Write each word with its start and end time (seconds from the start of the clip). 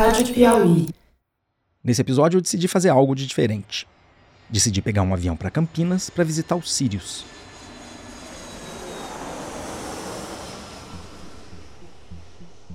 Rádio 0.00 0.32
Piauí. 0.32 0.88
Nesse 1.84 2.00
episódio 2.00 2.38
eu 2.38 2.40
decidi 2.40 2.66
fazer 2.66 2.88
algo 2.88 3.14
de 3.14 3.26
diferente. 3.26 3.86
Decidi 4.48 4.80
pegar 4.80 5.02
um 5.02 5.12
avião 5.12 5.36
para 5.36 5.50
Campinas 5.50 6.08
para 6.08 6.24
visitar 6.24 6.56
o 6.56 6.62
Sirius. 6.62 7.22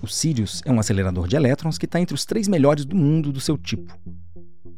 O 0.04 0.08
Sirius 0.08 0.62
é 0.66 0.72
um 0.72 0.80
acelerador 0.80 1.28
de 1.28 1.36
elétrons 1.36 1.80
que 1.80 1.86
está 1.86 2.00
entre 2.00 2.14
os 2.14 2.26
três 2.26 2.48
melhores 2.48 2.85
do 2.85 2.96
mundo 2.96 3.31
do 3.31 3.42
seu 3.42 3.57
tipo. 3.57 3.97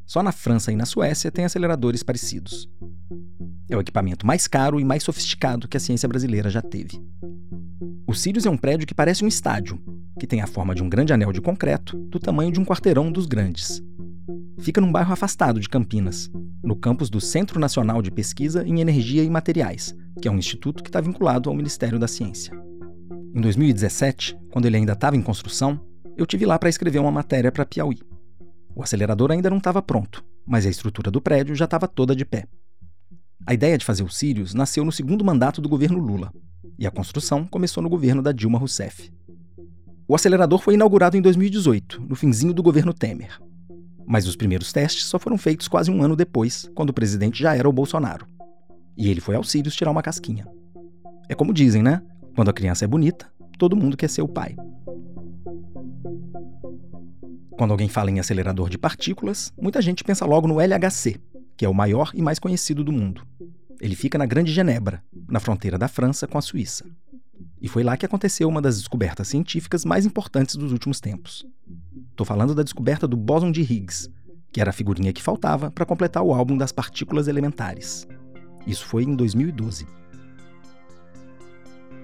Só 0.06 0.24
na 0.24 0.32
França 0.32 0.72
e 0.72 0.78
na 0.78 0.86
Suécia 0.86 1.30
tem 1.30 1.44
aceleradores 1.44 2.02
parecidos. 2.02 2.70
É 3.68 3.76
o 3.76 3.82
equipamento 3.82 4.26
mais 4.26 4.48
caro 4.48 4.80
e 4.80 4.86
mais 4.86 5.04
sofisticado 5.04 5.68
que 5.68 5.76
a 5.76 5.82
ciência 5.82 6.08
brasileira 6.08 6.50
já 6.50 6.62
teve. 6.62 6.98
O 8.08 8.14
Sirius 8.14 8.46
é 8.46 8.50
um 8.50 8.58
prédio 8.58 8.88
que 8.88 8.96
parece 8.96 9.26
um 9.26 9.28
estádio, 9.28 9.78
que 10.18 10.28
tem 10.28 10.42
a 10.42 10.48
forma 10.48 10.74
de 10.74 10.84
um 10.84 10.90
grande 10.90 11.14
anel 11.14 11.32
de 11.32 11.42
concreto, 11.42 11.98
do 11.98 12.20
tamanho 12.20 12.52
de 12.52 12.60
um 12.60 12.66
quarteirão 12.66 13.12
dos 13.12 13.26
grandes. 13.26 13.82
Fica 14.60 14.82
num 14.82 14.92
bairro 14.92 15.14
afastado 15.14 15.60
de 15.60 15.70
Campinas, 15.70 16.30
no 16.64 16.76
campus 16.76 17.10
do 17.10 17.22
Centro 17.22 17.60
Nacional 17.60 18.02
de 18.02 18.12
Pesquisa 18.12 18.68
em 18.68 18.82
Energia 18.82 19.24
e 19.24 19.30
Materiais, 19.30 19.96
que 20.22 20.28
é 20.28 20.32
um 20.32 20.38
instituto 20.38 20.84
que 20.84 20.90
está 20.90 21.00
vinculado 21.00 21.50
ao 21.50 21.56
Ministério 21.56 22.00
da 22.00 22.08
Ciência. 22.08 22.54
Em 23.34 23.40
2017, 23.40 24.38
quando 24.52 24.66
ele 24.66 24.78
ainda 24.78 24.94
estava 24.94 25.16
em 25.16 25.22
construção, 25.22 25.80
eu 26.18 26.26
tive 26.26 26.46
lá 26.46 26.58
para 26.58 26.70
escrever 26.70 27.00
uma 27.00 27.12
matéria 27.12 27.52
para 27.52 27.66
Piauí. 27.66 28.00
O 28.76 28.82
acelerador 28.82 29.32
ainda 29.32 29.50
não 29.50 29.58
estava 29.58 29.82
pronto, 29.82 30.26
mas 30.46 30.66
a 30.66 30.70
estrutura 30.70 31.12
do 31.12 31.22
prédio 31.22 31.56
já 31.56 31.66
estava 31.66 31.88
toda 31.88 32.16
de 32.16 32.26
pé. 32.26 32.46
A 33.46 33.54
ideia 33.54 33.78
de 33.78 33.86
fazer 33.86 34.04
o 34.04 34.10
Sirius 34.10 34.54
nasceu 34.54 34.84
no 34.84 34.92
segundo 34.92 35.24
mandato 35.24 35.62
do 35.62 35.70
governo 35.70 36.00
Lula, 36.00 36.34
e 36.78 36.86
a 36.86 36.92
construção 36.92 37.46
começou 37.46 37.82
no 37.82 37.90
governo 37.90 38.22
da 38.22 38.32
Dilma 38.32 38.58
Rousseff. 38.60 39.12
O 40.10 40.16
acelerador 40.16 40.60
foi 40.60 40.76
inaugurado 40.76 41.18
em 41.18 41.22
2018, 41.22 42.02
no 42.08 42.16
finzinho 42.16 42.54
do 42.54 42.64
governo 42.64 42.94
Temer. 42.94 43.42
Mas 44.06 44.26
os 44.26 44.38
primeiros 44.38 44.72
testes 44.72 45.04
só 45.04 45.20
foram 45.20 45.38
feitos 45.38 45.68
quase 45.68 45.92
um 45.92 46.02
ano 46.02 46.16
depois, 46.16 46.72
quando 46.74 46.92
o 46.92 46.94
presidente 46.94 47.44
já 47.44 47.54
era 47.58 47.68
o 47.68 47.74
Bolsonaro. 47.74 48.26
E 48.96 49.10
ele 49.10 49.20
foi 49.20 49.36
ao 49.36 49.44
Sirius 49.44 49.76
tirar 49.76 49.92
uma 49.92 50.02
casquinha. 50.02 50.48
É 51.28 51.36
como 51.36 51.54
dizem, 51.54 51.84
né? 51.84 52.02
Quando 52.34 52.48
a 52.48 52.54
criança 52.54 52.86
é 52.86 52.88
bonita, 52.88 53.30
todo 53.58 53.76
mundo 53.76 53.98
quer 53.98 54.10
ser 54.10 54.22
o 54.22 54.30
pai. 54.30 54.56
Quando 57.58 57.72
alguém 57.72 57.90
fala 57.90 58.10
em 58.10 58.20
acelerador 58.20 58.70
de 58.70 58.78
partículas, 58.78 59.52
muita 59.62 59.82
gente 59.82 60.06
pensa 60.06 60.26
logo 60.26 60.48
no 60.48 60.62
LHC, 60.62 61.20
que 61.58 61.66
é 61.66 61.70
o 61.70 61.74
maior 61.74 62.12
e 62.14 62.22
mais 62.22 62.40
conhecido 62.40 62.82
do 62.82 62.94
mundo. 62.94 63.28
Ele 63.82 63.96
fica 63.96 64.18
na 64.18 64.26
Grande 64.26 64.54
Genebra, 64.54 65.04
na 65.28 65.42
fronteira 65.42 65.78
da 65.78 65.90
França 65.90 66.26
com 66.28 66.38
a 66.38 66.42
Suíça. 66.42 66.86
E 67.62 67.68
foi 67.68 67.84
lá 67.84 67.98
que 67.98 68.06
aconteceu 68.06 68.48
uma 68.48 68.62
das 68.62 68.78
descobertas 68.78 69.28
científicas 69.28 69.84
mais 69.84 70.06
importantes 70.06 70.56
dos 70.56 70.72
últimos 70.72 71.00
tempos. 71.00 71.46
Estou 72.12 72.26
falando 72.26 72.54
da 72.54 72.64
descoberta 72.64 73.08
do 73.08 73.18
bóson 73.18 73.52
de 73.52 73.62
Higgs, 73.62 74.10
que 74.52 74.62
era 74.62 74.70
a 74.70 74.74
figurinha 74.74 75.14
que 75.14 75.22
faltava 75.22 75.72
para 75.72 75.86
completar 75.86 76.24
o 76.24 76.34
álbum 76.34 76.58
das 76.58 76.72
partículas 76.72 77.28
elementares. 77.28 78.08
Isso 78.66 78.86
foi 78.86 79.04
em 79.04 79.16
2012. 79.16 79.88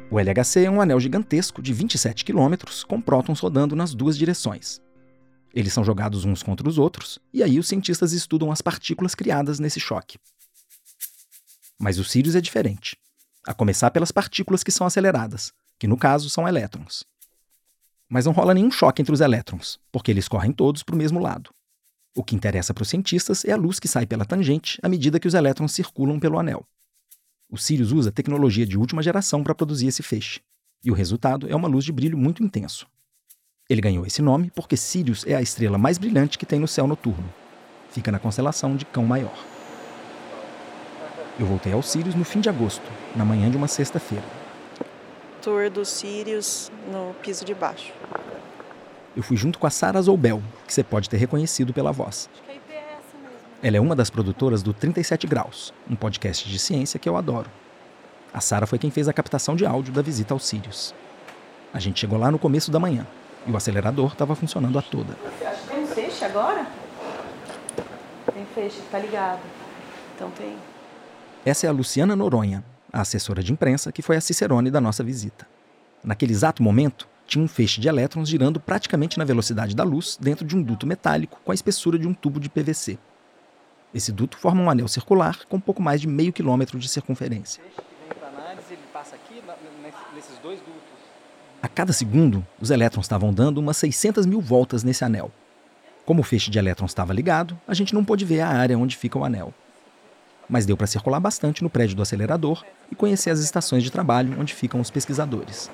O 0.09 0.19
LHC 0.19 0.65
é 0.65 0.69
um 0.69 0.79
anel 0.79 0.99
gigantesco 0.99 1.61
de 1.61 1.73
27 1.73 2.23
quilômetros 2.23 2.83
com 2.83 3.01
prótons 3.01 3.39
rodando 3.39 3.75
nas 3.75 3.93
duas 3.93 4.17
direções. 4.17 4.79
Eles 5.53 5.73
são 5.73 5.83
jogados 5.83 6.25
uns 6.25 6.41
contra 6.41 6.67
os 6.67 6.77
outros, 6.77 7.19
e 7.33 7.43
aí 7.43 7.59
os 7.59 7.67
cientistas 7.67 8.11
estudam 8.11 8.51
as 8.51 8.61
partículas 8.61 9.13
criadas 9.13 9.59
nesse 9.59 9.79
choque. 9.79 10.17
Mas 11.79 11.99
o 11.99 12.03
Sirius 12.03 12.35
é 12.35 12.41
diferente. 12.41 12.97
A 13.45 13.53
começar 13.53 13.91
pelas 13.91 14.09
partículas 14.09 14.63
que 14.63 14.71
são 14.71 14.87
aceleradas, 14.87 15.51
que 15.77 15.85
no 15.85 15.97
caso 15.97 16.29
são 16.29 16.47
elétrons. 16.47 17.03
Mas 18.07 18.25
não 18.25 18.31
rola 18.31 18.53
nenhum 18.53 18.71
choque 18.71 19.01
entre 19.01 19.13
os 19.13 19.19
elétrons, 19.19 19.77
porque 19.91 20.09
eles 20.11 20.29
correm 20.29 20.53
todos 20.53 20.81
para 20.81 20.95
o 20.95 20.97
mesmo 20.97 21.19
lado. 21.19 21.49
O 22.15 22.23
que 22.23 22.35
interessa 22.35 22.73
para 22.73 22.83
os 22.83 22.89
cientistas 22.89 23.43
é 23.43 23.51
a 23.51 23.57
luz 23.57 23.81
que 23.81 23.87
sai 23.87 24.05
pela 24.05 24.23
tangente 24.23 24.79
à 24.81 24.87
medida 24.87 25.19
que 25.19 25.27
os 25.27 25.33
elétrons 25.33 25.73
circulam 25.73 26.21
pelo 26.21 26.39
anel. 26.39 26.65
O 27.49 27.57
Sirius 27.57 27.91
usa 27.91 28.13
tecnologia 28.13 28.65
de 28.65 28.77
última 28.77 29.03
geração 29.03 29.43
para 29.43 29.53
produzir 29.53 29.87
esse 29.87 30.01
feixe, 30.01 30.39
e 30.81 30.89
o 30.89 30.93
resultado 30.93 31.49
é 31.49 31.55
uma 31.55 31.67
luz 31.67 31.83
de 31.83 31.91
brilho 31.91 32.17
muito 32.17 32.41
intenso. 32.41 32.87
Ele 33.69 33.81
ganhou 33.81 34.05
esse 34.05 34.21
nome 34.21 34.51
porque 34.51 34.77
Sirius 34.77 35.25
é 35.27 35.35
a 35.35 35.41
estrela 35.41 35.77
mais 35.77 35.97
brilhante 35.97 36.37
que 36.37 36.45
tem 36.45 36.59
no 36.59 36.67
céu 36.67 36.87
noturno. 36.87 37.29
Fica 37.89 38.09
na 38.09 38.19
constelação 38.19 38.77
de 38.77 38.85
Cão 38.85 39.05
Maior. 39.05 39.35
Eu 41.39 41.47
voltei 41.47 41.73
ao 41.73 41.81
Sirius 41.81 42.13
no 42.13 42.23
fim 42.23 42.39
de 42.39 42.49
agosto, 42.49 42.83
na 43.15 43.25
manhã 43.25 43.49
de 43.49 43.57
uma 43.57 43.67
sexta-feira. 43.67 44.23
Tour 45.41 45.69
dos 45.69 45.89
Sirius 45.89 46.71
no 46.91 47.13
piso 47.21 47.43
de 47.43 47.55
baixo. 47.55 47.91
Eu 49.15 49.23
fui 49.23 49.35
junto 49.35 49.57
com 49.57 49.65
a 49.65 49.69
Sara 49.69 50.01
Zoubel, 50.01 50.41
que 50.67 50.73
você 50.73 50.83
pode 50.83 51.09
ter 51.09 51.17
reconhecido 51.17 51.73
pela 51.73 51.91
voz. 51.91 52.29
Ela 53.61 53.77
é 53.77 53.79
uma 53.79 53.95
das 53.95 54.09
produtoras 54.09 54.61
do 54.61 54.73
37 54.73 55.25
Graus, 55.25 55.73
um 55.89 55.95
podcast 55.95 56.47
de 56.47 56.59
ciência 56.59 56.99
que 56.99 57.09
eu 57.09 57.17
adoro. 57.17 57.49
A 58.33 58.39
Sara 58.39 58.67
foi 58.67 58.77
quem 58.77 58.91
fez 58.91 59.07
a 59.07 59.13
captação 59.13 59.55
de 59.55 59.65
áudio 59.65 59.93
da 59.93 60.01
visita 60.01 60.33
ao 60.33 60.39
Sirius. 60.39 60.93
A 61.73 61.79
gente 61.79 61.99
chegou 61.99 62.19
lá 62.19 62.29
no 62.29 62.37
começo 62.37 62.69
da 62.69 62.79
manhã 62.79 63.07
e 63.47 63.51
o 63.51 63.57
acelerador 63.57 64.11
estava 64.11 64.35
funcionando 64.35 64.77
a 64.77 64.81
toda. 64.81 65.17
Acho 65.45 65.61
que 65.61 65.67
tem 65.67 65.87
feixe 65.87 66.25
agora? 66.25 66.65
Tem 68.33 68.45
feixe, 68.53 68.81
tá 68.91 68.99
ligado. 68.99 69.41
Então 70.15 70.29
tem. 70.31 70.55
Essa 71.45 71.67
é 71.67 71.69
a 71.69 71.73
Luciana 71.73 72.15
Noronha, 72.15 72.63
a 72.91 73.01
assessora 73.01 73.43
de 73.43 73.51
imprensa 73.51 73.91
que 73.91 74.01
foi 74.01 74.15
a 74.15 74.21
Cicerone 74.21 74.71
da 74.71 74.79
nossa 74.79 75.03
visita. 75.03 75.45
Naquele 76.01 76.31
exato 76.31 76.63
momento, 76.63 77.05
tinha 77.27 77.43
um 77.43 77.49
feixe 77.49 77.81
de 77.81 77.89
elétrons 77.89 78.29
girando 78.29 78.61
praticamente 78.61 79.17
na 79.17 79.25
velocidade 79.25 79.75
da 79.75 79.83
luz 79.83 80.17
dentro 80.21 80.45
de 80.45 80.55
um 80.55 80.63
duto 80.63 80.87
metálico 80.87 81.41
com 81.43 81.51
a 81.51 81.53
espessura 81.53 81.99
de 81.99 82.07
um 82.07 82.13
tubo 82.13 82.39
de 82.39 82.49
PVC. 82.49 82.97
Esse 83.93 84.09
duto 84.13 84.37
forma 84.37 84.61
um 84.61 84.69
anel 84.69 84.87
circular 84.87 85.37
com 85.49 85.59
pouco 85.59 85.81
mais 85.81 85.99
de 85.99 86.07
meio 86.07 86.31
quilômetro 86.31 86.79
de 86.79 86.87
circunferência. 86.87 87.61
A 91.61 91.67
cada 91.67 91.91
segundo, 91.91 92.47
os 92.61 92.71
elétrons 92.71 93.03
estavam 93.05 93.33
dando 93.33 93.57
umas 93.57 93.75
600 93.75 94.25
mil 94.25 94.39
voltas 94.39 94.81
nesse 94.81 95.03
anel. 95.03 95.29
Como 96.05 96.21
o 96.21 96.23
feixe 96.23 96.49
de 96.49 96.57
elétrons 96.57 96.91
estava 96.91 97.11
ligado, 97.11 97.59
a 97.67 97.73
gente 97.73 97.93
não 97.93 98.05
pôde 98.05 98.23
ver 98.23 98.39
a 98.39 98.47
área 98.47 98.77
onde 98.77 98.95
fica 98.95 99.19
o 99.19 99.25
anel 99.25 99.53
mas 100.49 100.65
deu 100.65 100.77
para 100.77 100.87
circular 100.87 101.19
bastante 101.19 101.63
no 101.63 101.69
prédio 101.69 101.95
do 101.95 102.01
acelerador 102.01 102.63
e 102.91 102.95
conhecer 102.95 103.29
as 103.29 103.39
estações 103.39 103.83
de 103.83 103.91
trabalho 103.91 104.35
onde 104.39 104.53
ficam 104.53 104.79
os 104.79 104.91
pesquisadores. 104.91 105.69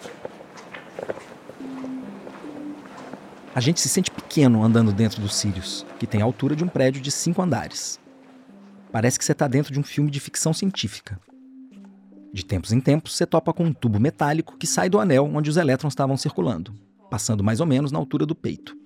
A 3.54 3.60
gente 3.60 3.80
se 3.82 3.90
sente 3.90 4.12
pequeno 4.12 4.64
andando 4.64 4.94
dentro 4.94 5.22
do 5.22 5.28
Sirius, 5.28 5.86
que 6.00 6.08
tem 6.08 6.22
a 6.22 6.26
altura 6.26 6.56
de 6.56 6.64
um 6.64 6.68
prédio 6.68 7.02
de 7.02 7.12
cinco 7.12 7.42
andares. 7.42 8.00
Parece 8.92 9.18
que 9.18 9.26
você 9.26 9.32
está 9.32 9.48
dentro 9.48 9.74
de 9.74 9.80
um 9.80 9.84
filme 9.84 10.10
de 10.10 10.20
ficção 10.20 10.54
científica. 10.54 11.20
De 12.32 12.46
tempos 12.46 12.72
em 12.72 12.80
tempos, 12.80 13.16
você 13.16 13.26
topa 13.26 13.52
com 13.52 13.66
um 13.66 13.74
tubo 13.74 14.00
metálico 14.00 14.56
que 14.58 14.68
sai 14.68 14.88
do 14.88 15.00
anel 15.00 15.26
onde 15.26 15.50
os 15.50 15.58
elétrons 15.58 15.94
estavam 15.94 16.16
circulando, 16.16 16.74
passando 17.10 17.44
mais 17.44 17.60
ou 17.60 17.66
menos 17.66 17.92
na 17.92 17.98
altura 17.98 18.26
do 18.26 18.36
peito. 18.36 18.78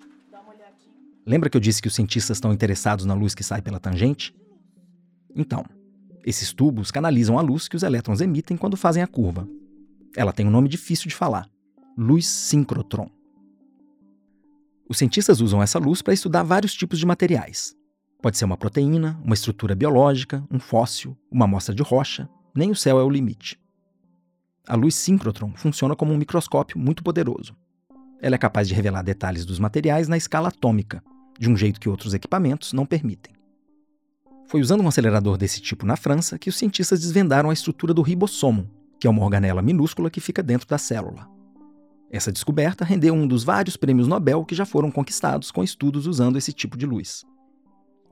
Lembra 1.25 1.49
que 1.49 1.57
eu 1.57 1.61
disse 1.61 1.81
que 1.81 1.87
os 1.87 1.95
cientistas 1.95 2.37
estão 2.37 2.53
interessados 2.53 3.05
na 3.05 3.13
luz 3.13 3.35
que 3.35 3.43
sai 3.43 3.61
pela 3.61 3.79
tangente? 3.79 4.33
Então, 5.35 5.65
esses 6.25 6.53
tubos 6.53 6.91
canalizam 6.91 7.37
a 7.37 7.41
luz 7.41 7.67
que 7.67 7.75
os 7.75 7.83
elétrons 7.83 8.21
emitem 8.21 8.55
quando 8.55 8.77
fazem 8.77 9.03
a 9.03 9.07
curva. 9.07 9.47
Ela 10.15 10.31
tem 10.31 10.45
um 10.45 10.51
nome 10.51 10.69
difícil 10.69 11.09
de 11.09 11.15
falar: 11.15 11.49
luz 11.97 12.27
síncrotron. 12.27 13.09
Os 14.87 14.97
cientistas 14.97 15.41
usam 15.41 15.61
essa 15.61 15.79
luz 15.79 16.01
para 16.01 16.13
estudar 16.13 16.43
vários 16.43 16.73
tipos 16.73 16.99
de 16.99 17.05
materiais. 17.05 17.75
Pode 18.21 18.37
ser 18.37 18.45
uma 18.45 18.57
proteína, 18.57 19.19
uma 19.23 19.33
estrutura 19.33 19.75
biológica, 19.75 20.45
um 20.49 20.59
fóssil, 20.59 21.17
uma 21.31 21.45
amostra 21.45 21.75
de 21.75 21.83
rocha, 21.83 22.29
nem 22.55 22.71
o 22.71 22.75
céu 22.75 22.99
é 22.99 23.03
o 23.03 23.09
limite. 23.09 23.59
A 24.67 24.75
luz 24.75 24.95
síncrotron 24.95 25.51
funciona 25.55 25.95
como 25.95 26.13
um 26.13 26.17
microscópio 26.17 26.79
muito 26.79 27.03
poderoso. 27.03 27.53
Ela 28.21 28.35
é 28.35 28.37
capaz 28.37 28.67
de 28.69 28.73
revelar 28.73 29.01
detalhes 29.01 29.45
dos 29.45 29.59
materiais 29.59 30.07
na 30.07 30.15
escala 30.15 30.47
atômica, 30.47 31.03
de 31.37 31.49
um 31.49 31.57
jeito 31.57 31.81
que 31.81 31.89
outros 31.89 32.13
equipamentos 32.13 32.71
não 32.71 32.85
permitem. 32.85 33.32
Foi 34.47 34.61
usando 34.61 34.83
um 34.83 34.87
acelerador 34.87 35.37
desse 35.37 35.61
tipo 35.61 35.85
na 35.85 35.95
França 35.95 36.37
que 36.37 36.49
os 36.49 36.57
cientistas 36.57 36.99
desvendaram 36.99 37.49
a 37.49 37.53
estrutura 37.53 37.93
do 37.93 38.01
ribossomo, 38.01 38.69
que 38.99 39.07
é 39.07 39.09
uma 39.09 39.23
organela 39.23 39.61
minúscula 39.61 40.09
que 40.09 40.21
fica 40.21 40.43
dentro 40.43 40.67
da 40.67 40.77
célula. 40.77 41.27
Essa 42.11 42.31
descoberta 42.31 42.85
rendeu 42.85 43.13
um 43.13 43.25
dos 43.25 43.43
vários 43.43 43.75
prêmios 43.75 44.07
Nobel 44.07 44.45
que 44.45 44.53
já 44.53 44.65
foram 44.65 44.91
conquistados 44.91 45.49
com 45.49 45.63
estudos 45.63 46.05
usando 46.05 46.37
esse 46.37 46.53
tipo 46.53 46.77
de 46.77 46.85
luz. 46.85 47.25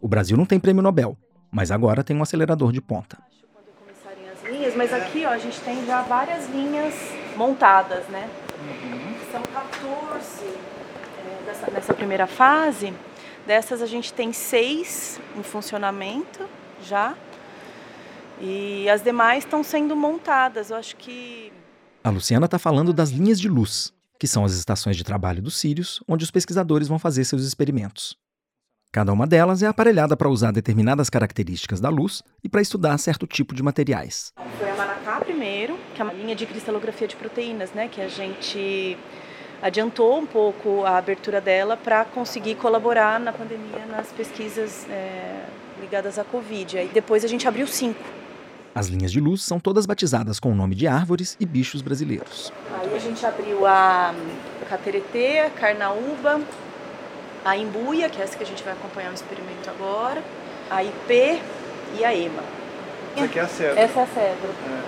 O 0.01 0.07
Brasil 0.07 0.35
não 0.35 0.45
tem 0.45 0.59
prêmio 0.59 0.81
Nobel, 0.81 1.15
mas 1.51 1.69
agora 1.69 2.03
tem 2.03 2.15
um 2.15 2.23
acelerador 2.23 2.71
de 2.71 2.81
ponta. 2.81 3.19
Quando 3.53 3.67
começarem 3.77 4.27
as 4.29 4.51
linhas, 4.51 4.75
mas 4.75 4.91
aqui 4.91 5.23
ó, 5.25 5.29
a 5.29 5.37
gente 5.37 5.59
tem 5.61 5.85
já 5.85 6.01
várias 6.01 6.49
linhas 6.49 6.95
montadas, 7.37 8.07
né? 8.07 8.27
Uhum. 8.59 9.31
São 9.31 9.41
14 9.43 10.45
é, 10.45 11.45
dessa, 11.45 11.71
nessa 11.71 11.93
primeira 11.93 12.25
fase. 12.25 12.91
Dessas 13.45 13.81
a 13.81 13.85
gente 13.85 14.13
tem 14.13 14.31
seis 14.31 15.19
em 15.35 15.43
funcionamento 15.43 16.47
já. 16.83 17.15
E 18.39 18.89
as 18.89 19.03
demais 19.03 19.43
estão 19.43 19.63
sendo 19.63 19.95
montadas. 19.95 20.69
Eu 20.69 20.77
acho 20.77 20.95
que. 20.95 21.51
A 22.03 22.09
Luciana 22.09 22.45
está 22.45 22.57
falando 22.57 22.91
das 22.91 23.09
linhas 23.09 23.39
de 23.39 23.47
luz, 23.47 23.93
que 24.19 24.27
são 24.27 24.43
as 24.43 24.53
estações 24.53 24.97
de 24.97 25.03
trabalho 25.03 25.41
dos 25.41 25.57
Sírios, 25.57 26.03
onde 26.07 26.23
os 26.23 26.31
pesquisadores 26.31 26.87
vão 26.87 26.97
fazer 26.97 27.23
seus 27.25 27.43
experimentos. 27.43 28.17
Cada 28.91 29.13
uma 29.13 29.25
delas 29.25 29.63
é 29.63 29.67
aparelhada 29.67 30.17
para 30.17 30.27
usar 30.27 30.51
determinadas 30.51 31.09
características 31.09 31.79
da 31.79 31.87
luz 31.87 32.21
e 32.43 32.49
para 32.49 32.61
estudar 32.61 32.97
certo 32.97 33.25
tipo 33.25 33.55
de 33.55 33.63
materiais. 33.63 34.33
Foi 34.57 34.69
a 34.69 34.75
Manacá 34.75 35.21
primeiro, 35.21 35.79
que 35.95 36.01
é 36.01 36.03
uma 36.03 36.13
linha 36.13 36.35
de 36.35 36.45
cristalografia 36.45 37.07
de 37.07 37.15
proteínas, 37.15 37.71
né, 37.71 37.87
que 37.87 38.01
a 38.01 38.09
gente 38.09 38.97
adiantou 39.61 40.17
um 40.17 40.25
pouco 40.25 40.83
a 40.85 40.97
abertura 40.97 41.39
dela 41.39 41.77
para 41.77 42.03
conseguir 42.05 42.55
colaborar 42.55 43.19
na 43.19 43.31
pandemia 43.31 43.85
nas 43.89 44.07
pesquisas 44.07 44.87
é, 44.89 45.43
ligadas 45.79 46.17
à 46.17 46.23
Covid. 46.23 46.79
Aí 46.79 46.89
depois 46.91 47.23
a 47.23 47.27
gente 47.27 47.47
abriu 47.47 47.67
cinco. 47.67 48.01
As 48.73 48.87
linhas 48.87 49.11
de 49.11 49.19
luz 49.19 49.43
são 49.43 49.59
todas 49.59 49.85
batizadas 49.85 50.39
com 50.39 50.51
o 50.51 50.55
nome 50.55 50.75
de 50.75 50.87
árvores 50.87 51.35
e 51.39 51.45
bichos 51.45 51.81
brasileiros. 51.81 52.51
Aí 52.79 52.95
a 52.95 52.99
gente 52.99 53.25
abriu 53.25 53.65
a 53.67 54.15
Cateretê, 54.69 55.39
a 55.39 55.49
Carnaúba, 55.49 56.39
a 57.43 57.57
Imbuia, 57.57 58.09
que 58.09 58.21
é 58.21 58.23
essa 58.23 58.37
que 58.37 58.43
a 58.43 58.47
gente 58.47 58.63
vai 58.63 58.73
acompanhar 58.73 59.09
no 59.09 59.15
experimento 59.15 59.69
agora, 59.69 60.23
a 60.69 60.81
IP 60.83 61.41
e 61.99 62.05
a 62.05 62.15
EMA. 62.15 62.43
Essa 63.15 63.25
aqui 63.25 63.39
é 63.39 63.41
a 63.41 63.47
cedro. 63.47 63.79
Essa 63.79 63.99
é 63.99 64.03
a 64.03 64.07
cedro. 64.07 64.49
É. 64.49 64.81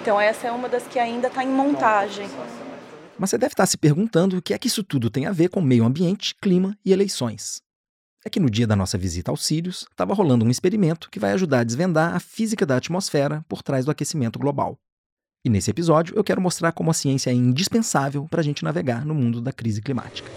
Então 0.00 0.18
essa 0.18 0.48
é 0.48 0.50
uma 0.50 0.68
das 0.68 0.84
que 0.84 0.98
ainda 0.98 1.28
está 1.28 1.44
em 1.44 1.48
montagem. 1.48 2.30
Mas 3.18 3.30
você 3.30 3.38
deve 3.38 3.52
estar 3.52 3.66
se 3.66 3.76
perguntando 3.76 4.38
o 4.38 4.42
que 4.42 4.54
é 4.54 4.58
que 4.58 4.68
isso 4.68 4.84
tudo 4.84 5.10
tem 5.10 5.26
a 5.26 5.32
ver 5.32 5.48
com 5.48 5.60
meio 5.60 5.84
ambiente, 5.84 6.36
clima 6.40 6.78
e 6.84 6.92
eleições. 6.92 7.60
É 8.24 8.30
que 8.30 8.38
no 8.38 8.48
dia 8.48 8.66
da 8.66 8.76
nossa 8.76 8.96
visita 8.96 9.30
aos 9.30 9.44
Sírios, 9.44 9.86
estava 9.90 10.14
rolando 10.14 10.44
um 10.44 10.50
experimento 10.50 11.10
que 11.10 11.18
vai 11.18 11.32
ajudar 11.32 11.60
a 11.60 11.64
desvendar 11.64 12.14
a 12.14 12.20
física 12.20 12.64
da 12.64 12.76
atmosfera 12.76 13.44
por 13.48 13.62
trás 13.62 13.84
do 13.84 13.90
aquecimento 13.90 14.38
global. 14.38 14.78
E 15.44 15.50
nesse 15.50 15.70
episódio 15.70 16.14
eu 16.16 16.22
quero 16.22 16.40
mostrar 16.40 16.72
como 16.72 16.90
a 16.90 16.94
ciência 16.94 17.30
é 17.30 17.34
indispensável 17.34 18.26
para 18.28 18.40
a 18.40 18.44
gente 18.44 18.64
navegar 18.64 19.04
no 19.04 19.14
mundo 19.14 19.40
da 19.40 19.52
crise 19.52 19.80
climática. 19.80 20.30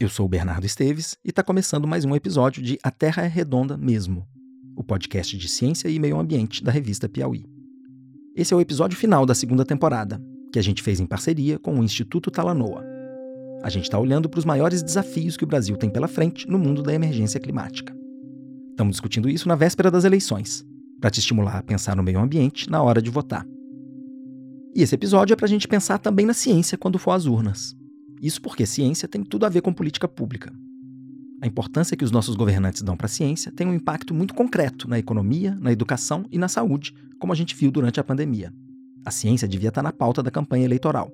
Eu 0.00 0.08
sou 0.08 0.26
o 0.26 0.28
Bernardo 0.28 0.64
Esteves 0.64 1.16
e 1.24 1.30
está 1.30 1.42
começando 1.42 1.88
mais 1.88 2.04
um 2.04 2.14
episódio 2.14 2.62
de 2.62 2.78
A 2.84 2.90
Terra 2.90 3.24
é 3.24 3.26
Redonda 3.26 3.76
Mesmo, 3.76 4.24
o 4.76 4.84
podcast 4.84 5.36
de 5.36 5.48
ciência 5.48 5.88
e 5.88 5.98
meio 5.98 6.20
ambiente 6.20 6.62
da 6.62 6.70
revista 6.70 7.08
Piauí. 7.08 7.44
Esse 8.36 8.54
é 8.54 8.56
o 8.56 8.60
episódio 8.60 8.96
final 8.96 9.26
da 9.26 9.34
segunda 9.34 9.64
temporada, 9.64 10.22
que 10.52 10.58
a 10.60 10.62
gente 10.62 10.84
fez 10.84 11.00
em 11.00 11.06
parceria 11.06 11.58
com 11.58 11.76
o 11.76 11.82
Instituto 11.82 12.30
Talanoa. 12.30 12.84
A 13.60 13.68
gente 13.68 13.84
está 13.86 13.98
olhando 13.98 14.28
para 14.28 14.38
os 14.38 14.44
maiores 14.44 14.84
desafios 14.84 15.36
que 15.36 15.42
o 15.42 15.48
Brasil 15.48 15.76
tem 15.76 15.90
pela 15.90 16.06
frente 16.06 16.48
no 16.48 16.60
mundo 16.60 16.80
da 16.80 16.94
emergência 16.94 17.40
climática. 17.40 17.92
Estamos 18.70 18.92
discutindo 18.92 19.28
isso 19.28 19.48
na 19.48 19.56
véspera 19.56 19.90
das 19.90 20.04
eleições, 20.04 20.64
para 21.00 21.10
te 21.10 21.18
estimular 21.18 21.58
a 21.58 21.62
pensar 21.64 21.96
no 21.96 22.04
meio 22.04 22.20
ambiente 22.20 22.70
na 22.70 22.80
hora 22.80 23.02
de 23.02 23.10
votar. 23.10 23.44
E 24.76 24.80
esse 24.80 24.94
episódio 24.94 25.34
é 25.34 25.36
para 25.36 25.46
a 25.46 25.48
gente 25.48 25.66
pensar 25.66 25.98
também 25.98 26.24
na 26.24 26.34
ciência 26.34 26.78
quando 26.78 27.00
for 27.00 27.10
às 27.10 27.26
urnas. 27.26 27.76
Isso 28.20 28.42
porque 28.42 28.66
ciência 28.66 29.06
tem 29.08 29.22
tudo 29.22 29.46
a 29.46 29.48
ver 29.48 29.60
com 29.60 29.72
política 29.72 30.08
pública. 30.08 30.52
A 31.40 31.46
importância 31.46 31.96
que 31.96 32.04
os 32.04 32.10
nossos 32.10 32.34
governantes 32.34 32.82
dão 32.82 32.96
para 32.96 33.06
a 33.06 33.08
ciência 33.08 33.52
tem 33.52 33.66
um 33.66 33.72
impacto 33.74 34.12
muito 34.12 34.34
concreto 34.34 34.88
na 34.88 34.98
economia, 34.98 35.56
na 35.60 35.70
educação 35.70 36.24
e 36.32 36.36
na 36.38 36.48
saúde, 36.48 36.92
como 37.20 37.32
a 37.32 37.36
gente 37.36 37.54
viu 37.54 37.70
durante 37.70 38.00
a 38.00 38.04
pandemia. 38.04 38.52
A 39.04 39.10
ciência 39.12 39.46
devia 39.46 39.68
estar 39.68 39.82
na 39.82 39.92
pauta 39.92 40.20
da 40.22 40.30
campanha 40.32 40.64
eleitoral. 40.64 41.12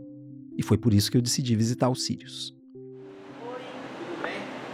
E 0.57 0.63
foi 0.63 0.79
por 0.79 0.95
isso 0.95 1.11
que 1.11 1.19
eu 1.19 1.23
decidi 1.23 1.55
visitar 1.55 1.91
os 1.91 2.07
Sírios. 2.07 2.55
Oi, 2.75 3.61
tudo 3.99 4.23
bem? 4.23 4.33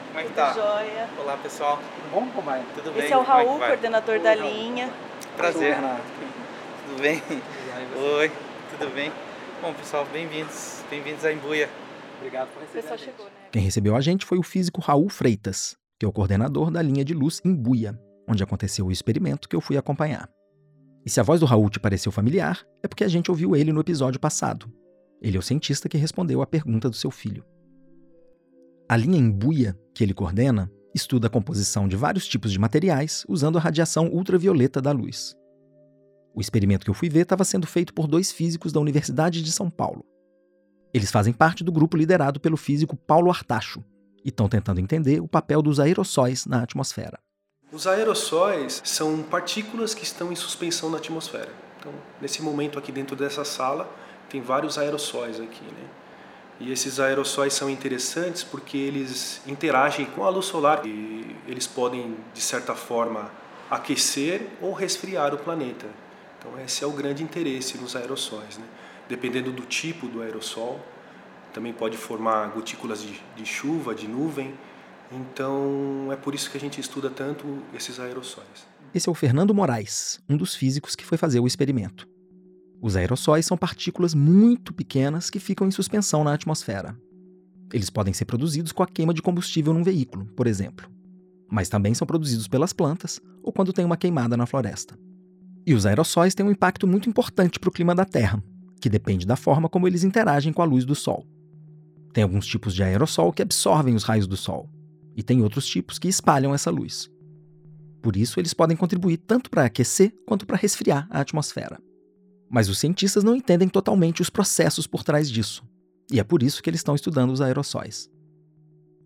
Como 0.08 0.18
é 0.20 0.22
que 0.24 0.32
tá? 0.34 0.52
Joia. 0.52 1.08
Olá, 1.18 1.36
pessoal. 1.38 1.78
Tudo 1.78 2.10
bom, 2.12 2.26
Comai? 2.30 2.64
Tudo 2.76 2.92
bem? 2.92 3.04
Esse 3.04 3.12
é 3.12 3.16
o 3.16 3.24
Como 3.24 3.32
Raul, 3.32 3.58
vai? 3.58 3.68
coordenador 3.70 4.14
Oi, 4.16 4.22
da 4.22 4.34
Raul. 4.34 4.52
linha. 4.52 4.90
Prazer. 5.36 5.74
Tudo. 5.74 6.90
Tudo 6.90 7.02
bem? 7.02 7.22
Oi, 8.18 8.32
tudo 8.78 8.94
bem? 8.94 9.10
Bom, 9.60 9.74
pessoal, 9.74 10.06
bem-vindos. 10.12 10.82
Bem-vindos 10.88 11.24
à 11.24 11.32
Embuia. 11.32 11.68
Obrigado 12.20 12.52
por 12.52 12.60
receber. 12.60 12.82
pessoal 12.82 12.94
a 12.94 12.96
gente. 12.98 13.10
chegou, 13.10 13.24
né? 13.24 13.32
Quem 13.50 13.62
recebeu 13.62 13.96
a 13.96 14.00
gente 14.00 14.26
foi 14.26 14.38
o 14.38 14.42
físico 14.42 14.80
Raul 14.80 15.08
Freitas, 15.08 15.74
que 15.98 16.04
é 16.04 16.08
o 16.08 16.12
coordenador 16.12 16.70
da 16.70 16.82
linha 16.82 17.04
de 17.04 17.14
luz 17.14 17.40
em 17.44 17.54
Buia, 17.54 17.98
onde 18.28 18.42
aconteceu 18.42 18.86
o 18.86 18.92
experimento 18.92 19.48
que 19.48 19.56
eu 19.56 19.60
fui 19.60 19.76
acompanhar. 19.76 20.28
E 21.04 21.08
se 21.08 21.18
a 21.18 21.22
voz 21.22 21.40
do 21.40 21.46
Raul 21.46 21.70
te 21.70 21.80
pareceu 21.80 22.12
familiar, 22.12 22.62
é 22.82 22.88
porque 22.88 23.04
a 23.04 23.08
gente 23.08 23.30
ouviu 23.30 23.56
ele 23.56 23.72
no 23.72 23.80
episódio 23.80 24.20
passado. 24.20 24.70
Ele 25.22 25.36
é 25.36 25.40
o 25.40 25.42
cientista 25.42 25.88
que 25.88 25.96
respondeu 25.96 26.42
à 26.42 26.46
pergunta 26.46 26.90
do 26.90 26.96
seu 26.96 27.10
filho. 27.10 27.44
A 28.88 28.96
linha 28.96 29.18
em 29.18 29.30
Buia, 29.30 29.78
que 29.94 30.04
ele 30.04 30.12
coordena, 30.12 30.70
estuda 30.94 31.26
a 31.26 31.30
composição 31.30 31.88
de 31.88 31.96
vários 31.96 32.26
tipos 32.26 32.52
de 32.52 32.58
materiais 32.58 33.24
usando 33.28 33.56
a 33.56 33.60
radiação 33.60 34.08
ultravioleta 34.08 34.80
da 34.80 34.92
luz. 34.92 35.34
O 36.34 36.40
experimento 36.40 36.84
que 36.84 36.90
eu 36.90 36.94
fui 36.94 37.08
ver 37.08 37.20
estava 37.20 37.44
sendo 37.44 37.66
feito 37.66 37.94
por 37.94 38.06
dois 38.06 38.30
físicos 38.30 38.72
da 38.72 38.80
Universidade 38.80 39.42
de 39.42 39.50
São 39.50 39.70
Paulo. 39.70 40.04
Eles 40.92 41.10
fazem 41.10 41.32
parte 41.32 41.62
do 41.62 41.70
grupo 41.70 41.96
liderado 41.96 42.40
pelo 42.40 42.56
físico 42.56 42.96
Paulo 42.96 43.30
Artacho 43.30 43.82
e 44.24 44.28
estão 44.28 44.48
tentando 44.48 44.80
entender 44.80 45.20
o 45.20 45.28
papel 45.28 45.62
dos 45.62 45.78
aerossóis 45.78 46.46
na 46.46 46.62
atmosfera. 46.62 47.18
Os 47.72 47.86
aerossóis 47.86 48.82
são 48.84 49.22
partículas 49.22 49.94
que 49.94 50.02
estão 50.02 50.32
em 50.32 50.36
suspensão 50.36 50.90
na 50.90 50.96
atmosfera. 50.98 51.52
Então, 51.78 51.92
nesse 52.20 52.42
momento 52.42 52.78
aqui 52.78 52.90
dentro 52.90 53.14
dessa 53.14 53.44
sala, 53.44 53.88
tem 54.28 54.42
vários 54.42 54.76
aerossóis 54.76 55.38
aqui, 55.40 55.64
né? 55.64 55.88
E 56.58 56.72
esses 56.72 56.98
aerossóis 56.98 57.54
são 57.54 57.70
interessantes 57.70 58.42
porque 58.42 58.76
eles 58.76 59.40
interagem 59.46 60.06
com 60.06 60.24
a 60.24 60.28
luz 60.28 60.46
solar 60.46 60.84
e 60.84 61.36
eles 61.46 61.66
podem, 61.66 62.16
de 62.34 62.40
certa 62.40 62.74
forma, 62.74 63.30
aquecer 63.70 64.48
ou 64.60 64.72
resfriar 64.72 65.32
o 65.32 65.38
planeta. 65.38 65.86
Então, 66.38 66.60
esse 66.60 66.82
é 66.82 66.86
o 66.86 66.90
grande 66.90 67.22
interesse 67.22 67.78
nos 67.78 67.94
aerossóis, 67.94 68.58
né? 68.58 68.64
Dependendo 69.10 69.50
do 69.50 69.62
tipo 69.62 70.06
do 70.06 70.22
aerossol, 70.22 70.80
também 71.52 71.72
pode 71.72 71.96
formar 71.96 72.46
gotículas 72.50 73.02
de, 73.02 73.20
de 73.34 73.44
chuva, 73.44 73.92
de 73.92 74.06
nuvem. 74.06 74.54
Então, 75.10 76.12
é 76.12 76.16
por 76.16 76.32
isso 76.32 76.48
que 76.48 76.56
a 76.56 76.60
gente 76.60 76.80
estuda 76.80 77.10
tanto 77.10 77.44
esses 77.74 77.98
aerossóis. 77.98 78.68
Esse 78.94 79.08
é 79.08 79.12
o 79.12 79.14
Fernando 79.14 79.52
Moraes, 79.52 80.20
um 80.28 80.36
dos 80.36 80.54
físicos 80.54 80.94
que 80.94 81.04
foi 81.04 81.18
fazer 81.18 81.40
o 81.40 81.46
experimento. 81.48 82.08
Os 82.80 82.94
aerossóis 82.94 83.44
são 83.44 83.56
partículas 83.56 84.14
muito 84.14 84.72
pequenas 84.72 85.28
que 85.28 85.40
ficam 85.40 85.66
em 85.66 85.72
suspensão 85.72 86.22
na 86.22 86.32
atmosfera. 86.32 86.96
Eles 87.72 87.90
podem 87.90 88.14
ser 88.14 88.26
produzidos 88.26 88.70
com 88.70 88.84
a 88.84 88.86
queima 88.86 89.12
de 89.12 89.20
combustível 89.20 89.74
num 89.74 89.82
veículo, 89.82 90.24
por 90.36 90.46
exemplo. 90.46 90.88
Mas 91.50 91.68
também 91.68 91.94
são 91.94 92.06
produzidos 92.06 92.46
pelas 92.46 92.72
plantas 92.72 93.20
ou 93.42 93.52
quando 93.52 93.72
tem 93.72 93.84
uma 93.84 93.96
queimada 93.96 94.36
na 94.36 94.46
floresta. 94.46 94.96
E 95.66 95.74
os 95.74 95.84
aerossóis 95.84 96.32
têm 96.32 96.46
um 96.46 96.52
impacto 96.52 96.86
muito 96.86 97.08
importante 97.08 97.58
para 97.58 97.68
o 97.68 97.72
clima 97.72 97.92
da 97.92 98.04
Terra, 98.04 98.42
que 98.80 98.88
depende 98.88 99.26
da 99.26 99.36
forma 99.36 99.68
como 99.68 99.86
eles 99.86 100.02
interagem 100.02 100.52
com 100.52 100.62
a 100.62 100.64
luz 100.64 100.84
do 100.84 100.94
Sol. 100.94 101.26
Tem 102.12 102.24
alguns 102.24 102.46
tipos 102.46 102.74
de 102.74 102.82
aerossol 102.82 103.32
que 103.32 103.42
absorvem 103.42 103.94
os 103.94 104.02
raios 104.02 104.26
do 104.26 104.36
Sol, 104.36 104.68
e 105.14 105.22
tem 105.22 105.42
outros 105.42 105.66
tipos 105.66 105.98
que 105.98 106.08
espalham 106.08 106.54
essa 106.54 106.70
luz. 106.70 107.10
Por 108.02 108.16
isso, 108.16 108.40
eles 108.40 108.54
podem 108.54 108.76
contribuir 108.76 109.18
tanto 109.18 109.50
para 109.50 109.64
aquecer 109.64 110.12
quanto 110.26 110.46
para 110.46 110.56
resfriar 110.56 111.06
a 111.10 111.20
atmosfera. 111.20 111.78
Mas 112.48 112.68
os 112.68 112.78
cientistas 112.78 113.22
não 113.22 113.36
entendem 113.36 113.68
totalmente 113.68 114.22
os 114.22 114.30
processos 114.30 114.86
por 114.86 115.04
trás 115.04 115.30
disso, 115.30 115.62
e 116.10 116.18
é 116.18 116.24
por 116.24 116.42
isso 116.42 116.62
que 116.62 116.70
eles 116.70 116.80
estão 116.80 116.94
estudando 116.94 117.30
os 117.30 117.40
aerossóis. 117.40 118.10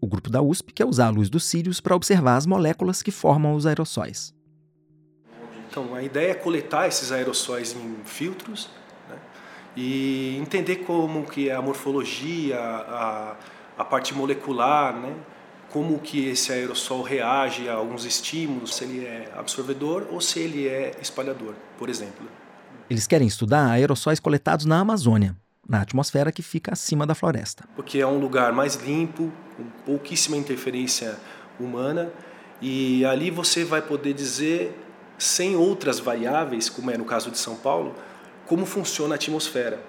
O 0.00 0.06
grupo 0.06 0.30
da 0.30 0.40
USP 0.40 0.72
quer 0.72 0.84
usar 0.84 1.06
a 1.06 1.10
luz 1.10 1.28
dos 1.28 1.44
Sírios 1.44 1.80
para 1.80 1.96
observar 1.96 2.36
as 2.36 2.46
moléculas 2.46 3.02
que 3.02 3.10
formam 3.10 3.54
os 3.54 3.66
aerossóis. 3.66 4.34
Então, 5.68 5.94
a 5.94 6.02
ideia 6.02 6.30
é 6.30 6.34
coletar 6.34 6.86
esses 6.86 7.10
aerossóis 7.10 7.74
em 7.74 8.04
filtros 8.04 8.70
e 9.76 10.36
entender 10.40 10.76
como 10.76 11.24
que 11.24 11.48
é 11.48 11.54
a 11.54 11.62
morfologia, 11.62 12.58
a, 12.58 13.36
a 13.76 13.84
parte 13.84 14.14
molecular, 14.14 14.94
né, 14.94 15.14
como 15.70 15.98
que 15.98 16.28
esse 16.28 16.52
aerossol 16.52 17.02
reage 17.02 17.68
a 17.68 17.74
alguns 17.74 18.04
estímulos, 18.04 18.76
se 18.76 18.84
ele 18.84 19.04
é 19.04 19.32
absorvedor 19.36 20.06
ou 20.12 20.20
se 20.20 20.38
ele 20.38 20.68
é 20.68 20.92
espalhador, 21.02 21.54
por 21.76 21.88
exemplo. 21.88 22.28
Eles 22.88 23.06
querem 23.06 23.26
estudar 23.26 23.70
aerossóis 23.70 24.20
coletados 24.20 24.66
na 24.66 24.78
Amazônia, 24.78 25.36
na 25.68 25.80
atmosfera 25.80 26.30
que 26.30 26.42
fica 26.42 26.72
acima 26.72 27.04
da 27.06 27.14
floresta. 27.14 27.64
Porque 27.74 27.98
é 27.98 28.06
um 28.06 28.18
lugar 28.18 28.52
mais 28.52 28.76
limpo, 28.76 29.32
com 29.56 29.64
pouquíssima 29.84 30.36
interferência 30.36 31.16
humana, 31.58 32.12
e 32.60 33.04
ali 33.04 33.30
você 33.30 33.64
vai 33.64 33.82
poder 33.82 34.12
dizer, 34.12 34.78
sem 35.18 35.56
outras 35.56 35.98
variáveis, 35.98 36.68
como 36.68 36.90
é 36.90 36.96
no 36.96 37.04
caso 37.04 37.30
de 37.30 37.38
São 37.38 37.56
Paulo, 37.56 37.96
como 38.46 38.66
funciona 38.66 39.14
a 39.14 39.16
atmosfera. 39.16 39.80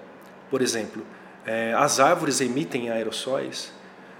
Por 0.50 0.62
exemplo, 0.62 1.04
eh, 1.44 1.74
as 1.76 2.00
árvores 2.00 2.40
emitem 2.40 2.90
aerossóis, 2.90 3.72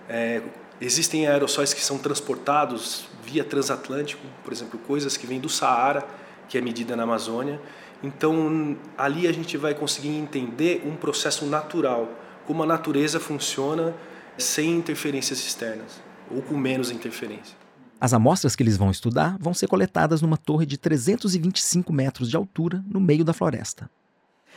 eh, 0.09 0.43
existem 0.81 1.27
aerossóis 1.27 1.73
que 1.73 1.83
são 1.83 1.99
transportados 1.99 3.07
via 3.25 3.45
transatlântico, 3.45 4.27
por 4.45 4.53
exemplo, 4.53 4.79
coisas 4.81 5.17
que 5.17 5.27
vêm 5.27 5.41
do 5.41 5.49
Saara, 5.49 6.07
que 6.49 6.57
é 6.57 6.61
medida 6.61 6.95
na 6.95 7.03
Amazônia. 7.03 7.61
Então, 8.03 8.77
ali 8.97 9.27
a 9.27 9.33
gente 9.33 9.57
vai 9.57 9.75
conseguir 9.75 10.11
entender 10.11 10.83
um 10.87 10.97
processo 10.97 11.47
natural, 11.47 12.09
como 12.47 12.63
a 12.63 12.67
natureza 12.67 13.19
funciona 13.19 13.95
sem 14.39 14.77
interferências 14.77 15.39
externas, 15.41 16.01
ou 16.31 16.43
com 16.43 16.57
menos 16.57 16.91
interferência. 16.91 17.57
As 17.99 18.13
amostras 18.13 18.55
que 18.55 18.63
eles 18.63 18.77
vão 18.77 18.91
estudar 18.91 19.37
vão 19.41 19.55
ser 19.55 19.67
coletadas 19.67 20.21
numa 20.21 20.37
torre 20.37 20.67
de 20.67 20.77
325 20.77 21.93
metros 21.93 22.29
de 22.29 22.37
altura 22.37 22.85
no 22.87 23.01
meio 23.01 23.25
da 23.25 23.33
floresta. 23.33 23.91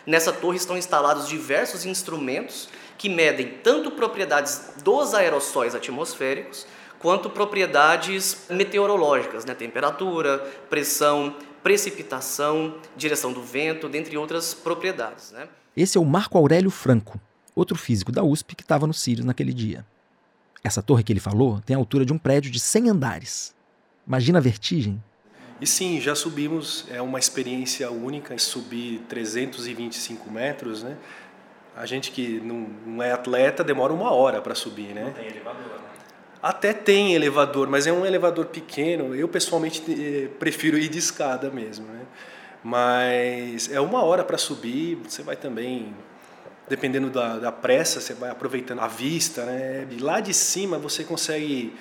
Nessa 0.06 0.32
torre 0.32 0.58
estão 0.58 0.78
instalados 0.78 1.28
diversos 1.28 1.86
instrumentos 1.86 2.70
que 2.98 3.10
medem 3.10 3.60
tanto 3.64 3.92
propriedades 3.92 4.74
dos 4.84 5.14
aerossóis 5.14 5.76
atmosféricos 5.76 6.66
quanto 7.00 7.30
propriedades 7.30 8.46
meteorológicas, 8.50 9.46
né? 9.46 9.56
temperatura, 9.56 10.40
pressão, 10.70 11.36
precipitação, 11.64 12.76
direção 12.96 13.32
do 13.32 13.42
vento, 13.42 13.88
dentre 13.88 14.18
outras 14.18 14.54
propriedades. 14.54 15.32
Né? 15.32 15.48
Esse 15.76 15.98
é 15.98 16.02
o 16.02 16.06
Marco 16.06 16.38
Aurélio 16.38 16.70
Franco, 16.70 17.20
outro 17.56 17.78
físico 17.78 18.12
da 18.12 18.24
USP 18.24 18.56
que 18.56 18.64
estava 18.64 18.86
no 18.86 18.94
Sirius 18.94 19.26
naquele 19.26 19.54
dia. 19.54 19.86
Essa 20.64 20.82
torre 20.82 21.04
que 21.04 21.14
ele 21.14 21.22
falou 21.22 21.62
tem 21.66 21.76
a 21.76 21.80
altura 21.80 22.06
de 22.06 22.12
um 22.12 22.18
prédio 22.18 22.52
de 22.52 22.60
100 22.60 22.90
andares. 22.90 23.56
Imagina 24.06 24.40
a 24.40 24.42
vertigem. 24.42 25.02
E 25.62 25.68
sim, 25.68 26.00
já 26.00 26.16
subimos, 26.16 26.86
é 26.90 27.02
uma 27.02 27.20
experiência 27.20 27.92
única, 27.92 28.38
subir 28.38 29.00
325 29.10 30.32
metros, 30.32 30.84
né? 30.84 30.96
A 31.76 31.86
gente 31.86 32.12
que 32.12 32.40
não, 32.40 32.68
não 32.86 33.04
é 33.04 33.12
atleta 33.12 33.64
demora 33.64 33.94
uma 33.94 34.12
hora 34.12 34.42
para 34.42 34.56
subir, 34.56 34.94
né? 34.94 35.06
Não 35.06 35.14
tem 35.14 35.28
elevador, 35.28 35.64
né? 35.64 35.90
Até 36.42 36.72
tem 36.72 37.14
elevador, 37.14 37.68
mas 37.68 37.86
é 37.86 37.92
um 37.92 38.06
elevador 38.06 38.46
pequeno. 38.46 39.14
Eu 39.14 39.28
pessoalmente 39.28 39.84
eh, 39.90 40.30
prefiro 40.40 40.78
ir 40.78 40.88
de 40.88 40.98
escada 40.98 41.50
mesmo, 41.50 41.86
né? 41.88 42.02
Mas 42.64 43.70
é 43.72 43.82
uma 43.82 44.04
hora 44.04 44.24
para 44.24 44.38
subir. 44.38 44.96
Você 45.04 45.22
vai 45.22 45.36
também, 45.36 45.94
dependendo 46.70 47.10
da, 47.10 47.38
da 47.38 47.52
pressa, 47.52 48.00
você 48.00 48.14
vai 48.14 48.30
aproveitando 48.30 48.80
a 48.80 48.88
vista, 48.88 49.44
né? 49.46 49.86
E 49.92 49.98
lá 50.00 50.22
de 50.22 50.34
cima 50.34 50.78
você 50.78 51.04
consegue 51.04 51.74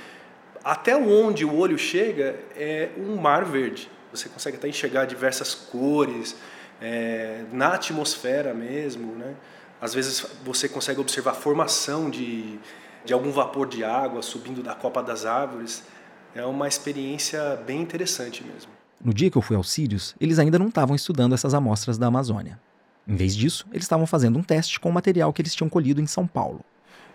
até 0.70 0.96
onde 0.96 1.44
o 1.44 1.56
olho 1.56 1.78
chega 1.78 2.38
é 2.56 2.90
um 2.96 3.16
mar 3.16 3.44
verde. 3.44 3.90
Você 4.12 4.28
consegue 4.28 4.56
até 4.56 4.68
enxergar 4.68 5.06
diversas 5.06 5.54
cores 5.54 6.36
é, 6.80 7.44
na 7.52 7.74
atmosfera 7.74 8.52
mesmo, 8.52 9.14
né? 9.14 9.34
Às 9.80 9.94
vezes 9.94 10.26
você 10.44 10.68
consegue 10.68 11.00
observar 11.00 11.30
a 11.30 11.34
formação 11.34 12.10
de 12.10 12.58
de 13.08 13.14
algum 13.14 13.30
vapor 13.30 13.66
de 13.66 13.82
água 13.82 14.20
subindo 14.20 14.62
da 14.62 14.74
copa 14.74 15.02
das 15.02 15.24
árvores. 15.24 15.82
É 16.34 16.44
uma 16.44 16.68
experiência 16.68 17.56
bem 17.66 17.80
interessante 17.80 18.44
mesmo. 18.44 18.70
No 19.02 19.14
dia 19.14 19.30
que 19.30 19.38
eu 19.38 19.42
fui 19.42 19.56
aos 19.56 19.70
Sírios, 19.70 20.14
eles 20.20 20.38
ainda 20.38 20.58
não 20.58 20.68
estavam 20.68 20.94
estudando 20.94 21.34
essas 21.34 21.54
amostras 21.54 21.96
da 21.96 22.06
Amazônia. 22.06 22.60
Em 23.06 23.16
vez 23.16 23.34
disso, 23.34 23.66
eles 23.72 23.84
estavam 23.84 24.06
fazendo 24.06 24.38
um 24.38 24.42
teste 24.42 24.78
com 24.78 24.90
o 24.90 24.92
material 24.92 25.32
que 25.32 25.40
eles 25.40 25.54
tinham 25.54 25.70
colhido 25.70 26.02
em 26.02 26.06
São 26.06 26.26
Paulo. 26.26 26.60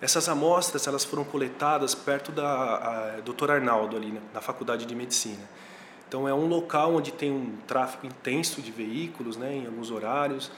Essas 0.03 0.27
amostras 0.27 0.85
elas 0.85 1.05
foram 1.05 1.23
coletadas 1.23 1.95
perto 1.95 2.29
da 2.29 3.21
Dr. 3.23 3.51
Arnaldo, 3.51 3.95
ali, 3.95 4.11
né, 4.11 4.19
na 4.33 4.41
Faculdade 4.41 4.85
de 4.85 4.93
Medicina. 4.93 5.49
Então 6.05 6.27
é 6.27 6.33
um 6.33 6.45
local 6.45 6.95
onde 6.95 7.13
tem 7.13 7.31
um 7.31 7.55
tráfego 7.65 8.05
intenso 8.05 8.61
de 8.61 8.69
veículos, 8.69 9.37
né, 9.37 9.55
em 9.55 9.65
alguns 9.65 9.91
horários. 9.91 10.51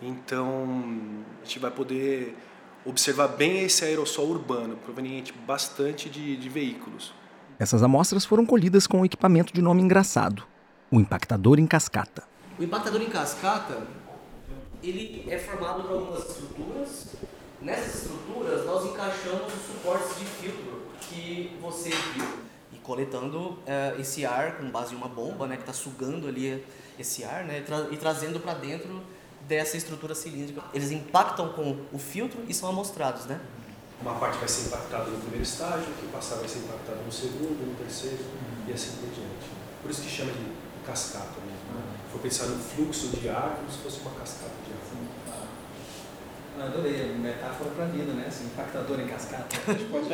Então 0.00 0.66
a 1.42 1.44
gente 1.44 1.58
vai 1.58 1.70
poder 1.70 2.34
observar 2.86 3.28
bem 3.28 3.64
esse 3.64 3.84
aerossol 3.84 4.28
urbano, 4.28 4.78
proveniente 4.78 5.30
bastante 5.30 6.08
de, 6.08 6.34
de 6.34 6.48
veículos. 6.48 7.12
Essas 7.58 7.82
amostras 7.82 8.24
foram 8.24 8.46
colhidas 8.46 8.86
com 8.86 9.00
um 9.00 9.04
equipamento 9.04 9.52
de 9.52 9.60
nome 9.60 9.82
engraçado, 9.82 10.42
o 10.90 10.98
impactador 10.98 11.58
em 11.58 11.66
cascata. 11.66 12.24
O 12.58 12.62
impactador 12.62 13.02
em 13.02 13.10
cascata, 13.10 13.86
ele 14.82 15.26
é 15.28 15.36
formado 15.36 15.82
por 15.82 15.92
algumas 15.92 16.30
estruturas. 16.30 17.35
Nessas 17.66 18.02
estruturas, 18.02 18.64
nós 18.64 18.84
encaixamos 18.84 19.52
os 19.52 19.66
suportes 19.66 20.16
de 20.20 20.24
filtro 20.24 20.82
que 21.00 21.58
você 21.60 21.90
viu 21.90 22.24
e 22.72 22.76
coletando 22.76 23.38
uh, 23.40 24.00
esse 24.00 24.24
ar 24.24 24.58
com 24.58 24.70
base 24.70 24.94
em 24.94 24.96
uma 24.96 25.08
bomba, 25.08 25.48
né, 25.48 25.56
que 25.56 25.62
está 25.62 25.72
sugando 25.72 26.28
ali 26.28 26.64
esse 26.96 27.24
ar, 27.24 27.42
né, 27.42 27.58
e, 27.58 27.62
tra 27.62 27.88
e 27.90 27.96
trazendo 27.96 28.38
para 28.38 28.54
dentro 28.54 29.02
dessa 29.48 29.76
estrutura 29.76 30.14
cilíndrica. 30.14 30.62
Eles 30.72 30.92
impactam 30.92 31.48
com 31.54 31.76
o 31.92 31.98
filtro 31.98 32.44
e 32.46 32.54
são 32.54 32.68
amostrados, 32.68 33.26
né? 33.26 33.40
Uma 34.00 34.14
parte 34.14 34.38
vai 34.38 34.46
ser 34.46 34.68
impactada 34.68 35.10
no 35.10 35.18
primeiro 35.18 35.42
estágio, 35.42 35.92
que 35.98 36.06
passar 36.06 36.36
vai 36.36 36.46
ser 36.46 36.60
impactada 36.60 37.02
no 37.04 37.10
segundo, 37.10 37.66
no 37.66 37.74
terceiro 37.74 38.24
e 38.68 38.72
assim 38.72 38.92
por 38.92 39.10
diante. 39.10 39.50
Por 39.82 39.90
isso 39.90 40.02
que 40.02 40.08
chama 40.08 40.30
de 40.30 40.46
cascata 40.86 41.40
mesmo. 41.40 41.74
Né? 41.74 41.82
Foi 42.12 42.20
pensar 42.20 42.46
no 42.46 42.62
fluxo 42.62 43.08
de 43.08 43.28
ar 43.28 43.56
como 43.56 43.68
se 43.68 43.78
fosse 43.78 43.98
uma 44.02 44.12
cascata 44.12 44.54
ar. 46.60 46.62
Ah, 46.62 46.66
adorei, 46.66 47.10
a 47.10 47.18
metáfora 47.18 47.70
para 47.70 47.84
a 47.84 47.88
vida, 47.88 48.12
né? 48.12 48.26
Assim, 48.26 48.46
impactador 48.46 49.00
em 49.00 49.06
cascata. 49.06 49.56
A 49.66 49.72
gente 49.72 49.84
pode 49.84 50.08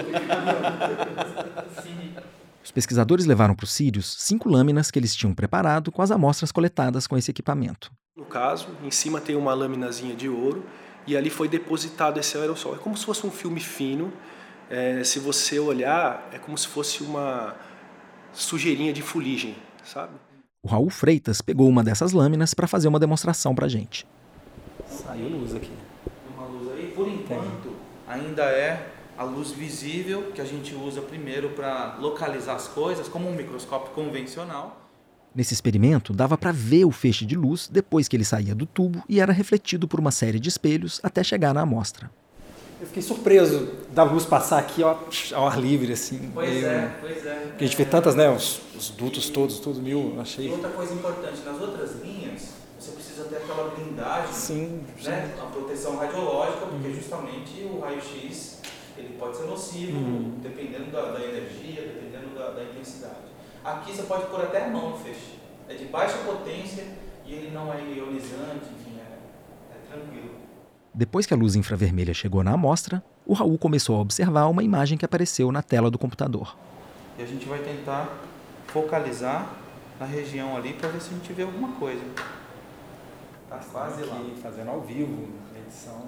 Os 2.62 2.70
pesquisadores 2.70 3.26
levaram 3.26 3.54
para 3.54 3.64
os 3.64 3.72
Sírios 3.72 4.16
cinco 4.18 4.48
lâminas 4.48 4.90
que 4.90 4.98
eles 4.98 5.14
tinham 5.14 5.34
preparado 5.34 5.90
com 5.90 6.02
as 6.02 6.10
amostras 6.10 6.52
coletadas 6.52 7.06
com 7.06 7.16
esse 7.16 7.30
equipamento. 7.30 7.90
No 8.16 8.24
caso, 8.24 8.68
em 8.82 8.90
cima 8.90 9.20
tem 9.20 9.36
uma 9.36 9.54
laminazinha 9.54 10.14
de 10.14 10.28
ouro 10.28 10.64
e 11.06 11.16
ali 11.16 11.30
foi 11.30 11.48
depositado 11.48 12.20
esse 12.20 12.36
aerossol. 12.36 12.74
É 12.74 12.78
como 12.78 12.96
se 12.96 13.04
fosse 13.04 13.26
um 13.26 13.30
filme 13.30 13.60
fino. 13.60 14.12
É, 14.70 15.02
se 15.04 15.18
você 15.18 15.58
olhar, 15.58 16.28
é 16.32 16.38
como 16.38 16.56
se 16.56 16.66
fosse 16.68 17.02
uma 17.02 17.54
sujeirinha 18.32 18.92
de 18.92 19.02
fuligem, 19.02 19.56
sabe? 19.84 20.14
O 20.62 20.68
Raul 20.68 20.88
Freitas 20.88 21.42
pegou 21.42 21.68
uma 21.68 21.82
dessas 21.82 22.12
lâminas 22.12 22.54
para 22.54 22.66
fazer 22.66 22.88
uma 22.88 23.00
demonstração 23.00 23.54
para 23.54 23.68
gente. 23.68 24.06
Saiu 24.86 25.28
luz 25.28 25.54
aqui. 25.54 25.72
Por 27.04 27.12
enquanto, 27.12 27.70
ainda 28.06 28.44
é 28.44 28.92
a 29.16 29.24
luz 29.24 29.50
visível 29.50 30.32
que 30.34 30.40
a 30.40 30.44
gente 30.44 30.74
usa 30.74 31.00
primeiro 31.00 31.50
para 31.50 31.96
localizar 32.00 32.54
as 32.54 32.68
coisas, 32.68 33.08
como 33.08 33.28
um 33.28 33.34
microscópio 33.34 33.92
convencional. 33.92 34.80
Nesse 35.34 35.54
experimento, 35.54 36.12
dava 36.12 36.36
para 36.36 36.52
ver 36.52 36.84
o 36.84 36.90
feixe 36.90 37.24
de 37.24 37.34
luz 37.34 37.68
depois 37.68 38.06
que 38.06 38.16
ele 38.16 38.24
saía 38.24 38.54
do 38.54 38.66
tubo 38.66 39.02
e 39.08 39.20
era 39.20 39.32
refletido 39.32 39.88
por 39.88 39.98
uma 39.98 40.10
série 40.10 40.38
de 40.38 40.48
espelhos 40.48 41.00
até 41.02 41.24
chegar 41.24 41.54
na 41.54 41.62
amostra. 41.62 42.10
Eu 42.80 42.86
fiquei 42.86 43.02
surpreso 43.02 43.68
da 43.92 44.02
luz 44.02 44.26
passar 44.26 44.58
aqui 44.58 44.82
ao, 44.82 45.08
ao 45.34 45.46
ar 45.46 45.58
livre, 45.58 45.92
assim. 45.92 46.30
Pois 46.34 46.50
meio, 46.50 46.66
é, 46.66 46.96
pois 47.00 47.24
é. 47.24 47.34
Porque 47.34 47.64
a 47.64 47.66
gente 47.66 47.76
vê 47.76 47.84
tantas, 47.84 48.16
né, 48.16 48.28
os, 48.28 48.60
os 48.76 48.90
dutos 48.90 49.30
todos, 49.30 49.60
tudo 49.60 49.80
mil, 49.80 50.20
achei. 50.20 50.48
E 50.48 50.50
outra 50.50 50.68
coisa 50.70 50.92
importante, 50.92 51.40
nas 51.46 51.60
outras 51.60 52.02
linhas, 52.02 52.54
precisa 53.22 53.28
ter 53.28 53.36
aquela 53.36 53.70
blindagem, 53.70 54.32
sim, 54.32 54.84
né, 55.04 55.34
a 55.40 55.46
proteção 55.46 55.96
radiológica, 55.96 56.66
porque 56.66 56.88
uhum. 56.88 56.94
justamente 56.94 57.62
o 57.62 57.80
raio-x 57.80 58.60
ele 58.96 59.16
pode 59.18 59.36
ser 59.36 59.44
nocivo, 59.44 59.98
uhum. 59.98 60.38
dependendo 60.42 60.90
da, 60.90 61.12
da, 61.12 61.20
energia, 61.20 61.82
dependendo 61.82 62.34
da, 62.34 62.50
da 62.50 62.64
intensidade. 62.64 63.32
Aqui 63.64 63.94
você 63.94 64.02
pode 64.02 64.26
pôr 64.26 64.40
até 64.40 64.64
a 64.64 64.68
mão 64.68 64.90
no 64.90 64.98
feixe. 64.98 65.38
É 65.68 65.74
de 65.74 65.86
baixa 65.86 66.18
potência 66.18 66.84
e 67.24 67.32
ele 67.32 67.50
não 67.52 67.72
é 67.72 67.80
ionizante, 67.80 68.66
enfim, 68.78 68.98
é, 68.98 69.74
é 69.74 69.90
tranquilo. 69.90 70.34
Depois 70.92 71.24
que 71.24 71.32
a 71.32 71.36
luz 71.36 71.54
infravermelha 71.54 72.12
chegou 72.12 72.42
na 72.42 72.52
amostra, 72.52 73.02
o 73.24 73.32
Raul 73.32 73.56
começou 73.56 73.96
a 73.96 74.00
observar 74.00 74.46
uma 74.46 74.62
imagem 74.62 74.98
que 74.98 75.04
apareceu 75.04 75.50
na 75.50 75.62
tela 75.62 75.90
do 75.90 75.98
computador. 75.98 76.56
E 77.18 77.22
a 77.22 77.26
gente 77.26 77.46
vai 77.46 77.60
tentar 77.60 78.12
focalizar 78.66 79.54
na 79.98 80.04
região 80.04 80.56
ali 80.56 80.74
para 80.74 80.88
ver 80.88 81.00
se 81.00 81.10
a 81.10 81.16
gente 81.16 81.32
vê 81.32 81.44
alguma 81.44 81.72
coisa. 81.72 82.02
Tá 83.52 83.60
quase 83.70 84.02
lá. 84.04 84.20
Fazendo 84.42 84.70
ao 84.70 84.80
vivo, 84.80 85.28
edição. 85.56 86.06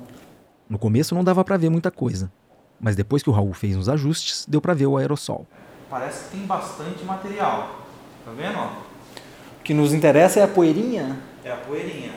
No 0.68 0.78
começo 0.78 1.14
não 1.14 1.22
dava 1.22 1.44
para 1.44 1.56
ver 1.56 1.68
muita 1.68 1.90
coisa, 1.90 2.32
mas 2.80 2.96
depois 2.96 3.22
que 3.22 3.30
o 3.30 3.32
Raul 3.32 3.52
fez 3.52 3.76
uns 3.76 3.88
ajustes, 3.88 4.46
deu 4.48 4.60
para 4.60 4.74
ver 4.74 4.86
o 4.86 4.96
aerossol 4.96 5.46
parece 5.94 6.24
que 6.24 6.30
tem 6.36 6.46
bastante 6.46 7.04
material. 7.04 7.86
Tá 8.24 8.32
vendo? 8.32 8.58
O 8.58 9.62
que 9.62 9.72
nos 9.72 9.94
interessa 9.94 10.40
é 10.40 10.42
a 10.42 10.48
poeirinha? 10.48 11.20
É 11.44 11.52
a 11.52 11.56
poeirinha. 11.56 12.12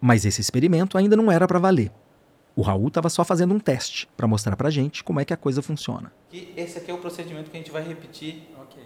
Mas 0.00 0.24
esse 0.24 0.40
experimento 0.40 0.96
ainda 0.96 1.16
não 1.16 1.30
era 1.30 1.48
para 1.48 1.58
valer. 1.58 1.90
O 2.54 2.62
Raul 2.62 2.86
estava 2.86 3.10
só 3.10 3.24
fazendo 3.24 3.52
um 3.52 3.58
teste 3.58 4.08
para 4.16 4.28
mostrar 4.28 4.54
para 4.54 4.70
gente 4.70 5.02
como 5.02 5.18
é 5.18 5.24
que 5.24 5.32
a 5.32 5.36
coisa 5.36 5.60
funciona. 5.62 6.12
E 6.32 6.52
esse 6.56 6.78
aqui 6.78 6.92
é 6.92 6.94
o 6.94 6.98
procedimento 6.98 7.50
que 7.50 7.56
a 7.56 7.60
gente 7.60 7.72
vai 7.72 7.82
repetir 7.82 8.48
okay. 8.62 8.84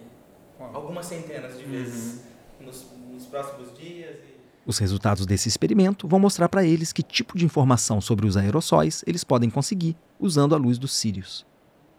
algumas 0.72 1.04
centenas 1.04 1.58
de 1.58 1.64
vezes 1.64 2.22
uhum. 2.58 2.66
nos, 2.66 2.86
nos, 3.12 3.26
próximos 3.26 3.76
dias. 3.76 4.16
E... 4.16 4.35
Os 4.66 4.78
resultados 4.78 5.24
desse 5.24 5.48
experimento 5.48 6.08
vão 6.08 6.18
mostrar 6.18 6.48
para 6.48 6.64
eles 6.64 6.92
que 6.92 7.00
tipo 7.00 7.38
de 7.38 7.44
informação 7.44 8.00
sobre 8.00 8.26
os 8.26 8.36
aerossóis 8.36 9.04
eles 9.06 9.22
podem 9.22 9.48
conseguir 9.48 9.96
usando 10.18 10.56
a 10.56 10.58
luz 10.58 10.76
dos 10.76 10.92
Sírios. 10.92 11.46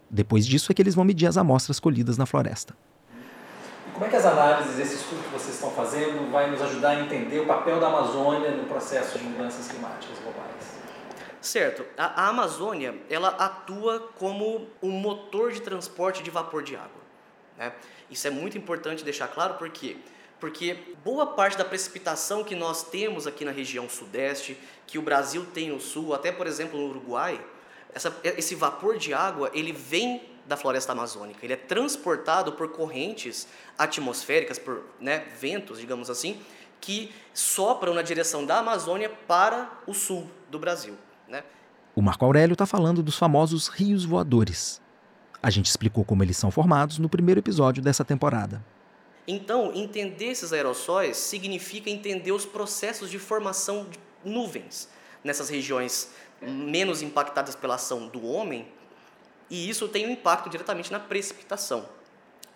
Depois 0.09 0.45
disso 0.45 0.69
é 0.69 0.75
que 0.75 0.81
eles 0.81 0.93
vão 0.93 1.05
medir 1.05 1.27
as 1.27 1.37
amostras 1.37 1.79
colhidas 1.79 2.17
na 2.17 2.25
floresta. 2.25 2.75
E 3.87 3.91
como 3.91 4.05
é 4.05 4.09
que 4.09 4.17
as 4.17 4.25
análises, 4.25 4.77
esse 4.79 4.95
estudo 4.95 5.23
que 5.23 5.29
vocês 5.29 5.55
estão 5.55 5.71
fazendo, 5.71 6.29
vai 6.29 6.51
nos 6.51 6.61
ajudar 6.61 6.89
a 6.89 6.99
entender 6.99 7.39
o 7.39 7.45
papel 7.45 7.79
da 7.79 7.87
Amazônia 7.87 8.51
no 8.51 8.65
processo 8.65 9.17
de 9.17 9.23
mudanças 9.23 9.69
climáticas 9.69 10.19
globais? 10.19 10.77
Certo. 11.39 11.85
A, 11.97 12.25
a 12.25 12.27
Amazônia 12.27 12.95
ela 13.09 13.29
atua 13.29 14.09
como 14.19 14.67
um 14.83 14.91
motor 14.91 15.53
de 15.53 15.61
transporte 15.61 16.21
de 16.21 16.29
vapor 16.29 16.63
de 16.63 16.75
água. 16.75 17.01
Né? 17.57 17.71
Isso 18.09 18.27
é 18.27 18.29
muito 18.29 18.57
importante 18.57 19.05
deixar 19.05 19.29
claro 19.29 19.53
porque 19.53 19.97
Porque 20.39 20.95
boa 21.03 21.25
parte 21.25 21.57
da 21.57 21.65
precipitação 21.65 22.43
que 22.43 22.55
nós 22.55 22.83
temos 22.83 23.25
aqui 23.25 23.43
na 23.43 23.51
região 23.51 23.89
sudeste, 23.89 24.57
que 24.85 24.99
o 24.99 25.01
Brasil 25.01 25.45
tem 25.53 25.69
no 25.69 25.79
sul, 25.79 26.13
até 26.13 26.31
por 26.31 26.45
exemplo 26.45 26.79
no 26.79 26.87
Uruguai, 26.89 27.43
essa, 27.93 28.15
esse 28.23 28.53
vapor 28.53 28.97
de 28.97 29.13
água 29.13 29.49
ele 29.53 29.71
vem 29.71 30.21
da 30.45 30.55
floresta 30.55 30.93
amazônica. 30.93 31.39
Ele 31.43 31.53
é 31.53 31.57
transportado 31.57 32.53
por 32.53 32.69
correntes 32.69 33.47
atmosféricas, 33.77 34.57
por 34.57 34.83
né, 34.99 35.25
ventos, 35.39 35.79
digamos 35.79 36.09
assim, 36.09 36.39
que 36.79 37.11
sopram 37.33 37.93
na 37.93 38.01
direção 38.01 38.45
da 38.45 38.59
Amazônia 38.59 39.09
para 39.27 39.69
o 39.85 39.93
sul 39.93 40.29
do 40.49 40.57
Brasil. 40.57 40.95
Né? 41.27 41.43
O 41.95 42.01
Marco 42.01 42.23
Aurélio 42.23 42.53
está 42.53 42.65
falando 42.65 43.03
dos 43.03 43.17
famosos 43.17 43.67
rios 43.67 44.05
voadores. 44.05 44.81
A 45.41 45.49
gente 45.49 45.65
explicou 45.65 46.05
como 46.05 46.23
eles 46.23 46.37
são 46.37 46.49
formados 46.49 46.97
no 46.97 47.09
primeiro 47.09 47.39
episódio 47.39 47.83
dessa 47.83 48.05
temporada. 48.05 48.63
Então, 49.27 49.73
entender 49.75 50.27
esses 50.27 50.53
aerossóis 50.53 51.17
significa 51.17 51.89
entender 51.89 52.31
os 52.31 52.45
processos 52.45 53.09
de 53.11 53.19
formação 53.19 53.85
de 53.89 53.99
nuvens 54.23 54.87
nessas 55.23 55.49
regiões 55.49 56.09
menos 56.41 57.01
impactadas 57.01 57.55
pela 57.55 57.75
ação 57.75 58.07
do 58.07 58.25
homem, 58.25 58.67
e 59.49 59.69
isso 59.69 59.87
tem 59.87 60.07
um 60.07 60.11
impacto 60.11 60.49
diretamente 60.49 60.91
na 60.91 60.99
precipitação, 60.99 61.89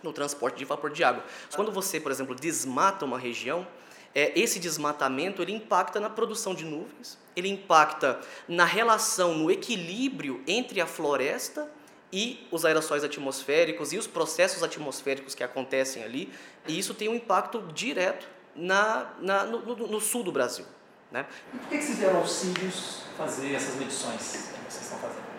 no 0.02 0.14
transporte 0.14 0.58
de 0.58 0.66
vapor 0.66 0.92
de 0.92 1.04
água. 1.04 1.24
Quando 1.56 1.72
você, 1.72 2.00
por 2.00 2.12
exemplo, 2.12 2.36
desmata 2.36 3.04
uma 3.04 3.20
região, 3.20 3.68
é, 4.14 4.38
esse 4.40 4.60
desmatamento 4.60 5.42
ele 5.42 5.54
impacta 5.54 6.00
na 6.00 6.10
produção 6.10 6.54
de 6.54 6.66
nuvens, 6.66 7.18
ele 7.36 7.50
impacta 7.50 8.20
na 8.48 8.66
relação, 8.66 9.34
no 9.36 9.50
equilíbrio 9.50 10.42
entre 10.48 10.80
a 10.82 10.86
floresta 10.86 11.70
e 12.12 12.46
os 12.52 12.66
aerossóis 12.66 13.04
atmosféricos 13.04 13.94
e 13.94 13.98
os 13.98 14.08
processos 14.08 14.64
atmosféricos 14.64 15.34
que 15.34 15.44
acontecem 15.44 16.04
ali, 16.04 16.32
e 16.68 16.78
isso 16.78 16.94
tem 16.94 17.08
um 17.08 17.16
impacto 17.16 17.62
direto 17.74 18.28
na, 18.56 19.14
na 19.20 19.46
no, 19.46 19.62
no, 19.62 19.88
no, 19.88 20.02
sul 20.02 20.24
do 20.24 20.32
Brasil. 20.32 20.66
Né? 21.12 21.26
E 21.54 21.58
por 21.58 21.70
que 21.70 21.82
vocês 21.82 21.98
deram 21.98 22.18
auxílios 22.18 23.04
fazer 23.18 23.54
essas 23.54 23.76
medições 23.76 24.18
que 24.18 24.72
vocês 24.72 24.84
estão 24.84 25.00
fazendo? 25.00 25.32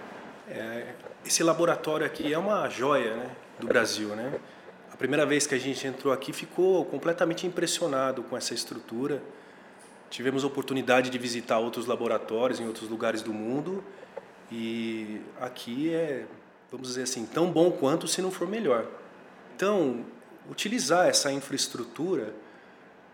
É, 0.48 0.94
esse 1.24 1.42
laboratório 1.42 2.04
aqui 2.04 2.32
é 2.32 2.38
uma 2.38 2.68
joia 2.68 3.16
né, 3.16 3.36
do 3.58 3.66
Brasil. 3.66 4.08
Né? 4.08 4.40
A 4.92 4.96
primeira 4.96 5.24
vez 5.24 5.46
que 5.46 5.54
a 5.54 5.58
gente 5.58 5.86
entrou 5.86 6.12
aqui 6.12 6.32
ficou 6.32 6.84
completamente 6.84 7.46
impressionado 7.46 8.22
com 8.22 8.36
essa 8.36 8.54
estrutura. 8.54 9.22
Tivemos 10.10 10.44
a 10.44 10.46
oportunidade 10.46 11.08
de 11.08 11.18
visitar 11.18 11.58
outros 11.58 11.86
laboratórios 11.86 12.60
em 12.60 12.66
outros 12.66 12.88
lugares 12.90 13.22
do 13.22 13.32
mundo 13.32 13.82
e 14.50 15.22
aqui 15.40 15.94
é, 15.94 16.26
vamos 16.72 16.88
dizer 16.88 17.02
assim, 17.02 17.26
tão 17.26 17.52
bom 17.52 17.70
quanto 17.70 18.08
se 18.08 18.22
não 18.22 18.30
for 18.30 18.48
melhor. 18.48 18.86
Então, 19.54 20.04
utilizar 20.50 21.06
essa 21.06 21.30
infraestrutura 21.30 22.34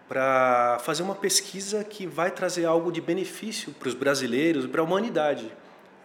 para 0.09 0.79
fazer 0.79 1.03
uma 1.03 1.17
pesquisa 1.17 1.83
que 1.83 2.07
vai 2.07 2.31
trazer 2.31 2.65
algo 2.65 2.91
de 2.93 3.01
benefício 3.01 3.73
para 3.73 3.89
os 3.89 3.95
brasileiros 3.95 4.65
e 4.65 4.69
para 4.69 4.81
a 4.81 4.85
humanidade. 4.85 5.53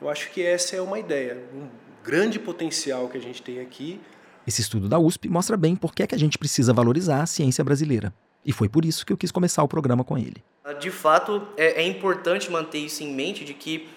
Eu 0.02 0.10
acho 0.10 0.32
que 0.32 0.42
essa 0.44 0.76
é 0.76 0.82
uma 0.82 1.00
ideia, 1.00 1.42
um 1.54 1.70
grande 2.04 2.40
potencial 2.40 3.08
que 3.08 3.18
a 3.18 3.22
gente 3.22 3.42
tem 3.42 3.62
aqui. 3.62 4.02
Esse 4.46 4.60
estudo 4.60 4.90
da 4.90 5.00
USP 5.00 5.30
mostra 5.30 5.56
bem 5.56 5.76
por 5.76 5.94
que, 5.94 6.04
é 6.04 6.08
que 6.08 6.16
a 6.16 6.20
gente 6.20 6.38
precisa 6.38 6.74
valorizar 6.74 7.22
a 7.22 7.26
ciência 7.26 7.64
brasileira. 7.64 8.12
E 8.44 8.52
foi 8.52 8.68
por 8.68 8.84
isso 8.84 9.06
que 9.06 9.14
eu 9.14 9.18
quis 9.18 9.32
começar 9.32 9.64
o 9.64 9.68
programa 9.68 10.04
com 10.04 10.18
ele. 10.18 10.44
De 10.82 10.92
fato, 10.92 11.48
é, 11.56 11.84
é 11.84 11.88
importante 11.88 12.52
manter 12.52 12.80
isso 12.80 13.04
em 13.04 13.14
mente 13.14 13.46
de 13.46 13.54
que 13.54 13.88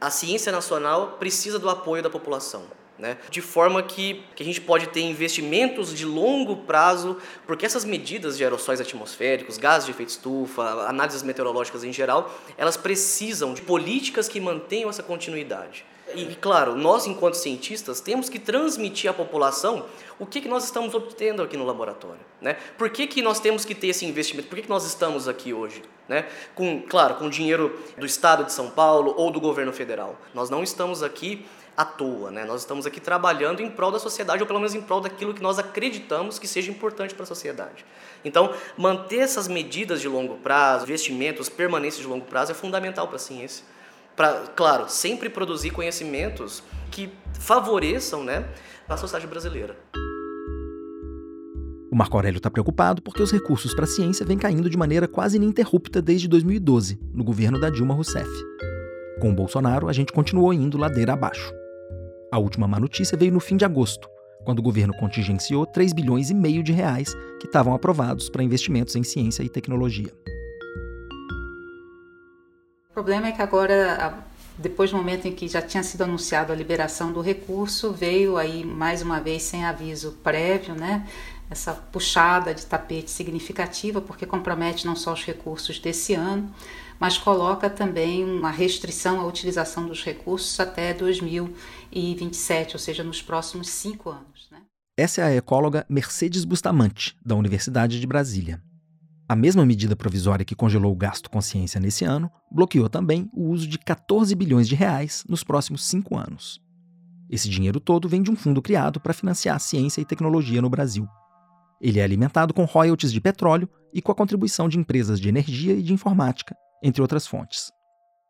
a 0.00 0.10
ciência 0.10 0.50
nacional 0.50 1.16
precisa 1.18 1.58
do 1.58 1.68
apoio 1.68 2.02
da 2.02 2.08
população. 2.08 2.62
Né? 3.00 3.16
De 3.30 3.40
forma 3.40 3.82
que, 3.82 4.22
que 4.36 4.42
a 4.42 4.46
gente 4.46 4.60
pode 4.60 4.88
ter 4.88 5.00
investimentos 5.00 5.96
de 5.96 6.04
longo 6.04 6.54
prazo, 6.54 7.16
porque 7.46 7.64
essas 7.64 7.82
medidas 7.82 8.36
de 8.36 8.44
aerossóis 8.44 8.78
atmosféricos, 8.78 9.56
gases 9.56 9.86
de 9.86 9.92
efeito 9.92 10.10
estufa, 10.10 10.86
análises 10.86 11.22
meteorológicas 11.22 11.82
em 11.82 11.94
geral, 11.94 12.30
elas 12.58 12.76
precisam 12.76 13.54
de 13.54 13.62
políticas 13.62 14.28
que 14.28 14.38
mantenham 14.38 14.90
essa 14.90 15.02
continuidade. 15.02 15.86
E, 16.14 16.34
claro, 16.36 16.74
nós, 16.76 17.06
enquanto 17.06 17.34
cientistas, 17.34 18.00
temos 18.00 18.28
que 18.28 18.38
transmitir 18.38 19.10
à 19.10 19.14
população 19.14 19.86
o 20.18 20.26
que, 20.26 20.40
que 20.40 20.48
nós 20.48 20.64
estamos 20.64 20.94
obtendo 20.94 21.42
aqui 21.42 21.56
no 21.56 21.64
laboratório. 21.64 22.20
Né? 22.40 22.56
Por 22.76 22.90
que, 22.90 23.06
que 23.06 23.22
nós 23.22 23.40
temos 23.40 23.64
que 23.64 23.74
ter 23.74 23.88
esse 23.88 24.04
investimento? 24.04 24.48
Por 24.48 24.56
que, 24.56 24.62
que 24.62 24.68
nós 24.68 24.84
estamos 24.84 25.26
aqui 25.26 25.52
hoje? 25.52 25.82
Né? 26.08 26.26
Com, 26.54 26.82
claro, 26.82 27.14
com 27.14 27.28
dinheiro 27.28 27.78
do 27.96 28.04
Estado 28.04 28.44
de 28.44 28.52
São 28.52 28.70
Paulo 28.70 29.14
ou 29.16 29.30
do 29.30 29.40
governo 29.40 29.72
federal. 29.72 30.18
Nós 30.34 30.50
não 30.50 30.62
estamos 30.62 31.02
aqui 31.02 31.46
à 31.76 31.84
toa. 31.84 32.30
Né? 32.30 32.44
Nós 32.44 32.60
estamos 32.60 32.86
aqui 32.86 33.00
trabalhando 33.00 33.60
em 33.60 33.70
prol 33.70 33.90
da 33.90 33.98
sociedade, 33.98 34.42
ou 34.42 34.46
pelo 34.46 34.58
menos 34.58 34.74
em 34.74 34.82
prol 34.82 35.00
daquilo 35.00 35.32
que 35.32 35.42
nós 35.42 35.58
acreditamos 35.58 36.38
que 36.38 36.46
seja 36.46 36.70
importante 36.70 37.14
para 37.14 37.22
a 37.22 37.26
sociedade. 37.26 37.84
Então, 38.24 38.52
manter 38.76 39.20
essas 39.20 39.48
medidas 39.48 40.00
de 40.00 40.08
longo 40.08 40.36
prazo, 40.36 40.84
investimentos, 40.84 41.48
permanência 41.48 42.02
de 42.02 42.06
longo 42.06 42.26
prazo 42.26 42.52
é 42.52 42.54
fundamental 42.54 43.06
para 43.06 43.16
a 43.16 43.20
ciência. 43.20 43.64
Para, 44.20 44.48
claro, 44.54 44.84
sempre 44.86 45.30
produzir 45.30 45.70
conhecimentos 45.70 46.62
que 46.90 47.08
favoreçam 47.38 48.22
né, 48.22 48.46
a 48.86 48.94
sociedade 48.94 49.26
brasileira. 49.26 49.74
O 51.90 51.96
Marco 51.96 52.18
Aurélio 52.18 52.36
está 52.36 52.50
preocupado 52.50 53.00
porque 53.00 53.22
os 53.22 53.32
recursos 53.32 53.72
para 53.72 53.84
a 53.84 53.88
ciência 53.88 54.26
vêm 54.26 54.36
caindo 54.36 54.68
de 54.68 54.76
maneira 54.76 55.08
quase 55.08 55.38
ininterrupta 55.38 56.02
desde 56.02 56.28
2012, 56.28 57.00
no 57.14 57.24
governo 57.24 57.58
da 57.58 57.70
Dilma 57.70 57.94
Rousseff. 57.94 58.28
Com 59.22 59.30
o 59.30 59.34
Bolsonaro, 59.34 59.88
a 59.88 59.92
gente 59.94 60.12
continuou 60.12 60.52
indo 60.52 60.76
ladeira 60.76 61.14
abaixo. 61.14 61.50
A 62.30 62.38
última 62.38 62.68
má 62.68 62.78
notícia 62.78 63.16
veio 63.16 63.32
no 63.32 63.40
fim 63.40 63.56
de 63.56 63.64
agosto, 63.64 64.06
quando 64.44 64.58
o 64.58 64.62
governo 64.62 64.92
contingenciou 64.98 65.64
3 65.64 65.94
bilhões 65.94 66.28
e 66.28 66.34
meio 66.34 66.62
de 66.62 66.72
reais 66.72 67.14
que 67.40 67.46
estavam 67.46 67.72
aprovados 67.72 68.28
para 68.28 68.42
investimentos 68.42 68.94
em 68.96 69.02
ciência 69.02 69.42
e 69.42 69.48
tecnologia. 69.48 70.12
Problema 73.00 73.28
é 73.28 73.32
que 73.32 73.40
agora, 73.40 74.22
depois 74.58 74.90
do 74.90 74.98
momento 74.98 75.26
em 75.26 75.32
que 75.32 75.48
já 75.48 75.62
tinha 75.62 75.82
sido 75.82 76.02
anunciado 76.02 76.52
a 76.52 76.54
liberação 76.54 77.10
do 77.10 77.22
recurso, 77.22 77.92
veio 77.92 78.36
aí 78.36 78.62
mais 78.62 79.00
uma 79.00 79.18
vez 79.18 79.42
sem 79.42 79.64
aviso 79.64 80.18
prévio, 80.22 80.74
né? 80.74 81.08
Essa 81.48 81.72
puxada 81.72 82.52
de 82.52 82.66
tapete 82.66 83.10
significativa, 83.10 84.02
porque 84.02 84.26
compromete 84.26 84.84
não 84.84 84.94
só 84.94 85.14
os 85.14 85.24
recursos 85.24 85.78
desse 85.78 86.12
ano, 86.12 86.54
mas 86.98 87.16
coloca 87.16 87.70
também 87.70 88.22
uma 88.22 88.50
restrição 88.50 89.18
à 89.18 89.24
utilização 89.24 89.86
dos 89.86 90.04
recursos 90.04 90.60
até 90.60 90.92
2027, 90.92 92.74
ou 92.74 92.78
seja, 92.78 93.02
nos 93.02 93.22
próximos 93.22 93.70
cinco 93.70 94.10
anos. 94.10 94.46
Né? 94.50 94.58
Essa 94.94 95.22
é 95.22 95.24
a 95.24 95.34
ecóloga 95.34 95.86
Mercedes 95.88 96.44
Bustamante, 96.44 97.16
da 97.24 97.34
Universidade 97.34 97.98
de 97.98 98.06
Brasília. 98.06 98.60
A 99.30 99.36
mesma 99.36 99.64
medida 99.64 99.94
provisória 99.94 100.44
que 100.44 100.56
congelou 100.56 100.90
o 100.90 100.96
gasto 100.96 101.30
com 101.30 101.40
ciência 101.40 101.80
nesse 101.80 102.04
ano 102.04 102.28
bloqueou 102.50 102.88
também 102.88 103.30
o 103.32 103.50
uso 103.50 103.68
de 103.68 103.78
14 103.78 104.34
bilhões 104.34 104.66
de 104.66 104.74
reais 104.74 105.22
nos 105.28 105.44
próximos 105.44 105.84
cinco 105.84 106.18
anos. 106.18 106.60
Esse 107.30 107.48
dinheiro 107.48 107.78
todo 107.78 108.08
vem 108.08 108.24
de 108.24 108.30
um 108.32 108.34
fundo 108.34 108.60
criado 108.60 108.98
para 108.98 109.14
financiar 109.14 109.60
ciência 109.60 110.00
e 110.00 110.04
tecnologia 110.04 110.60
no 110.60 110.68
Brasil. 110.68 111.06
Ele 111.80 112.00
é 112.00 112.02
alimentado 112.02 112.52
com 112.52 112.64
royalties 112.64 113.12
de 113.12 113.20
petróleo 113.20 113.68
e 113.94 114.02
com 114.02 114.10
a 114.10 114.16
contribuição 114.16 114.68
de 114.68 114.80
empresas 114.80 115.20
de 115.20 115.28
energia 115.28 115.74
e 115.74 115.82
de 115.82 115.92
informática, 115.92 116.56
entre 116.82 117.00
outras 117.00 117.24
fontes. 117.24 117.70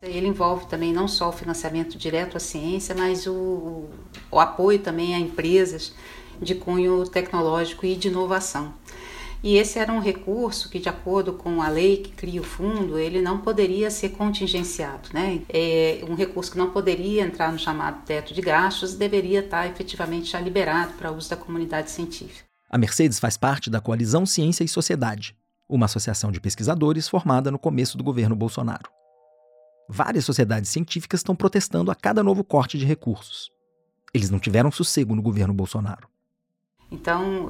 Ele 0.03 0.27
envolve 0.27 0.67
também 0.67 0.93
não 0.93 1.09
só 1.09 1.31
o 1.31 1.33
financiamento 1.33 1.97
direto 1.97 2.37
à 2.37 2.41
ciência, 2.41 2.95
mas 2.95 3.27
o, 3.27 3.89
o 4.31 4.39
apoio 4.39 4.79
também 4.79 5.15
a 5.15 5.19
empresas 5.19 5.95
de 6.43 6.55
cunho 6.55 7.09
tecnológico 7.09 7.87
e 7.87 7.97
de 7.97 8.09
inovação. 8.09 8.75
E 9.43 9.57
esse 9.57 9.79
era 9.79 9.93
um 9.93 10.01
recurso 10.01 10.69
que, 10.69 10.79
de 10.79 10.89
acordo 10.89 11.33
com 11.33 11.63
a 11.63 11.69
lei 11.69 11.99
que 11.99 12.11
cria 12.11 12.41
o 12.41 12.45
fundo, 12.45 12.99
ele 12.99 13.23
não 13.23 13.39
poderia 13.39 13.91
ser 13.91 14.11
contingenciado. 14.11 15.09
Né? 15.15 15.41
É 15.49 16.05
um 16.07 16.15
recurso 16.15 16.53
que 16.53 16.59
não 16.59 16.71
poderia 16.71 17.23
entrar 17.23 17.51
no 17.51 17.59
chamado 17.59 18.05
teto 18.05 18.35
de 18.35 18.41
gastos 18.43 18.95
deveria 18.95 19.41
estar 19.41 19.67
efetivamente 19.67 20.31
já 20.31 20.41
liberado 20.41 20.93
para 20.95 21.11
uso 21.11 21.31
da 21.31 21.37
comunidade 21.37 21.91
científica. 21.91 22.45
A 22.69 22.77
Mercedes 22.77 23.19
faz 23.19 23.37
parte 23.37 23.71
da 23.71 23.81
Coalizão 23.81 24.27
Ciência 24.27 24.63
e 24.63 24.69
Sociedade, 24.69 25.35
uma 25.69 25.87
associação 25.87 26.31
de 26.31 26.41
pesquisadores 26.41 27.09
formada 27.09 27.51
no 27.51 27.59
começo 27.59 27.97
do 27.97 28.05
governo 28.05 28.37
Bolsonaro. 28.37 28.91
Várias 29.89 30.25
sociedades 30.25 30.71
científicas 30.71 31.21
estão 31.21 31.35
protestando 31.35 31.91
a 31.91 31.95
cada 31.95 32.23
novo 32.23 32.45
corte 32.45 32.79
de 32.79 32.85
recursos. 32.85 33.51
Eles 34.13 34.31
não 34.31 34.39
tiveram 34.39 34.71
sossego 34.71 35.15
no 35.15 35.23
governo 35.23 35.55
Bolsonaro. 35.55 36.10
Então, 36.91 37.49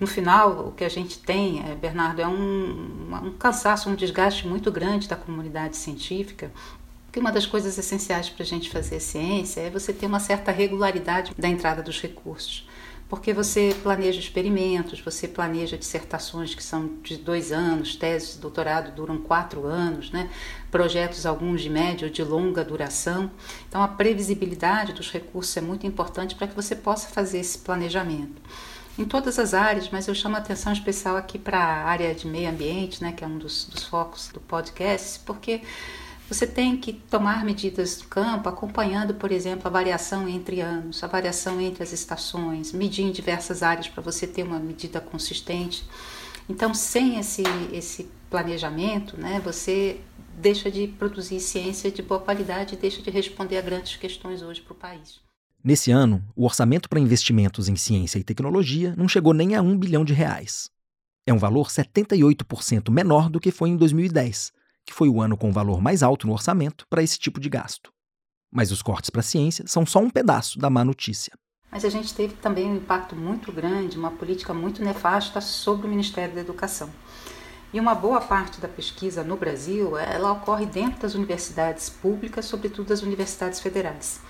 no 0.00 0.06
final, 0.06 0.68
o 0.68 0.72
que 0.72 0.84
a 0.84 0.88
gente 0.88 1.18
tem, 1.18 1.68
é, 1.68 1.74
Bernardo, 1.74 2.20
é 2.22 2.28
um, 2.28 3.10
um 3.24 3.32
cansaço, 3.32 3.90
um 3.90 3.94
desgaste 3.94 4.46
muito 4.46 4.70
grande 4.70 5.08
da 5.08 5.16
comunidade 5.16 5.76
científica, 5.76 6.52
porque 7.06 7.18
uma 7.18 7.32
das 7.32 7.44
coisas 7.44 7.76
essenciais 7.76 8.28
para 8.28 8.44
a 8.44 8.46
gente 8.46 8.70
fazer 8.70 9.00
ciência 9.00 9.62
é 9.62 9.70
você 9.70 9.92
ter 9.92 10.06
uma 10.06 10.20
certa 10.20 10.52
regularidade 10.52 11.32
da 11.36 11.48
entrada 11.48 11.82
dos 11.82 12.00
recursos 12.00 12.68
porque 13.08 13.32
você 13.32 13.74
planeja 13.82 14.20
experimentos, 14.20 15.00
você 15.00 15.26
planeja 15.26 15.78
dissertações 15.78 16.54
que 16.54 16.62
são 16.62 16.90
de 17.02 17.16
dois 17.16 17.52
anos, 17.52 17.96
teses 17.96 18.34
de 18.34 18.40
doutorado 18.40 18.94
duram 18.94 19.16
quatro 19.16 19.66
anos, 19.66 20.10
né? 20.10 20.28
projetos 20.70 21.24
alguns 21.24 21.62
de 21.62 21.70
média 21.70 22.06
ou 22.06 22.12
de 22.12 22.22
longa 22.22 22.62
duração. 22.62 23.30
Então, 23.66 23.82
a 23.82 23.88
previsibilidade 23.88 24.92
dos 24.92 25.10
recursos 25.10 25.56
é 25.56 25.60
muito 25.62 25.86
importante 25.86 26.34
para 26.34 26.46
que 26.46 26.54
você 26.54 26.76
possa 26.76 27.08
fazer 27.08 27.38
esse 27.38 27.58
planejamento. 27.58 28.42
Em 28.98 29.04
todas 29.04 29.38
as 29.38 29.54
áreas, 29.54 29.88
mas 29.90 30.08
eu 30.08 30.14
chamo 30.14 30.34
a 30.34 30.38
atenção 30.38 30.72
especial 30.72 31.16
aqui 31.16 31.38
para 31.38 31.58
a 31.58 31.84
área 31.84 32.12
de 32.14 32.26
meio 32.26 32.50
ambiente, 32.50 33.00
né, 33.00 33.12
que 33.12 33.22
é 33.22 33.26
um 33.26 33.38
dos, 33.38 33.64
dos 33.64 33.84
focos 33.84 34.28
do 34.28 34.40
podcast, 34.40 35.20
porque 35.20 35.62
você 36.28 36.46
tem 36.46 36.76
que 36.76 36.92
tomar 36.92 37.44
medidas 37.44 37.96
do 37.98 38.08
campo, 38.08 38.48
acompanhando, 38.48 39.14
por 39.14 39.30
exemplo, 39.30 39.68
a 39.68 39.70
variação 39.70 40.28
entre 40.28 40.60
anos, 40.60 41.02
a 41.02 41.06
variação 41.06 41.60
entre 41.60 41.82
as 41.82 41.92
estações, 41.92 42.72
medir 42.72 43.04
em 43.04 43.12
diversas 43.12 43.62
áreas 43.62 43.88
para 43.88 44.02
você 44.02 44.26
ter 44.26 44.42
uma 44.42 44.58
medida 44.58 45.00
consistente. 45.00 45.88
Então, 46.48 46.74
sem 46.74 47.18
esse, 47.18 47.44
esse 47.72 48.10
planejamento, 48.28 49.16
né, 49.16 49.40
você 49.42 50.00
deixa 50.34 50.70
de 50.70 50.88
produzir 50.88 51.40
ciência 51.40 51.90
de 51.90 52.02
boa 52.02 52.20
qualidade 52.20 52.74
e 52.74 52.78
deixa 52.78 53.00
de 53.00 53.10
responder 53.10 53.58
a 53.58 53.62
grandes 53.62 53.96
questões 53.96 54.42
hoje 54.42 54.60
para 54.60 54.72
o 54.72 54.76
país. 54.76 55.27
Nesse 55.62 55.90
ano, 55.90 56.24
o 56.36 56.44
orçamento 56.44 56.88
para 56.88 57.00
investimentos 57.00 57.68
em 57.68 57.74
ciência 57.74 58.18
e 58.18 58.24
tecnologia 58.24 58.94
não 58.96 59.08
chegou 59.08 59.34
nem 59.34 59.56
a 59.56 59.62
um 59.62 59.76
bilhão 59.76 60.04
de 60.04 60.12
reais. 60.12 60.70
É 61.26 61.32
um 61.32 61.38
valor 61.38 61.66
78% 61.66 62.90
menor 62.90 63.28
do 63.28 63.40
que 63.40 63.50
foi 63.50 63.68
em 63.68 63.76
2010, 63.76 64.52
que 64.86 64.94
foi 64.94 65.08
o 65.08 65.20
ano 65.20 65.36
com 65.36 65.50
o 65.50 65.52
valor 65.52 65.80
mais 65.82 66.02
alto 66.02 66.26
no 66.26 66.32
orçamento 66.32 66.86
para 66.88 67.02
esse 67.02 67.18
tipo 67.18 67.40
de 67.40 67.48
gasto. 67.48 67.92
Mas 68.50 68.70
os 68.70 68.82
cortes 68.82 69.10
para 69.10 69.20
a 69.20 69.24
ciência 69.24 69.64
são 69.66 69.84
só 69.84 69.98
um 69.98 70.08
pedaço 70.08 70.58
da 70.58 70.70
má 70.70 70.84
notícia. 70.84 71.32
Mas 71.70 71.84
a 71.84 71.90
gente 71.90 72.14
teve 72.14 72.34
também 72.36 72.66
um 72.66 72.76
impacto 72.76 73.14
muito 73.14 73.52
grande, 73.52 73.98
uma 73.98 74.12
política 74.12 74.54
muito 74.54 74.82
nefasta 74.82 75.40
sobre 75.40 75.86
o 75.86 75.90
Ministério 75.90 76.34
da 76.34 76.40
Educação. 76.40 76.88
E 77.74 77.78
uma 77.78 77.94
boa 77.94 78.20
parte 78.20 78.60
da 78.60 78.68
pesquisa 78.68 79.22
no 79.22 79.36
Brasil, 79.36 79.98
ela 79.98 80.32
ocorre 80.32 80.64
dentro 80.64 81.00
das 81.00 81.14
universidades 81.14 81.90
públicas, 81.90 82.46
sobretudo 82.46 82.88
das 82.88 83.02
universidades 83.02 83.60
federais. 83.60 84.20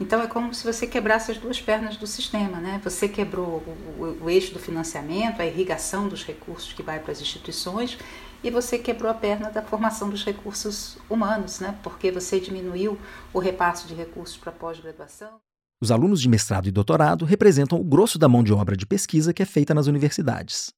Então 0.00 0.22
é 0.22 0.28
como 0.28 0.54
se 0.54 0.64
você 0.64 0.86
quebrasse 0.86 1.32
as 1.32 1.38
duas 1.38 1.60
pernas 1.60 1.96
do 1.96 2.06
sistema, 2.06 2.60
né? 2.60 2.80
Você 2.84 3.08
quebrou 3.08 3.62
o, 3.98 4.18
o, 4.22 4.30
eixo 4.30 4.52
do 4.52 4.60
financiamento, 4.60 5.40
a 5.40 5.46
irrigação 5.46 6.08
dos 6.08 6.24
recursos 6.24 6.72
que 6.72 6.82
vai 6.82 7.00
para 7.00 7.10
as 7.10 7.20
instituições, 7.20 7.98
e 8.42 8.50
você 8.50 8.78
quebrou 8.78 9.10
a 9.10 9.14
perna 9.14 9.50
da 9.50 9.60
formação 9.60 10.08
dos 10.08 10.24
recursos 10.24 10.98
humanos, 11.10 11.58
né? 11.58 11.76
Porque 11.82 12.12
você 12.12 12.38
diminuiu 12.38 12.96
o 13.32 13.40
repasse 13.40 13.88
de 13.88 13.94
recursos 13.94 14.36
para 14.36 14.52
pós-graduação. 14.52 15.40
Os 15.80 15.90
alunos 15.90 16.20
de 16.20 16.28
mestrado 16.28 16.68
e 16.68 16.72
doutorado 16.72 17.24
representam 17.24 17.80
o 17.80 17.84
grosso 17.84 18.18
da 18.18 18.28
mão 18.28 18.42
de 18.42 18.52
obra 18.52 18.76
de 18.76 18.86
pesquisa 18.86 19.32
que 19.32 19.42
é 19.42 19.46
feita 19.46 19.74
nas 19.74 19.86
universidades. 19.88 20.72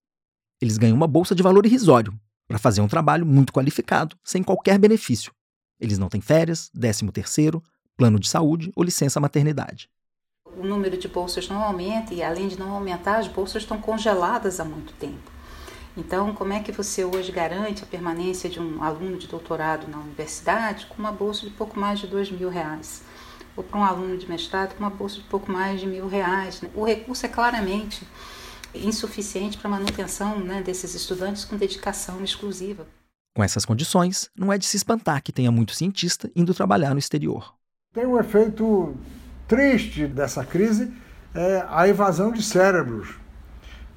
Eles 0.61 0.78
ganham 0.78 0.96
uma 0.96 1.06
bolsa 1.06 1.35
de 1.35 1.42
valor 1.42 1.64
irrisório 1.66 2.12
para 2.48 2.59
fazer 2.59 2.80
um 2.80 2.88
trabalho 2.88 3.24
muito 3.24 3.52
qualificado, 3.52 4.16
sem 4.24 4.42
qualquer 4.42 4.78
benefício. 4.78 5.33
Eles 5.78 5.98
não 5.98 6.09
têm 6.09 6.20
férias, 6.20 6.70
décimo 6.74 7.12
terceiro, 7.12 7.62
plano 7.96 8.18
de 8.18 8.29
saúde 8.29 8.72
ou 8.74 8.83
licença 8.83 9.20
maternidade. 9.20 9.88
O 10.57 10.66
número 10.66 10.96
de 10.96 11.09
bolsas 11.09 11.48
não 11.48 11.62
aumenta 11.62 12.12
e, 12.12 12.22
além 12.22 12.48
de 12.48 12.59
não 12.59 12.72
aumentar, 12.72 13.18
as 13.18 13.29
bolsas 13.29 13.62
estão 13.62 13.81
congeladas 13.81 14.59
há 14.59 14.64
muito 14.64 14.92
tempo. 14.94 15.31
Então, 15.96 16.35
como 16.35 16.53
é 16.53 16.61
que 16.61 16.72
você 16.72 17.05
hoje 17.05 17.33
garante 17.33 17.83
a 17.83 17.87
permanência 17.87 18.48
de 18.48 18.61
um 18.61 18.83
aluno 18.83 19.18
de 19.18 19.26
doutorado 19.26 19.88
na 19.88 19.98
universidade 19.98 20.87
com 20.87 20.98
uma 20.98 21.12
bolsa 21.12 21.46
de 21.46 21.53
pouco 21.53 21.79
mais 21.79 21.98
de 21.98 22.07
dois 22.07 22.31
mil 22.31 22.48
reais? 22.48 23.03
Ou 23.57 23.64
para 23.64 23.79
um 23.79 23.85
aluno 23.85 24.16
de 24.16 24.29
mestrado 24.29 24.74
com 24.74 24.85
uma 24.85 24.90
bolsa 24.90 25.16
de 25.16 25.24
pouco 25.24 25.50
mais 25.50 25.81
de 25.81 25.87
mil 25.87 26.07
reais? 26.07 26.61
Né? 26.61 26.70
O 26.74 26.85
recurso 26.85 27.26
é 27.26 27.29
claramente 27.29 28.07
insuficiente 28.74 29.59
para 29.59 29.68
a 29.68 29.72
manutenção 29.72 30.38
né, 30.38 30.62
desses 30.62 30.94
estudantes 30.94 31.44
com 31.44 31.57
dedicação 31.57 32.22
exclusiva. 32.22 32.87
Com 33.35 33.42
essas 33.42 33.64
condições, 33.64 34.31
não 34.37 34.53
é 34.53 34.59
de 34.59 34.66
se 34.66 34.76
espantar 34.76 35.22
que 35.22 35.33
tenha 35.33 35.50
muito 35.50 35.74
cientista 35.74 36.31
indo 36.35 36.55
trabalhar 36.55 36.92
no 36.92 36.98
exterior. 36.98 37.55
Tem 37.92 38.07
um 38.07 38.20
efeito 38.20 38.94
triste 39.48 40.07
dessa 40.07 40.44
crise, 40.44 40.92
é 41.35 41.64
a 41.68 41.88
evasão 41.88 42.31
de 42.31 42.40
cérebros. 42.40 43.16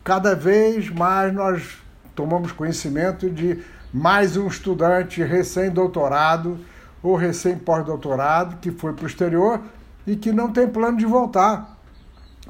Cada 0.03 0.33
vez 0.33 0.89
mais 0.89 1.31
nós 1.31 1.77
tomamos 2.15 2.51
conhecimento 2.51 3.29
de 3.29 3.61
mais 3.93 4.35
um 4.35 4.47
estudante 4.47 5.21
recém-doutorado 5.21 6.57
ou 7.03 7.15
recém-pós-doutorado 7.15 8.57
que 8.57 8.71
foi 8.71 8.93
para 8.93 9.03
o 9.03 9.07
exterior 9.07 9.61
e 10.07 10.15
que 10.15 10.31
não 10.31 10.51
tem 10.51 10.67
plano 10.67 10.97
de 10.97 11.05
voltar, 11.05 11.79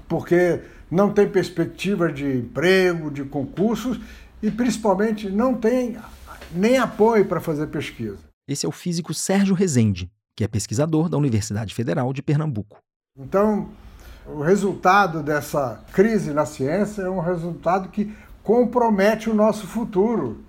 porque 0.07 0.61
não 0.89 1.11
tem 1.11 1.27
perspectiva 1.29 2.09
de 2.09 2.37
emprego, 2.37 3.11
de 3.11 3.25
concursos 3.25 3.99
e 4.41 4.49
principalmente 4.49 5.29
não 5.29 5.55
tem 5.55 5.97
nem 6.53 6.77
apoio 6.77 7.25
para 7.25 7.41
fazer 7.41 7.67
pesquisa. 7.67 8.19
Esse 8.47 8.65
é 8.65 8.69
o 8.69 8.71
físico 8.71 9.13
Sérgio 9.13 9.53
Rezende, 9.53 10.09
que 10.35 10.43
é 10.43 10.47
pesquisador 10.47 11.09
da 11.09 11.17
Universidade 11.17 11.73
Federal 11.73 12.11
de 12.11 12.21
Pernambuco. 12.21 12.77
Então, 13.17 13.69
o 14.25 14.41
resultado 14.41 15.21
dessa 15.21 15.81
crise 15.93 16.31
na 16.31 16.45
ciência 16.45 17.03
é 17.03 17.09
um 17.09 17.19
resultado 17.19 17.89
que 17.89 18.13
compromete 18.41 19.29
o 19.29 19.33
nosso 19.33 19.67
futuro. 19.67 20.43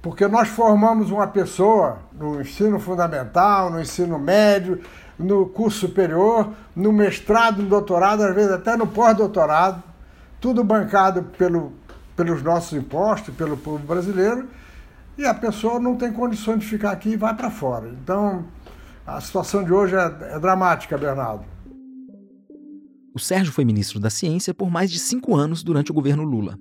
Porque 0.00 0.28
nós 0.28 0.48
formamos 0.48 1.10
uma 1.10 1.26
pessoa 1.26 1.98
no 2.12 2.40
ensino 2.40 2.78
fundamental, 2.78 3.70
no 3.70 3.80
ensino 3.80 4.18
médio, 4.18 4.80
no 5.18 5.46
curso 5.46 5.80
superior, 5.80 6.52
no 6.74 6.92
mestrado, 6.92 7.62
no 7.62 7.68
doutorado, 7.68 8.22
às 8.22 8.34
vezes 8.34 8.52
até 8.52 8.76
no 8.76 8.86
pós-doutorado, 8.86 9.82
tudo 10.40 10.62
bancado 10.62 11.24
pelo, 11.36 11.72
pelos 12.14 12.42
nossos 12.42 12.72
impostos, 12.74 13.34
pelo 13.34 13.56
povo 13.56 13.78
brasileiro, 13.78 14.46
e 15.18 15.24
a 15.26 15.34
pessoa 15.34 15.80
não 15.80 15.96
tem 15.96 16.12
condições 16.12 16.60
de 16.60 16.66
ficar 16.66 16.92
aqui 16.92 17.10
e 17.10 17.16
vai 17.16 17.34
para 17.34 17.50
fora. 17.50 17.88
Então, 17.88 18.44
a 19.06 19.20
situação 19.20 19.62
de 19.62 19.72
hoje 19.72 19.94
é, 19.94 20.34
é 20.34 20.40
dramática, 20.40 20.98
Bernardo. 20.98 21.44
O 23.14 23.18
Sérgio 23.18 23.52
foi 23.52 23.64
ministro 23.64 24.00
da 24.00 24.10
Ciência 24.10 24.52
por 24.52 24.68
mais 24.68 24.90
de 24.90 24.98
cinco 24.98 25.34
anos 25.34 25.62
durante 25.62 25.90
o 25.90 25.94
governo 25.94 26.24
Lula. 26.24 26.58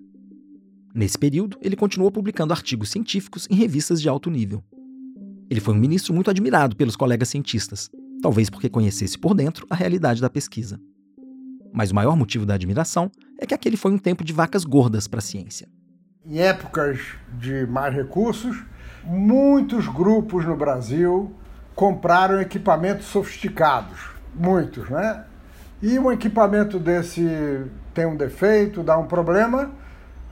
Nesse 0.93 1.17
período, 1.17 1.58
ele 1.62 1.75
continuou 1.75 2.12
publicando 2.12 2.53
artigos 2.53 2.89
científicos 2.89 3.47
em 3.49 3.55
revistas 3.55 4.01
de 4.01 4.08
alto 4.08 4.29
nível. 4.29 4.63
Ele 5.49 5.60
foi 5.60 5.73
um 5.73 5.77
ministro 5.77 6.13
muito 6.13 6.29
admirado 6.29 6.75
pelos 6.75 6.95
colegas 6.95 7.29
cientistas, 7.29 7.89
talvez 8.21 8.49
porque 8.49 8.69
conhecesse 8.69 9.17
por 9.17 9.34
dentro 9.34 9.65
a 9.69 9.75
realidade 9.75 10.21
da 10.21 10.29
pesquisa. 10.29 10.79
Mas 11.73 11.91
o 11.91 11.95
maior 11.95 12.15
motivo 12.15 12.45
da 12.45 12.53
admiração 12.53 13.12
é 13.38 13.45
que 13.45 13.53
aquele 13.53 13.75
foi 13.75 13.91
um 13.91 13.97
tempo 13.97 14.23
de 14.23 14.31
vacas 14.31 14.63
gordas 14.63 15.08
para 15.08 15.19
a 15.19 15.21
ciência. 15.21 15.67
Em 16.25 16.39
épocas 16.39 16.99
de 17.38 17.65
mais 17.67 17.93
recursos, 17.93 18.63
muitos 19.03 19.88
grupos 19.88 20.45
no 20.45 20.55
Brasil 20.55 21.36
compraram 21.75 22.39
equipamentos 22.39 23.07
sofisticados, 23.07 24.09
muitos, 24.33 24.89
né? 24.89 25.25
E 25.81 25.99
um 25.99 26.11
equipamento 26.11 26.79
desse 26.79 27.65
tem 27.93 28.05
um 28.05 28.15
defeito, 28.15 28.81
dá 28.81 28.97
um 28.97 29.05
problema, 29.05 29.71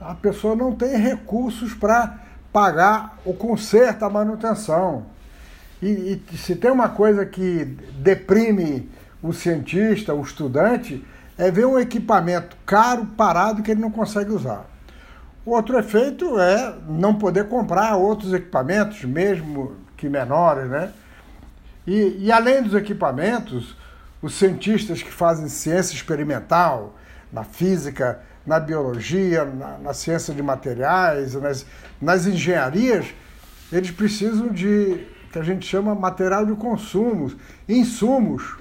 a 0.00 0.14
pessoa 0.14 0.56
não 0.56 0.74
tem 0.74 0.96
recursos 0.96 1.74
para 1.74 2.18
pagar 2.52 3.18
o 3.24 3.34
conserto, 3.34 4.04
a 4.04 4.10
manutenção. 4.10 5.06
E, 5.82 6.20
e, 6.32 6.36
se 6.36 6.56
tem 6.56 6.70
uma 6.70 6.88
coisa 6.88 7.26
que 7.26 7.64
deprime 7.98 8.90
o 9.22 9.32
cientista, 9.32 10.14
o 10.14 10.22
estudante, 10.22 11.04
é 11.36 11.50
ver 11.50 11.66
um 11.66 11.78
equipamento 11.78 12.56
caro 12.64 13.06
parado 13.16 13.62
que 13.62 13.70
ele 13.70 13.80
não 13.80 13.90
consegue 13.90 14.30
usar. 14.30 14.66
Outro 15.44 15.78
efeito 15.78 16.38
é 16.38 16.74
não 16.88 17.14
poder 17.14 17.48
comprar 17.48 17.96
outros 17.96 18.32
equipamentos, 18.32 19.04
mesmo 19.04 19.76
que 19.96 20.08
menores, 20.08 20.70
né? 20.70 20.90
E, 21.86 22.16
e, 22.20 22.32
além 22.32 22.62
dos 22.62 22.74
equipamentos, 22.74 23.76
os 24.22 24.34
cientistas 24.34 25.02
que 25.02 25.12
fazem 25.12 25.48
ciência 25.48 25.94
experimental, 25.94 26.94
na 27.32 27.44
física, 27.44 28.20
na 28.46 28.60
biologia, 28.60 29.44
na, 29.44 29.78
na 29.78 29.92
ciência 29.92 30.32
de 30.32 30.42
materiais, 30.42 31.34
nas, 31.34 31.66
nas 32.00 32.26
engenharias, 32.26 33.06
eles 33.72 33.90
precisam 33.90 34.48
de 34.48 35.06
que 35.32 35.38
a 35.38 35.42
gente 35.42 35.66
chama 35.66 35.94
material 35.94 36.46
de 36.46 36.54
consumo, 36.54 37.32
insumos. 37.68 38.56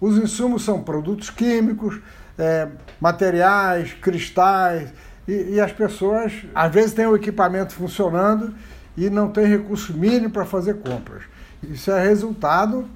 Os 0.00 0.16
insumos 0.18 0.64
são 0.64 0.82
produtos 0.82 1.30
químicos, 1.30 1.98
é, 2.38 2.68
materiais, 3.00 3.92
cristais, 3.94 4.92
e, 5.26 5.54
e, 5.54 5.60
as 5.60 5.72
pessoas 5.72 6.32
às 6.54 6.72
vezes 6.72 6.92
têm 6.92 7.06
o 7.06 7.16
equipamento 7.16 7.72
funcionando 7.72 8.54
e 8.96 9.10
não 9.10 9.28
tem 9.28 9.46
recurso 9.46 9.92
mínimo 9.92 10.30
para 10.30 10.44
fazer 10.44 10.74
compras. 10.74 11.24
Isso 11.70 11.90
é 11.90 12.06
resultado 12.06 12.88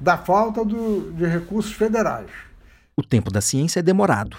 da 0.00 0.18
falta 0.18 0.64
do, 0.64 1.12
de 1.12 1.26
recursos 1.26 1.72
federais. 1.72 2.30
O 2.96 3.02
tempo 3.02 3.30
da 3.30 3.40
ciência 3.40 3.80
é 3.80 3.82
demorado. 3.82 4.36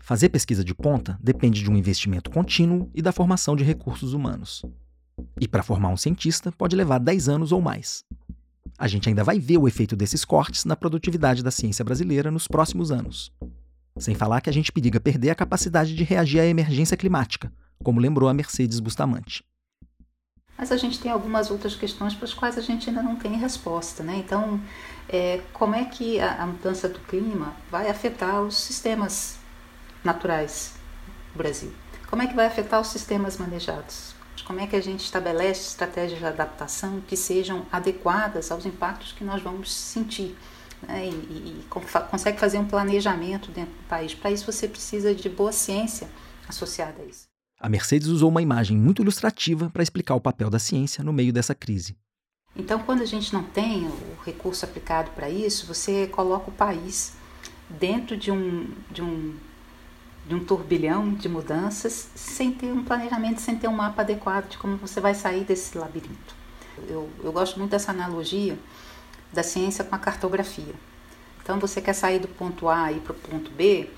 Fazer 0.00 0.28
pesquisa 0.28 0.64
de 0.64 0.74
ponta 0.74 1.18
depende 1.22 1.62
de 1.62 1.70
um 1.70 1.76
investimento 1.76 2.30
contínuo 2.30 2.90
e 2.94 3.02
da 3.02 3.12
formação 3.12 3.56
de 3.56 3.64
recursos 3.64 4.12
humanos. 4.12 4.64
E 5.40 5.48
para 5.48 5.62
formar 5.62 5.88
um 5.88 5.96
cientista 5.96 6.52
pode 6.52 6.76
levar 6.76 6.98
10 6.98 7.28
anos 7.28 7.52
ou 7.52 7.60
mais. 7.60 8.04
A 8.78 8.88
gente 8.88 9.08
ainda 9.08 9.22
vai 9.22 9.38
ver 9.38 9.58
o 9.58 9.68
efeito 9.68 9.94
desses 9.94 10.24
cortes 10.24 10.64
na 10.64 10.74
produtividade 10.74 11.42
da 11.42 11.50
ciência 11.50 11.84
brasileira 11.84 12.30
nos 12.30 12.48
próximos 12.48 12.90
anos. 12.90 13.32
Sem 13.98 14.14
falar 14.14 14.40
que 14.40 14.50
a 14.50 14.52
gente 14.52 14.72
periga 14.72 14.98
perder 14.98 15.30
a 15.30 15.34
capacidade 15.34 15.94
de 15.94 16.02
reagir 16.02 16.40
à 16.40 16.46
emergência 16.46 16.96
climática, 16.96 17.52
como 17.82 18.00
lembrou 18.00 18.28
a 18.28 18.34
Mercedes 18.34 18.80
Bustamante. 18.80 19.44
Mas 20.56 20.70
a 20.70 20.76
gente 20.76 21.00
tem 21.00 21.10
algumas 21.10 21.50
outras 21.50 21.74
questões 21.74 22.14
para 22.14 22.24
as 22.24 22.34
quais 22.34 22.56
a 22.56 22.60
gente 22.60 22.88
ainda 22.88 23.02
não 23.02 23.16
tem 23.16 23.36
resposta. 23.36 24.02
Né? 24.02 24.16
Então, 24.16 24.60
é, 25.08 25.40
como 25.52 25.74
é 25.74 25.84
que 25.84 26.20
a, 26.20 26.42
a 26.42 26.46
mudança 26.46 26.88
do 26.88 27.00
clima 27.00 27.54
vai 27.70 27.90
afetar 27.90 28.40
os 28.42 28.56
sistemas 28.56 29.36
naturais 30.02 30.74
o 31.34 31.38
Brasil? 31.38 31.72
Como 32.08 32.22
é 32.22 32.26
que 32.26 32.34
vai 32.34 32.46
afetar 32.46 32.80
os 32.80 32.88
sistemas 32.88 33.36
manejados? 33.36 34.14
Como 34.44 34.60
é 34.60 34.66
que 34.66 34.76
a 34.76 34.80
gente 34.80 35.00
estabelece 35.00 35.68
estratégias 35.68 36.18
de 36.18 36.26
adaptação 36.26 37.00
que 37.00 37.16
sejam 37.16 37.66
adequadas 37.72 38.52
aos 38.52 38.66
impactos 38.66 39.12
que 39.12 39.24
nós 39.24 39.42
vamos 39.42 39.72
sentir? 39.72 40.36
Né? 40.82 41.06
E, 41.06 41.10
e, 41.10 41.60
e 41.60 41.66
consegue 42.10 42.38
fazer 42.38 42.58
um 42.58 42.66
planejamento 42.66 43.50
dentro 43.50 43.72
do 43.72 43.88
país. 43.88 44.14
Para 44.14 44.30
isso, 44.30 44.50
você 44.50 44.68
precisa 44.68 45.14
de 45.14 45.28
boa 45.28 45.50
ciência 45.52 46.08
associada 46.46 47.02
a 47.02 47.04
isso. 47.06 47.23
A 47.64 47.68
Mercedes 47.70 48.08
usou 48.08 48.28
uma 48.28 48.42
imagem 48.42 48.76
muito 48.76 49.00
ilustrativa 49.00 49.70
para 49.70 49.82
explicar 49.82 50.14
o 50.14 50.20
papel 50.20 50.50
da 50.50 50.58
ciência 50.58 51.02
no 51.02 51.14
meio 51.14 51.32
dessa 51.32 51.54
crise. 51.54 51.96
Então, 52.54 52.78
quando 52.80 53.00
a 53.00 53.06
gente 53.06 53.32
não 53.32 53.42
tem 53.42 53.86
o 53.86 54.22
recurso 54.22 54.66
aplicado 54.66 55.10
para 55.12 55.30
isso, 55.30 55.66
você 55.66 56.06
coloca 56.08 56.50
o 56.50 56.52
país 56.52 57.14
dentro 57.70 58.18
de 58.18 58.30
um, 58.30 58.68
de 58.90 59.00
um 59.00 59.34
de 60.26 60.34
um 60.34 60.44
turbilhão 60.44 61.14
de 61.14 61.26
mudanças 61.26 62.10
sem 62.14 62.52
ter 62.52 62.70
um 62.70 62.84
planejamento, 62.84 63.40
sem 63.40 63.56
ter 63.56 63.66
um 63.66 63.76
mapa 63.76 64.02
adequado 64.02 64.50
de 64.50 64.58
como 64.58 64.76
você 64.76 65.00
vai 65.00 65.14
sair 65.14 65.44
desse 65.44 65.78
labirinto. 65.78 66.36
Eu, 66.86 67.08
eu 67.22 67.32
gosto 67.32 67.58
muito 67.58 67.70
dessa 67.70 67.92
analogia 67.92 68.58
da 69.32 69.42
ciência 69.42 69.82
com 69.82 69.94
a 69.94 69.98
cartografia. 69.98 70.74
Então, 71.42 71.58
você 71.58 71.80
quer 71.80 71.94
sair 71.94 72.18
do 72.18 72.28
ponto 72.28 72.68
A 72.68 72.92
e 72.92 73.00
para 73.00 73.12
o 73.12 73.14
ponto 73.14 73.50
B, 73.50 73.88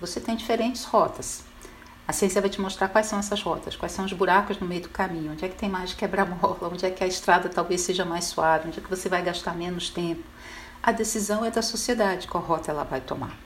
você 0.00 0.20
tem 0.20 0.36
diferentes 0.36 0.84
rotas. 0.84 1.47
A 2.08 2.12
ciência 2.14 2.40
vai 2.40 2.48
te 2.48 2.58
mostrar 2.58 2.88
quais 2.88 3.06
são 3.06 3.18
essas 3.18 3.42
rotas, 3.42 3.76
quais 3.76 3.92
são 3.92 4.06
os 4.06 4.14
buracos 4.14 4.58
no 4.58 4.66
meio 4.66 4.80
do 4.80 4.88
caminho, 4.88 5.32
onde 5.32 5.44
é 5.44 5.48
que 5.48 5.56
tem 5.56 5.68
mais 5.68 5.92
quebra-mola, 5.92 6.70
onde 6.72 6.86
é 6.86 6.90
que 6.90 7.04
a 7.04 7.06
estrada 7.06 7.50
talvez 7.50 7.82
seja 7.82 8.02
mais 8.02 8.24
suave, 8.24 8.66
onde 8.66 8.78
é 8.78 8.82
que 8.82 8.88
você 8.88 9.10
vai 9.10 9.20
gastar 9.20 9.54
menos 9.54 9.90
tempo. 9.90 10.22
A 10.82 10.90
decisão 10.90 11.44
é 11.44 11.50
da 11.50 11.60
sociedade, 11.60 12.26
qual 12.26 12.42
rota 12.42 12.70
ela 12.70 12.82
vai 12.82 13.02
tomar. 13.02 13.36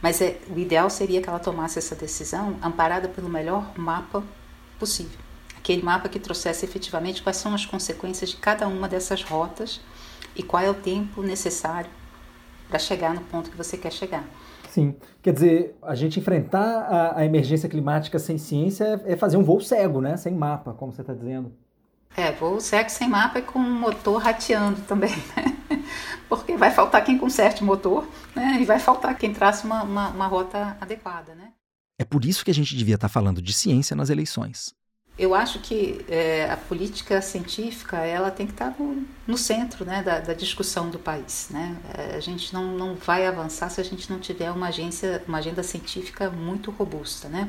Mas 0.00 0.22
é, 0.22 0.40
o 0.48 0.58
ideal 0.58 0.88
seria 0.88 1.20
que 1.20 1.28
ela 1.28 1.38
tomasse 1.38 1.78
essa 1.78 1.94
decisão 1.94 2.56
amparada 2.62 3.08
pelo 3.10 3.28
melhor 3.28 3.78
mapa 3.78 4.24
possível. 4.78 5.18
Aquele 5.58 5.82
mapa 5.82 6.08
que 6.08 6.18
trouxesse 6.18 6.64
efetivamente 6.64 7.22
quais 7.22 7.36
são 7.36 7.54
as 7.54 7.66
consequências 7.66 8.30
de 8.30 8.36
cada 8.36 8.66
uma 8.66 8.88
dessas 8.88 9.22
rotas 9.22 9.82
e 10.34 10.42
qual 10.42 10.62
é 10.62 10.70
o 10.70 10.74
tempo 10.74 11.20
necessário 11.22 11.90
para 12.70 12.78
chegar 12.78 13.12
no 13.12 13.20
ponto 13.20 13.50
que 13.50 13.56
você 13.56 13.76
quer 13.76 13.92
chegar. 13.92 14.24
Sim, 14.72 14.96
quer 15.20 15.34
dizer, 15.34 15.76
a 15.82 15.94
gente 15.94 16.18
enfrentar 16.18 16.64
a, 16.64 17.18
a 17.18 17.24
emergência 17.26 17.68
climática 17.68 18.18
sem 18.18 18.38
ciência 18.38 19.02
é, 19.04 19.12
é, 19.12 19.16
fazer 19.18 19.36
um 19.36 19.44
voo 19.44 19.60
cego, 19.60 20.00
né? 20.00 20.16
Sem 20.16 20.32
mapa, 20.32 20.72
como 20.72 20.90
você 20.90 21.02
está 21.02 21.12
dizendo. 21.12 21.52
É, 22.16 22.32
voo 22.32 22.58
cego 22.58 22.88
sem 22.88 23.06
mapa 23.06 23.40
e 23.40 23.42
com 23.42 23.58
o 23.58 23.62
motor 23.62 24.16
rateando 24.22 24.80
também, 24.88 25.14
né? 25.36 25.84
porque 26.26 26.56
vai 26.56 26.70
faltar 26.70 27.04
quem 27.04 27.18
conserte 27.18 27.62
o 27.62 27.66
motor 27.66 28.08
né? 28.34 28.62
e 28.62 28.64
vai 28.64 28.78
faltar 28.78 29.14
quem 29.18 29.34
trace 29.34 29.66
uma, 29.66 29.82
uma, 29.82 30.08
uma 30.08 30.26
rota 30.26 30.74
adequada. 30.80 31.34
Né? 31.34 31.52
É 31.98 32.04
por 32.06 32.24
isso 32.24 32.42
que 32.42 32.50
a 32.50 32.54
gente 32.54 32.74
devia 32.74 32.94
estar 32.94 33.10
falando 33.10 33.42
de 33.42 33.52
ciência 33.52 33.94
nas 33.94 34.08
eleições. 34.08 34.74
Eu 35.22 35.36
acho 35.36 35.60
que 35.60 36.04
é, 36.08 36.50
a 36.50 36.56
política 36.56 37.22
científica 37.22 37.98
ela 37.98 38.28
tem 38.28 38.44
que 38.44 38.54
estar 38.54 38.74
no, 38.76 39.06
no 39.24 39.38
centro 39.38 39.84
né, 39.84 40.02
da, 40.02 40.18
da, 40.18 40.34
discussão 40.34 40.90
do 40.90 40.98
país. 40.98 41.46
Né? 41.48 41.76
É, 41.96 42.16
a 42.16 42.18
gente 42.18 42.52
não, 42.52 42.76
não 42.76 42.96
vai 42.96 43.24
avançar 43.24 43.70
se 43.70 43.80
a 43.80 43.84
gente 43.84 44.10
não 44.10 44.18
tiver 44.18 44.50
uma, 44.50 44.66
agência, 44.66 45.22
uma 45.28 45.38
agenda 45.38 45.62
científica 45.62 46.28
muito 46.28 46.72
robusta. 46.72 47.28
Né? 47.28 47.48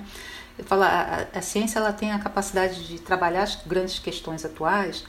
Eu 0.55 0.63
falo, 0.63 0.83
a, 0.83 1.27
a 1.33 1.41
ciência 1.41 1.79
ela 1.79 1.91
tem 1.91 2.12
a 2.12 2.19
capacidade 2.19 2.88
de 2.88 3.01
trabalhar 3.01 3.41
as 3.41 3.55
grandes 3.65 3.97
questões 3.97 4.45
atuais, 4.45 5.03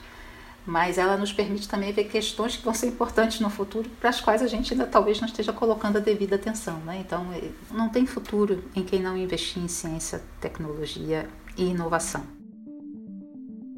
mas 0.65 0.97
ela 0.97 1.19
nos 1.19 1.35
permite 1.35 1.69
também 1.69 1.93
ver 1.93 2.05
questões 2.05 2.57
que 2.57 2.65
vão 2.65 2.73
ser 2.73 2.87
importantes 2.87 3.41
no 3.41 3.51
futuro, 3.51 3.91
para 4.01 4.09
as 4.09 4.23
quais 4.23 4.41
a 4.41 4.47
gente 4.47 4.73
ainda 4.73 4.87
talvez 4.87 5.21
não 5.21 5.29
esteja 5.29 5.53
colocando 5.53 5.99
a 5.99 6.01
devida 6.01 6.37
atenção. 6.37 6.79
Né? 6.79 6.97
Então, 7.07 7.31
é, 7.31 7.43
não 7.71 7.91
tem 7.91 8.07
futuro 8.07 8.65
em 8.75 8.83
quem 8.83 9.03
não 9.03 9.19
investir 9.19 9.63
em 9.63 9.69
ciência, 9.69 10.23
tecnologia 10.41 11.29
e 11.59 11.67
inovação. 11.67 12.34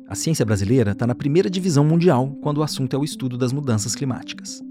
A 0.08 0.14
ciência 0.14 0.44
brasileira 0.44 0.92
está 0.92 1.06
na 1.06 1.14
primeira 1.14 1.50
divisão 1.50 1.84
mundial 1.84 2.28
quando 2.40 2.58
o 2.58 2.62
assunto 2.62 2.94
é 2.94 2.98
o 2.98 3.04
estudo 3.04 3.36
das 3.36 3.52
mudanças 3.52 3.94
climáticas. 3.94 4.62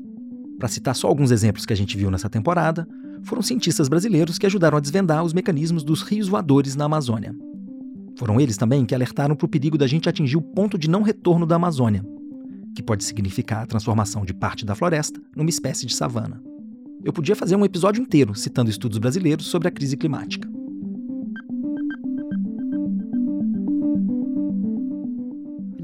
Para 0.58 0.70
citar 0.70 0.96
só 0.96 1.08
alguns 1.08 1.32
exemplos 1.32 1.66
que 1.66 1.74
a 1.74 1.76
gente 1.76 1.98
viu 1.98 2.10
nessa 2.10 2.30
temporada, 2.30 2.88
foram 3.24 3.42
cientistas 3.42 3.90
brasileiros 3.90 4.38
que 4.38 4.46
ajudaram 4.46 4.78
a 4.78 4.82
desvendar 4.82 5.24
os 5.24 5.34
mecanismos 5.34 5.84
dos 5.84 6.02
rios 6.02 6.28
voadores 6.28 6.76
na 6.76 6.86
Amazônia, 6.86 7.36
foram 8.18 8.40
eles 8.40 8.58
também 8.58 8.86
que 8.86 8.96
alertaram 8.96 9.36
para 9.36 9.46
o 9.46 9.50
perigo 9.50 9.78
da 9.78 9.88
gente 9.88 10.08
atingir 10.08 10.38
o 10.38 10.42
ponto 10.42 10.78
de 10.78 10.90
não 10.90 11.02
retorno 11.02 11.46
da 11.46 11.56
Amazônia, 11.56 12.04
que 12.74 12.82
pode 12.82 13.04
significar 13.04 13.64
a 13.64 13.66
transformação 13.66 14.24
de 14.26 14.34
parte 14.34 14.66
da 14.66 14.76
floresta 14.76 15.22
numa 15.36 15.50
espécie 15.50 15.86
de 15.86 15.94
savana. 15.94 16.42
Eu 17.04 17.12
podia 17.12 17.36
fazer 17.36 17.56
um 17.56 17.66
episódio 17.66 18.02
inteiro 18.02 18.34
citando 18.34 18.70
estudos 18.70 18.98
brasileiros 18.98 19.48
sobre 19.48 19.68
a 19.68 19.72
crise 19.72 19.98
climática. 19.98 20.50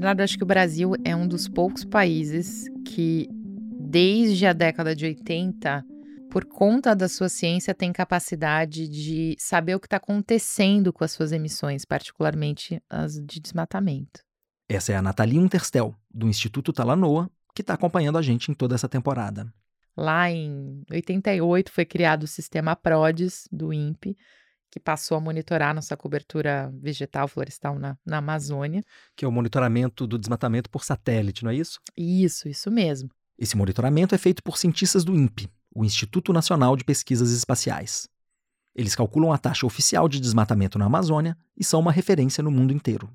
Bernardo, 0.02 0.22
acho 0.22 0.36
que 0.36 0.42
o 0.42 0.46
Brasil 0.46 0.94
é 1.04 1.14
um 1.14 1.28
dos 1.28 1.48
poucos 1.48 1.84
países 1.84 2.64
que, 2.84 3.28
desde 3.78 4.44
a 4.44 4.52
década 4.52 4.96
de 4.96 5.04
80, 5.04 5.84
por 6.28 6.44
conta 6.44 6.92
da 6.92 7.08
sua 7.08 7.28
ciência, 7.28 7.72
tem 7.72 7.92
capacidade 7.92 8.88
de 8.88 9.36
saber 9.38 9.76
o 9.76 9.78
que 9.78 9.86
está 9.86 9.98
acontecendo 9.98 10.92
com 10.92 11.04
as 11.04 11.12
suas 11.12 11.30
emissões, 11.30 11.84
particularmente 11.84 12.82
as 12.90 13.14
de 13.14 13.38
desmatamento. 13.38 14.24
Essa 14.68 14.92
é 14.92 14.96
a 14.96 15.02
Nathalie 15.02 15.38
Unterstel, 15.38 15.94
do 16.12 16.26
Instituto 16.26 16.72
Talanoa, 16.72 17.30
que 17.54 17.62
está 17.62 17.74
acompanhando 17.74 18.18
a 18.18 18.22
gente 18.22 18.50
em 18.50 18.54
toda 18.54 18.74
essa 18.74 18.88
temporada. 18.88 19.54
Lá 19.96 20.28
em 20.28 20.82
88 20.90 21.70
foi 21.70 21.84
criado 21.84 22.24
o 22.24 22.26
sistema 22.26 22.74
PRODES 22.74 23.46
do 23.52 23.72
INPE, 23.72 24.16
que 24.72 24.80
passou 24.80 25.18
a 25.18 25.20
monitorar 25.20 25.74
nossa 25.74 25.94
cobertura 25.98 26.72
vegetal 26.80 27.28
florestal 27.28 27.78
na, 27.78 27.94
na 28.06 28.16
Amazônia. 28.16 28.82
Que 29.14 29.22
é 29.22 29.28
o 29.28 29.30
monitoramento 29.30 30.06
do 30.06 30.18
desmatamento 30.18 30.70
por 30.70 30.82
satélite, 30.82 31.44
não 31.44 31.50
é 31.50 31.54
isso? 31.54 31.78
Isso, 31.94 32.48
isso 32.48 32.70
mesmo. 32.70 33.10
Esse 33.38 33.54
monitoramento 33.54 34.14
é 34.14 34.18
feito 34.18 34.42
por 34.42 34.56
cientistas 34.56 35.04
do 35.04 35.14
INPE, 35.14 35.50
o 35.74 35.84
Instituto 35.84 36.32
Nacional 36.32 36.74
de 36.74 36.84
Pesquisas 36.84 37.32
Espaciais. 37.32 38.08
Eles 38.74 38.94
calculam 38.94 39.30
a 39.30 39.36
taxa 39.36 39.66
oficial 39.66 40.08
de 40.08 40.18
desmatamento 40.18 40.78
na 40.78 40.86
Amazônia 40.86 41.36
e 41.54 41.62
são 41.62 41.78
uma 41.78 41.92
referência 41.92 42.42
no 42.42 42.50
mundo 42.50 42.72
inteiro. 42.72 43.14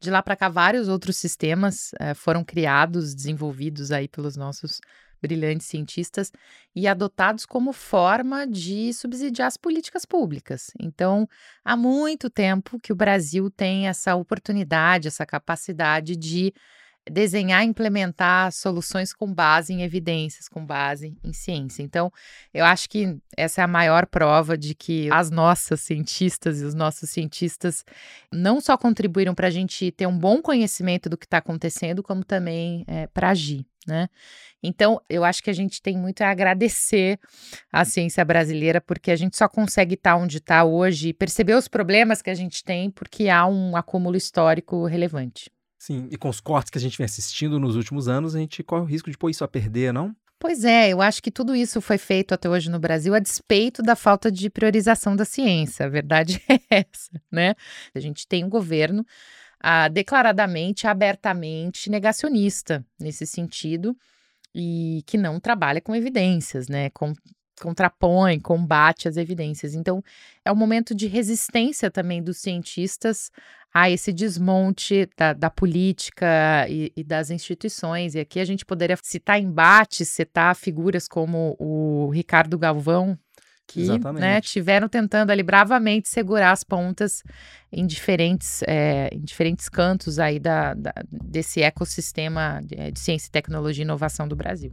De 0.00 0.10
lá 0.10 0.22
para 0.22 0.34
cá, 0.34 0.48
vários 0.48 0.88
outros 0.88 1.18
sistemas 1.18 1.90
eh, 2.00 2.14
foram 2.14 2.42
criados, 2.42 3.14
desenvolvidos 3.14 3.92
aí 3.92 4.08
pelos 4.08 4.34
nossos 4.34 4.80
brilhantes 5.20 5.66
cientistas 5.66 6.32
e 6.74 6.86
adotados 6.86 7.46
como 7.46 7.72
forma 7.72 8.46
de 8.46 8.92
subsidiar 8.92 9.48
as 9.48 9.56
políticas 9.56 10.04
públicas. 10.04 10.70
Então, 10.80 11.28
há 11.64 11.76
muito 11.76 12.28
tempo 12.28 12.78
que 12.80 12.92
o 12.92 12.96
Brasil 12.96 13.50
tem 13.50 13.88
essa 13.88 14.14
oportunidade, 14.14 15.08
essa 15.08 15.26
capacidade 15.26 16.16
de 16.16 16.52
desenhar 17.10 17.62
e 17.62 17.68
implementar 17.68 18.52
soluções 18.52 19.12
com 19.12 19.32
base 19.32 19.72
em 19.72 19.82
evidências, 19.82 20.48
com 20.48 20.64
base 20.64 21.16
em 21.22 21.32
ciência. 21.32 21.82
Então, 21.82 22.12
eu 22.52 22.64
acho 22.64 22.88
que 22.88 23.16
essa 23.36 23.60
é 23.60 23.64
a 23.64 23.68
maior 23.68 24.06
prova 24.06 24.58
de 24.58 24.74
que 24.74 25.08
as 25.12 25.30
nossas 25.30 25.80
cientistas 25.80 26.60
e 26.60 26.64
os 26.64 26.74
nossos 26.74 27.10
cientistas 27.10 27.84
não 28.32 28.60
só 28.60 28.76
contribuíram 28.76 29.34
para 29.34 29.46
a 29.46 29.50
gente 29.50 29.90
ter 29.92 30.06
um 30.06 30.18
bom 30.18 30.42
conhecimento 30.42 31.08
do 31.08 31.16
que 31.16 31.26
está 31.26 31.38
acontecendo, 31.38 32.02
como 32.02 32.24
também 32.24 32.84
é, 32.88 33.06
para 33.06 33.30
agir. 33.30 33.64
Né? 33.86 34.08
Então, 34.62 35.00
eu 35.08 35.24
acho 35.24 35.42
que 35.42 35.50
a 35.50 35.52
gente 35.52 35.80
tem 35.80 35.96
muito 35.96 36.22
a 36.22 36.30
agradecer 36.30 37.20
à 37.72 37.84
ciência 37.84 38.24
brasileira, 38.24 38.80
porque 38.80 39.10
a 39.10 39.16
gente 39.16 39.36
só 39.36 39.48
consegue 39.48 39.94
estar 39.94 40.14
tá 40.14 40.16
onde 40.16 40.38
está 40.38 40.64
hoje 40.64 41.10
e 41.10 41.14
perceber 41.14 41.54
os 41.54 41.68
problemas 41.68 42.20
que 42.20 42.30
a 42.30 42.34
gente 42.34 42.64
tem, 42.64 42.90
porque 42.90 43.28
há 43.28 43.46
um 43.46 43.76
acúmulo 43.76 44.16
histórico 44.16 44.86
relevante. 44.86 45.50
Sim, 45.78 46.08
e 46.10 46.16
com 46.16 46.28
os 46.28 46.40
cortes 46.40 46.70
que 46.70 46.78
a 46.78 46.80
gente 46.80 46.98
vem 46.98 47.04
assistindo 47.04 47.60
nos 47.60 47.76
últimos 47.76 48.08
anos, 48.08 48.34
a 48.34 48.38
gente 48.40 48.62
corre 48.62 48.82
o 48.82 48.86
risco 48.86 49.10
de 49.10 49.16
pôr 49.16 49.30
isso 49.30 49.44
a 49.44 49.48
perder, 49.48 49.92
não? 49.92 50.14
Pois 50.38 50.64
é, 50.64 50.90
eu 50.90 51.00
acho 51.00 51.22
que 51.22 51.30
tudo 51.30 51.56
isso 51.56 51.80
foi 51.80 51.96
feito 51.96 52.34
até 52.34 52.48
hoje 52.48 52.70
no 52.70 52.78
Brasil 52.78 53.14
a 53.14 53.18
despeito 53.18 53.82
da 53.82 53.96
falta 53.96 54.30
de 54.30 54.50
priorização 54.50 55.16
da 55.16 55.24
ciência. 55.24 55.86
A 55.86 55.88
verdade 55.88 56.42
é 56.50 56.60
essa, 56.68 57.10
né? 57.30 57.54
A 57.94 58.00
gente 58.00 58.28
tem 58.28 58.44
um 58.44 58.48
governo 58.48 59.04
ah, 59.60 59.88
declaradamente, 59.88 60.86
abertamente 60.86 61.90
negacionista 61.90 62.84
nesse 62.98 63.26
sentido 63.26 63.96
e 64.54 65.02
que 65.06 65.18
não 65.18 65.38
trabalha 65.38 65.80
com 65.80 65.94
evidências, 65.94 66.68
né? 66.68 66.90
Com, 66.90 67.12
contrapõe, 67.60 68.38
combate 68.38 69.08
as 69.08 69.16
evidências. 69.16 69.74
Então, 69.74 70.02
é 70.44 70.52
um 70.52 70.56
momento 70.56 70.94
de 70.94 71.06
resistência 71.06 71.90
também 71.90 72.22
dos 72.22 72.38
cientistas 72.38 73.30
a 73.72 73.90
esse 73.90 74.12
desmonte 74.12 75.08
da, 75.16 75.32
da 75.32 75.50
política 75.50 76.66
e, 76.68 76.92
e, 76.96 77.04
das 77.04 77.30
instituições. 77.30 78.14
E 78.14 78.20
aqui 78.20 78.40
a 78.40 78.44
gente 78.44 78.64
poderia 78.64 78.96
citar 79.02 79.40
embates, 79.40 80.08
citar 80.08 80.54
figuras 80.56 81.06
como 81.06 81.56
o 81.58 82.08
Ricardo 82.10 82.58
Galvão, 82.58 83.18
que 83.66 83.86
né, 84.12 84.40
tiveram 84.40 84.88
tentando 84.88 85.30
ali 85.30 85.42
bravamente 85.42 86.08
segurar 86.08 86.52
as 86.52 86.62
pontas 86.62 87.22
em 87.72 87.86
diferentes, 87.86 88.62
é, 88.66 89.10
em 89.12 89.20
diferentes 89.20 89.68
cantos 89.68 90.18
aí 90.18 90.38
da, 90.38 90.74
da 90.74 90.92
desse 91.10 91.62
ecossistema 91.62 92.60
de, 92.64 92.92
de 92.92 93.00
ciência, 93.00 93.28
tecnologia 93.30 93.82
e 93.82 93.84
inovação 93.84 94.28
do 94.28 94.36
Brasil. 94.36 94.72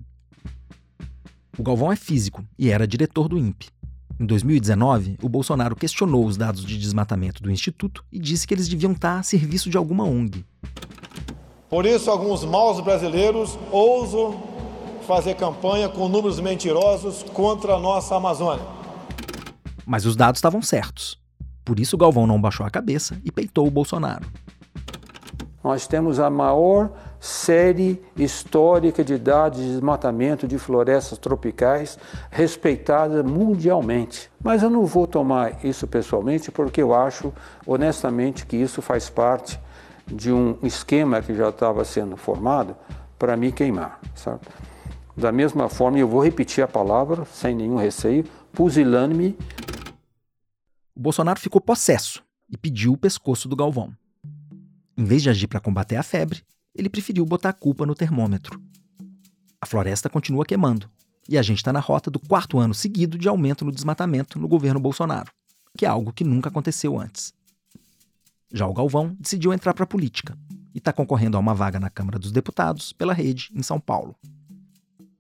O 1.58 1.64
Galvão 1.64 1.92
é 1.92 1.96
físico 1.96 2.44
e 2.58 2.70
era 2.70 2.88
diretor 2.88 3.28
do 3.28 3.38
INPE. 3.38 3.68
Em 4.20 4.26
2019, 4.26 5.18
o 5.22 5.30
Bolsonaro 5.30 5.76
questionou 5.76 6.26
os 6.26 6.38
dados 6.38 6.64
de 6.64 6.78
desmatamento 6.78 7.42
do 7.42 7.52
Instituto 7.52 8.06
e 8.12 8.20
disse 8.20 8.48
que 8.48 8.54
eles 8.54 8.68
deviam 8.68 8.92
estar 8.92 9.20
a 9.20 9.24
serviço 9.24 9.70
de 9.70 9.78
alguma 9.78 10.04
ONG. 10.04 10.46
Por 11.70 11.86
isso, 11.86 12.12
alguns 12.12 12.46
maus 12.46 12.80
brasileiros 12.80 13.58
ousam 13.72 14.44
fazer 15.08 15.34
campanha 15.36 15.90
com 15.90 16.08
números 16.08 16.40
mentirosos 16.40 17.24
contra 17.24 17.74
a 17.74 17.80
nossa 17.80 18.16
Amazônia. 18.16 18.83
Mas 19.86 20.06
os 20.06 20.16
dados 20.16 20.40
estavam 20.40 20.62
certos. 20.62 21.20
Por 21.64 21.80
isso, 21.80 21.98
Galvão 21.98 22.28
não 22.28 22.42
baixou 22.42 22.66
a 22.66 22.70
cabeça 22.70 23.20
e 23.24 23.32
peitou 23.32 23.68
o 23.68 23.72
Bolsonaro. 23.72 24.26
Nós 25.64 25.88
temos 25.88 26.20
a 26.20 26.30
maior 26.30 26.92
série 27.22 28.02
histórica 28.18 29.02
de 29.02 29.18
dados 29.18 29.62
de 29.62 29.72
desmatamento 29.72 30.46
de 30.46 30.60
florestas 30.60 31.18
tropicais 31.18 31.98
respeitada 32.30 33.24
mundialmente. 33.24 34.30
Mas 34.44 34.62
eu 34.62 34.70
não 34.70 34.86
vou 34.86 35.08
tomar 35.08 35.64
isso 35.64 35.88
pessoalmente 35.88 36.52
porque 36.52 36.82
eu 36.82 36.94
acho, 36.94 37.32
honestamente, 37.66 38.46
que 38.46 38.58
isso 38.58 38.82
faz 38.82 39.10
parte 39.10 39.58
de 40.06 40.34
um 40.34 40.58
esquema 40.64 41.22
que 41.22 41.34
já 41.34 41.48
estava 41.48 41.86
sendo 41.86 42.18
formado 42.18 42.76
para 43.18 43.38
me 43.38 43.54
queimar. 43.54 44.02
Sabe? 44.16 44.42
Da 45.16 45.32
mesma 45.32 45.70
forma, 45.70 45.98
eu 45.98 46.10
vou 46.10 46.22
repetir 46.22 46.62
a 46.62 46.68
palavra 46.68 47.24
sem 47.32 47.56
nenhum 47.56 47.78
receio, 47.78 48.26
pusilânime. 48.54 49.36
O 50.96 51.00
Bolsonaro 51.00 51.40
ficou 51.40 51.60
possesso 51.60 52.24
e 52.50 52.56
pediu 52.56 52.94
o 52.94 52.98
pescoço 52.98 53.50
do 53.50 53.56
Galvão. 53.56 53.92
Em 54.96 55.04
vez 55.04 55.24
de 55.24 55.30
agir 55.30 55.48
para 55.48 55.60
combater 55.60 55.96
a 55.96 56.04
febre, 56.04 56.44
ele 56.74 56.90
preferiu 56.90 57.26
botar 57.26 57.50
a 57.50 57.54
culpa 57.54 57.86
no 57.86 57.96
termômetro. 57.96 58.62
A 59.60 59.66
floresta 59.66 60.10
continua 60.10 60.46
queimando, 60.46 60.90
e 61.28 61.38
a 61.38 61.42
gente 61.42 61.58
está 61.58 61.74
na 61.74 61.80
rota 61.80 62.12
do 62.12 62.20
quarto 62.20 62.60
ano 62.60 62.74
seguido 62.74 63.18
de 63.18 63.28
aumento 63.28 63.66
no 63.66 63.72
desmatamento 63.72 64.38
no 64.38 64.48
governo 64.48 64.80
Bolsonaro, 64.80 65.32
que 65.76 65.86
é 65.86 65.90
algo 65.90 66.14
que 66.14 66.24
nunca 66.24 66.50
aconteceu 66.50 67.00
antes. 67.00 67.34
Já 68.52 68.68
o 68.68 68.74
Galvão 68.74 69.16
decidiu 69.20 69.52
entrar 69.52 69.74
para 69.74 69.84
a 69.84 69.88
política 69.88 70.38
e 70.76 70.78
está 70.78 70.94
concorrendo 70.94 71.38
a 71.38 71.40
uma 71.40 71.56
vaga 71.56 71.80
na 71.80 71.90
Câmara 71.90 72.20
dos 72.20 72.32
Deputados 72.32 72.94
pela 72.94 73.14
rede 73.14 73.50
em 73.56 73.64
São 73.64 73.80
Paulo. 73.80 74.16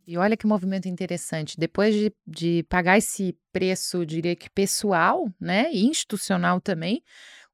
E 0.05 0.17
olha 0.17 0.35
que 0.35 0.45
movimento 0.45 0.87
interessante. 0.87 1.57
Depois 1.57 1.95
de, 1.95 2.13
de 2.27 2.63
pagar 2.63 2.97
esse 2.97 3.37
preço, 3.51 4.05
diria 4.05 4.35
que 4.35 4.49
pessoal, 4.49 5.25
né, 5.39 5.71
e 5.71 5.85
institucional 5.85 6.59
também, 6.59 7.01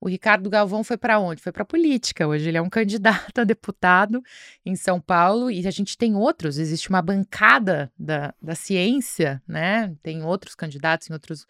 o 0.02 0.08
Ricardo 0.08 0.50
Galvão 0.50 0.84
foi 0.84 0.98
para 0.98 1.20
onde? 1.20 1.42
Foi 1.42 1.52
para 1.52 1.64
a 1.64 1.66
política. 1.66 2.28
Hoje 2.28 2.48
ele 2.48 2.58
é 2.58 2.62
um 2.62 2.70
candidato 2.70 3.40
a 3.40 3.44
deputado 3.44 4.22
em 4.66 4.76
São 4.76 5.00
Paulo 5.00 5.52
e 5.52 5.68
a 5.68 5.72
gente 5.72 5.98
tem 5.98 6.16
outros. 6.16 6.58
Existe 6.58 6.90
uma 6.90 7.02
bancada 7.02 7.92
da, 8.00 8.34
da 8.42 8.56
ciência, 8.56 9.42
né? 9.48 9.94
Tem 10.02 10.24
outros 10.24 10.56
candidatos 10.56 11.10
em 11.10 11.14
outros 11.14 11.46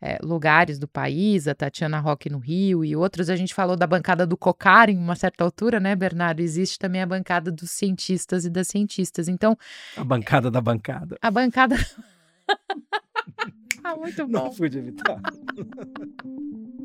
é, 0.00 0.18
lugares 0.22 0.78
do 0.78 0.86
país, 0.86 1.48
a 1.48 1.54
Tatiana 1.54 1.98
Roque 1.98 2.28
no 2.28 2.38
Rio 2.38 2.84
e 2.84 2.94
outros. 2.94 3.30
A 3.30 3.36
gente 3.36 3.54
falou 3.54 3.76
da 3.76 3.86
bancada 3.86 4.26
do 4.26 4.36
COCAR 4.36 4.90
em 4.90 4.98
uma 4.98 5.16
certa 5.16 5.42
altura, 5.42 5.80
né, 5.80 5.96
Bernardo? 5.96 6.40
Existe 6.40 6.78
também 6.78 7.00
a 7.00 7.06
bancada 7.06 7.50
dos 7.50 7.70
cientistas 7.70 8.44
e 8.44 8.50
das 8.50 8.68
cientistas. 8.68 9.28
Então. 9.28 9.56
A 9.96 10.04
bancada 10.04 10.50
da 10.50 10.60
bancada. 10.60 11.16
A 11.22 11.30
bancada. 11.30 11.76
ah, 13.82 13.96
muito 13.96 14.26
bom. 14.26 14.44
Não 14.44 14.50
pude 14.50 14.78
evitar. 14.78 15.20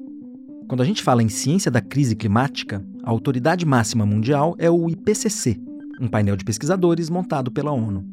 Quando 0.69 0.81
a 0.81 0.85
gente 0.85 1.01
fala 1.01 1.23
em 1.23 1.29
ciência 1.29 1.71
da 1.71 1.81
crise 1.81 2.15
climática, 2.15 2.85
a 3.01 3.09
autoridade 3.09 3.65
máxima 3.65 4.05
mundial 4.05 4.55
é 4.59 4.69
o 4.69 4.87
IPCC, 4.87 5.59
um 5.99 6.07
painel 6.07 6.35
de 6.35 6.45
pesquisadores 6.45 7.09
montado 7.09 7.49
pela 7.49 7.71
ONU. 7.71 8.05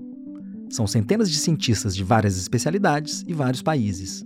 São 0.70 0.86
centenas 0.86 1.30
de 1.30 1.36
cientistas 1.36 1.94
de 1.94 2.02
várias 2.02 2.38
especialidades 2.38 3.22
e 3.28 3.34
vários 3.34 3.60
países. 3.60 4.24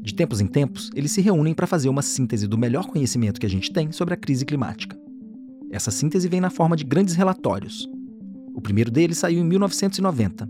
De 0.00 0.14
tempos 0.14 0.40
em 0.40 0.46
tempos, 0.46 0.92
eles 0.94 1.10
se 1.10 1.20
reúnem 1.20 1.52
para 1.52 1.66
fazer 1.66 1.88
uma 1.88 2.02
síntese 2.02 2.46
do 2.46 2.56
melhor 2.56 2.86
conhecimento 2.86 3.40
que 3.40 3.46
a 3.46 3.50
gente 3.50 3.72
tem 3.72 3.90
sobre 3.90 4.14
a 4.14 4.16
crise 4.16 4.44
climática. 4.44 4.96
Essa 5.72 5.90
síntese 5.90 6.28
vem 6.28 6.40
na 6.40 6.50
forma 6.50 6.76
de 6.76 6.84
grandes 6.84 7.16
relatórios. 7.16 7.90
O 8.54 8.60
primeiro 8.60 8.92
deles 8.92 9.18
saiu 9.18 9.40
em 9.40 9.44
1990. 9.44 10.48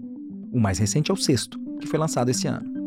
O 0.52 0.60
mais 0.60 0.76
recente 0.78 1.10
é 1.10 1.14
o 1.14 1.16
sexto, 1.16 1.58
que 1.80 1.86
foi 1.86 1.98
lançado 1.98 2.28
esse 2.28 2.46
ano. 2.46 2.79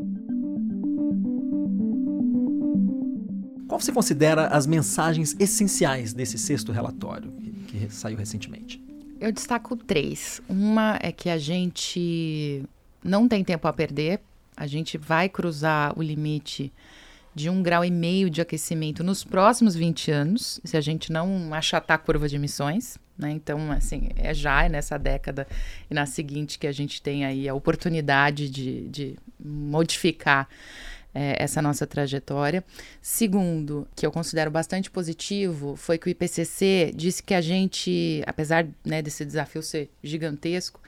Qual 3.73 3.79
você 3.79 3.91
considera 3.91 4.49
as 4.49 4.67
mensagens 4.67 5.35
essenciais 5.39 6.13
desse 6.13 6.37
sexto 6.37 6.71
relatório 6.71 7.31
que, 7.31 7.79
que 7.79 7.89
saiu 7.91 8.15
recentemente? 8.15 8.79
Eu 9.19 9.31
destaco 9.31 9.75
três. 9.75 10.39
Uma 10.47 10.99
é 11.01 11.11
que 11.11 11.27
a 11.27 11.39
gente 11.39 12.63
não 13.03 13.27
tem 13.27 13.43
tempo 13.43 13.67
a 13.67 13.73
perder, 13.73 14.19
a 14.55 14.67
gente 14.67 14.95
vai 14.95 15.27
cruzar 15.27 15.97
o 15.97 16.03
limite 16.03 16.71
de 17.33 17.49
um 17.49 17.63
grau 17.63 17.83
e 17.83 17.89
meio 17.89 18.29
de 18.29 18.41
aquecimento 18.41 19.03
nos 19.03 19.23
próximos 19.23 19.73
20 19.73 20.11
anos, 20.11 20.61
se 20.63 20.77
a 20.77 20.81
gente 20.81 21.11
não 21.11 21.51
achatar 21.51 21.95
a 21.95 21.97
curva 21.97 22.29
de 22.29 22.35
emissões. 22.35 22.99
Né? 23.17 23.31
Então, 23.31 23.71
assim, 23.71 24.09
é 24.17 24.35
já 24.35 24.65
é 24.65 24.69
nessa 24.69 24.99
década 24.99 25.47
e 25.89 25.95
na 25.95 26.05
seguinte 26.05 26.59
que 26.59 26.67
a 26.67 26.71
gente 26.71 27.01
tem 27.01 27.25
aí 27.25 27.49
a 27.49 27.55
oportunidade 27.55 28.51
de, 28.51 28.87
de 28.87 29.15
modificar 29.43 30.47
é, 31.13 31.41
essa 31.41 31.61
nossa 31.61 31.85
trajetória. 31.85 32.63
Segundo, 33.01 33.87
que 33.95 34.05
eu 34.05 34.11
considero 34.11 34.49
bastante 34.49 34.89
positivo, 34.89 35.75
foi 35.75 35.97
que 35.97 36.07
o 36.07 36.09
IPCC 36.09 36.91
disse 36.95 37.21
que 37.21 37.33
a 37.33 37.41
gente, 37.41 38.23
apesar 38.25 38.67
né, 38.83 39.01
desse 39.01 39.23
desafio 39.23 39.61
ser 39.61 39.89
gigantesco, 40.03 40.81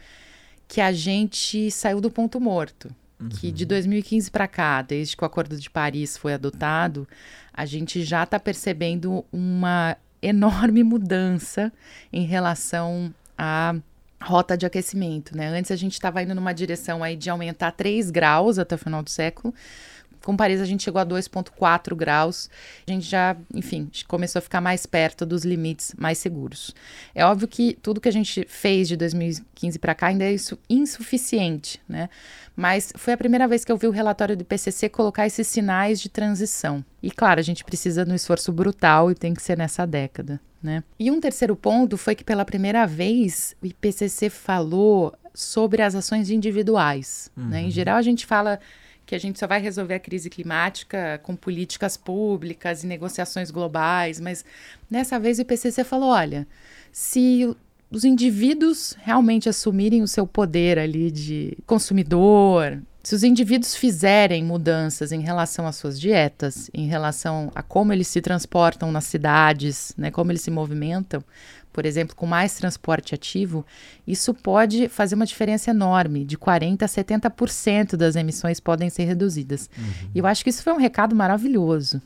que 0.67 0.81
a 0.81 0.91
gente 0.91 1.69
saiu 1.69 2.01
do 2.01 2.09
ponto 2.09 2.39
morto. 2.39 2.93
Uhum. 3.19 3.29
Que 3.29 3.51
de 3.51 3.65
2015 3.65 4.29
para 4.29 4.47
cá, 4.47 4.81
desde 4.81 5.15
que 5.15 5.23
o 5.23 5.25
Acordo 5.25 5.57
de 5.57 5.69
Paris 5.69 6.17
foi 6.17 6.33
adotado, 6.33 7.07
a 7.53 7.65
gente 7.65 8.03
já 8.03 8.23
está 8.23 8.39
percebendo 8.39 9.23
uma 9.31 9.95
enorme 10.21 10.83
mudança 10.83 11.71
em 12.11 12.25
relação 12.25 13.13
à 13.37 13.75
rota 14.21 14.57
de 14.57 14.65
aquecimento, 14.65 15.37
né? 15.37 15.47
Antes 15.47 15.71
a 15.71 15.75
gente 15.75 15.93
estava 15.93 16.21
indo 16.23 16.33
numa 16.33 16.53
direção 16.53 17.03
aí 17.03 17.15
de 17.15 17.29
aumentar 17.29 17.71
3 17.71 18.09
graus 18.09 18.57
até 18.57 18.75
o 18.75 18.77
final 18.77 19.03
do 19.03 19.09
século. 19.09 19.53
Com 20.25 20.35
Paris 20.35 20.59
a 20.59 20.65
gente 20.65 20.83
chegou 20.83 20.99
a 20.99 21.05
2,4 21.05 21.95
graus. 21.95 22.49
A 22.87 22.91
gente 22.91 23.05
já, 23.05 23.37
enfim, 23.53 23.87
começou 24.07 24.39
a 24.39 24.41
ficar 24.41 24.59
mais 24.59 24.83
perto 24.87 25.23
dos 25.23 25.45
limites 25.45 25.93
mais 25.95 26.17
seguros. 26.17 26.73
É 27.13 27.23
óbvio 27.23 27.47
que 27.47 27.77
tudo 27.79 28.01
que 28.01 28.09
a 28.09 28.11
gente 28.11 28.43
fez 28.49 28.87
de 28.87 28.97
2015 28.97 29.77
para 29.77 29.93
cá 29.93 30.07
ainda 30.07 30.23
é 30.23 30.33
isso 30.33 30.57
insuficiente, 30.67 31.79
né? 31.87 32.09
Mas 32.55 32.91
foi 32.95 33.13
a 33.13 33.17
primeira 33.17 33.47
vez 33.47 33.63
que 33.63 33.71
eu 33.71 33.77
vi 33.77 33.85
o 33.85 33.91
relatório 33.91 34.35
do 34.35 34.41
IPCC 34.41 34.89
colocar 34.89 35.27
esses 35.27 35.45
sinais 35.45 36.01
de 36.01 36.09
transição. 36.09 36.83
E 37.03 37.11
claro, 37.11 37.39
a 37.39 37.43
gente 37.43 37.63
precisa 37.63 38.03
de 38.03 38.11
um 38.11 38.15
esforço 38.15 38.51
brutal 38.51 39.11
e 39.11 39.15
tem 39.15 39.31
que 39.31 39.43
ser 39.43 39.55
nessa 39.55 39.85
década. 39.85 40.41
Né? 40.63 40.83
E 40.97 41.11
um 41.11 41.21
terceiro 41.21 41.55
ponto 41.55 41.97
foi 41.97 42.15
que 42.15 42.23
pela 42.23 42.43
primeira 42.43 42.87
vez 42.87 43.55
o 43.61 43.67
IPCC 43.67 44.31
falou 44.31 45.13
sobre 45.35 45.83
as 45.83 45.93
ações 45.93 46.31
individuais. 46.31 47.29
Uhum. 47.37 47.49
Né? 47.49 47.61
Em 47.61 47.65
uhum. 47.65 47.69
geral, 47.69 47.97
a 47.97 48.01
gente 48.01 48.25
fala 48.25 48.59
que 49.05 49.15
a 49.15 49.19
gente 49.19 49.39
só 49.39 49.47
vai 49.47 49.61
resolver 49.61 49.93
a 49.93 49.99
crise 49.99 50.29
climática 50.29 51.19
com 51.23 51.35
políticas 51.35 51.95
públicas 51.95 52.83
e 52.83 52.87
negociações 52.87 53.51
globais, 53.51 54.19
mas 54.19 54.43
dessa 54.89 55.19
vez 55.19 55.37
o 55.37 55.41
IPCC 55.41 55.83
falou: 55.83 56.09
olha, 56.09 56.47
se 56.91 57.55
os 57.91 58.03
indivíduos 58.03 58.95
realmente 58.99 59.47
assumirem 59.47 60.01
o 60.01 60.07
seu 60.07 60.25
poder 60.25 60.79
ali 60.79 61.11
de 61.11 61.57
consumidor, 61.65 62.81
se 63.03 63.13
os 63.13 63.23
indivíduos 63.23 63.75
fizerem 63.75 64.43
mudanças 64.43 65.11
em 65.11 65.21
relação 65.21 65.67
às 65.67 65.75
suas 65.75 65.99
dietas, 65.99 66.71
em 66.73 66.87
relação 66.87 67.51
a 67.53 67.61
como 67.61 67.93
eles 67.93 68.07
se 68.07 68.19
transportam 68.19 68.91
nas 68.91 69.05
cidades, 69.05 69.93
né, 69.95 70.09
como 70.09 70.31
eles 70.31 70.41
se 70.41 70.49
movimentam, 70.49 71.23
por 71.75 71.85
exemplo, 71.85 72.15
com 72.15 72.25
mais 72.25 72.55
transporte 72.55 73.13
ativo, 73.13 73.65
isso 74.07 74.33
pode 74.33 74.87
fazer 74.87 75.13
uma 75.13 75.25
diferença 75.25 75.71
enorme. 75.71 76.23
De 76.23 76.37
40% 76.37 76.83
a 76.83 76.85
70% 76.85 77.97
das 77.97 78.15
emissões 78.15 78.61
podem 78.61 78.89
ser 78.89 79.03
reduzidas. 79.03 79.69
Uhum. 79.77 80.11
E 80.15 80.19
eu 80.19 80.25
acho 80.25 80.41
que 80.41 80.49
isso 80.49 80.63
foi 80.63 80.71
um 80.71 80.77
recado 80.77 81.13
maravilhoso. 81.13 82.01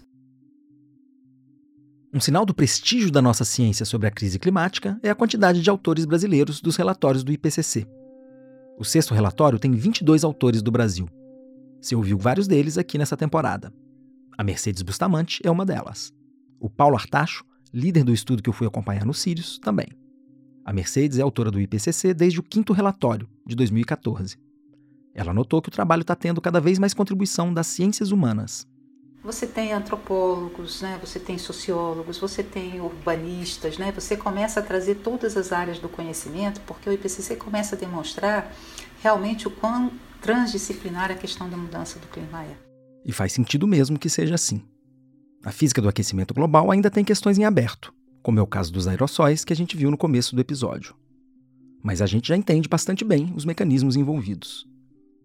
Um 2.11 2.19
sinal 2.19 2.47
do 2.47 2.53
prestígio 2.55 3.11
da 3.11 3.21
nossa 3.21 3.45
ciência 3.45 3.85
sobre 3.85 4.07
a 4.07 4.11
crise 4.11 4.39
climática 4.39 4.99
é 5.03 5.11
a 5.11 5.15
quantidade 5.15 5.61
de 5.61 5.69
autores 5.69 6.03
brasileiros 6.03 6.59
dos 6.61 6.75
relatórios 6.75 7.23
do 7.23 7.31
IPCC. 7.31 7.85
O 8.75 8.83
sexto 8.83 9.13
relatório 9.13 9.59
tem 9.59 9.69
22 9.69 10.23
autores 10.23 10.63
do 10.63 10.71
Brasil. 10.71 11.07
Você 11.79 11.95
ouviu 11.95 12.17
vários 12.17 12.47
deles 12.47 12.75
aqui 12.75 12.97
nessa 12.97 13.15
temporada. 13.15 13.71
A 14.35 14.43
Mercedes 14.43 14.81
Bustamante 14.81 15.39
é 15.45 15.51
uma 15.51 15.63
delas. 15.63 16.11
O 16.59 16.71
Paulo 16.71 16.95
Artacho 16.95 17.43
líder 17.73 18.03
do 18.03 18.13
estudo 18.13 18.41
que 18.41 18.49
eu 18.49 18.53
fui 18.53 18.67
acompanhar 18.67 19.05
no 19.05 19.13
Sirius, 19.13 19.59
também. 19.59 19.87
A 20.65 20.73
Mercedes 20.73 21.17
é 21.17 21.21
autora 21.21 21.49
do 21.49 21.59
IPCC 21.59 22.13
desde 22.13 22.39
o 22.39 22.43
quinto 22.43 22.73
relatório, 22.73 23.27
de 23.45 23.55
2014. 23.55 24.37
Ela 25.13 25.33
notou 25.33 25.61
que 25.61 25.69
o 25.69 25.71
trabalho 25.71 26.01
está 26.01 26.15
tendo 26.15 26.39
cada 26.39 26.61
vez 26.61 26.77
mais 26.77 26.93
contribuição 26.93 27.53
das 27.53 27.67
ciências 27.67 28.11
humanas. 28.11 28.67
Você 29.23 29.45
tem 29.45 29.73
antropólogos, 29.73 30.81
né? 30.81 30.97
você 31.03 31.19
tem 31.19 31.37
sociólogos, 31.37 32.17
você 32.17 32.41
tem 32.41 32.79
urbanistas, 32.79 33.77
né? 33.77 33.91
você 33.91 34.15
começa 34.15 34.61
a 34.61 34.63
trazer 34.63 34.95
todas 34.95 35.35
as 35.35 35.51
áreas 35.51 35.77
do 35.77 35.89
conhecimento, 35.89 36.61
porque 36.61 36.89
o 36.89 36.93
IPCC 36.93 37.35
começa 37.35 37.75
a 37.75 37.79
demonstrar 37.79 38.53
realmente 39.01 39.47
o 39.47 39.51
quão 39.51 39.91
transdisciplinar 40.21 41.11
a 41.11 41.15
questão 41.15 41.49
da 41.49 41.57
mudança 41.57 41.99
do 41.99 42.07
clima 42.07 42.43
é. 42.43 42.55
E 43.05 43.11
faz 43.11 43.33
sentido 43.33 43.67
mesmo 43.67 43.99
que 43.99 44.09
seja 44.09 44.35
assim. 44.35 44.63
A 45.43 45.51
física 45.51 45.81
do 45.81 45.87
aquecimento 45.87 46.33
global 46.33 46.69
ainda 46.69 46.91
tem 46.91 47.03
questões 47.03 47.37
em 47.37 47.45
aberto, 47.45 47.93
como 48.21 48.39
é 48.39 48.41
o 48.41 48.47
caso 48.47 48.73
dos 48.73 48.87
aerossóis 48.87 49.45
que 49.45 49.53
a 49.53 49.55
gente 49.55 49.77
viu 49.77 49.89
no 49.89 49.97
começo 49.97 50.35
do 50.35 50.41
episódio. 50.41 50.93
Mas 51.81 52.01
a 52.01 52.05
gente 52.05 52.27
já 52.27 52.35
entende 52.35 52.67
bastante 52.67 53.05
bem 53.05 53.31
os 53.33 53.45
mecanismos 53.45 53.95
envolvidos. 53.95 54.67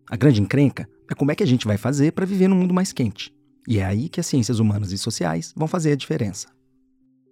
A 0.09 0.17
grande 0.17 0.41
encrenca 0.41 0.89
é 1.11 1.15
como 1.15 1.33
é 1.33 1.35
que 1.35 1.43
a 1.43 1.47
gente 1.47 1.67
vai 1.67 1.77
fazer 1.77 2.13
para 2.13 2.25
viver 2.25 2.47
num 2.47 2.57
mundo 2.57 2.73
mais 2.73 2.93
quente. 2.93 3.35
E 3.67 3.79
é 3.79 3.85
aí 3.85 4.09
que 4.09 4.21
as 4.21 4.27
ciências 4.27 4.61
humanas 4.61 4.93
e 4.93 4.99
sociais 4.99 5.53
vão 5.57 5.67
fazer 5.67 5.93
a 5.93 5.97
diferença. 5.97 6.49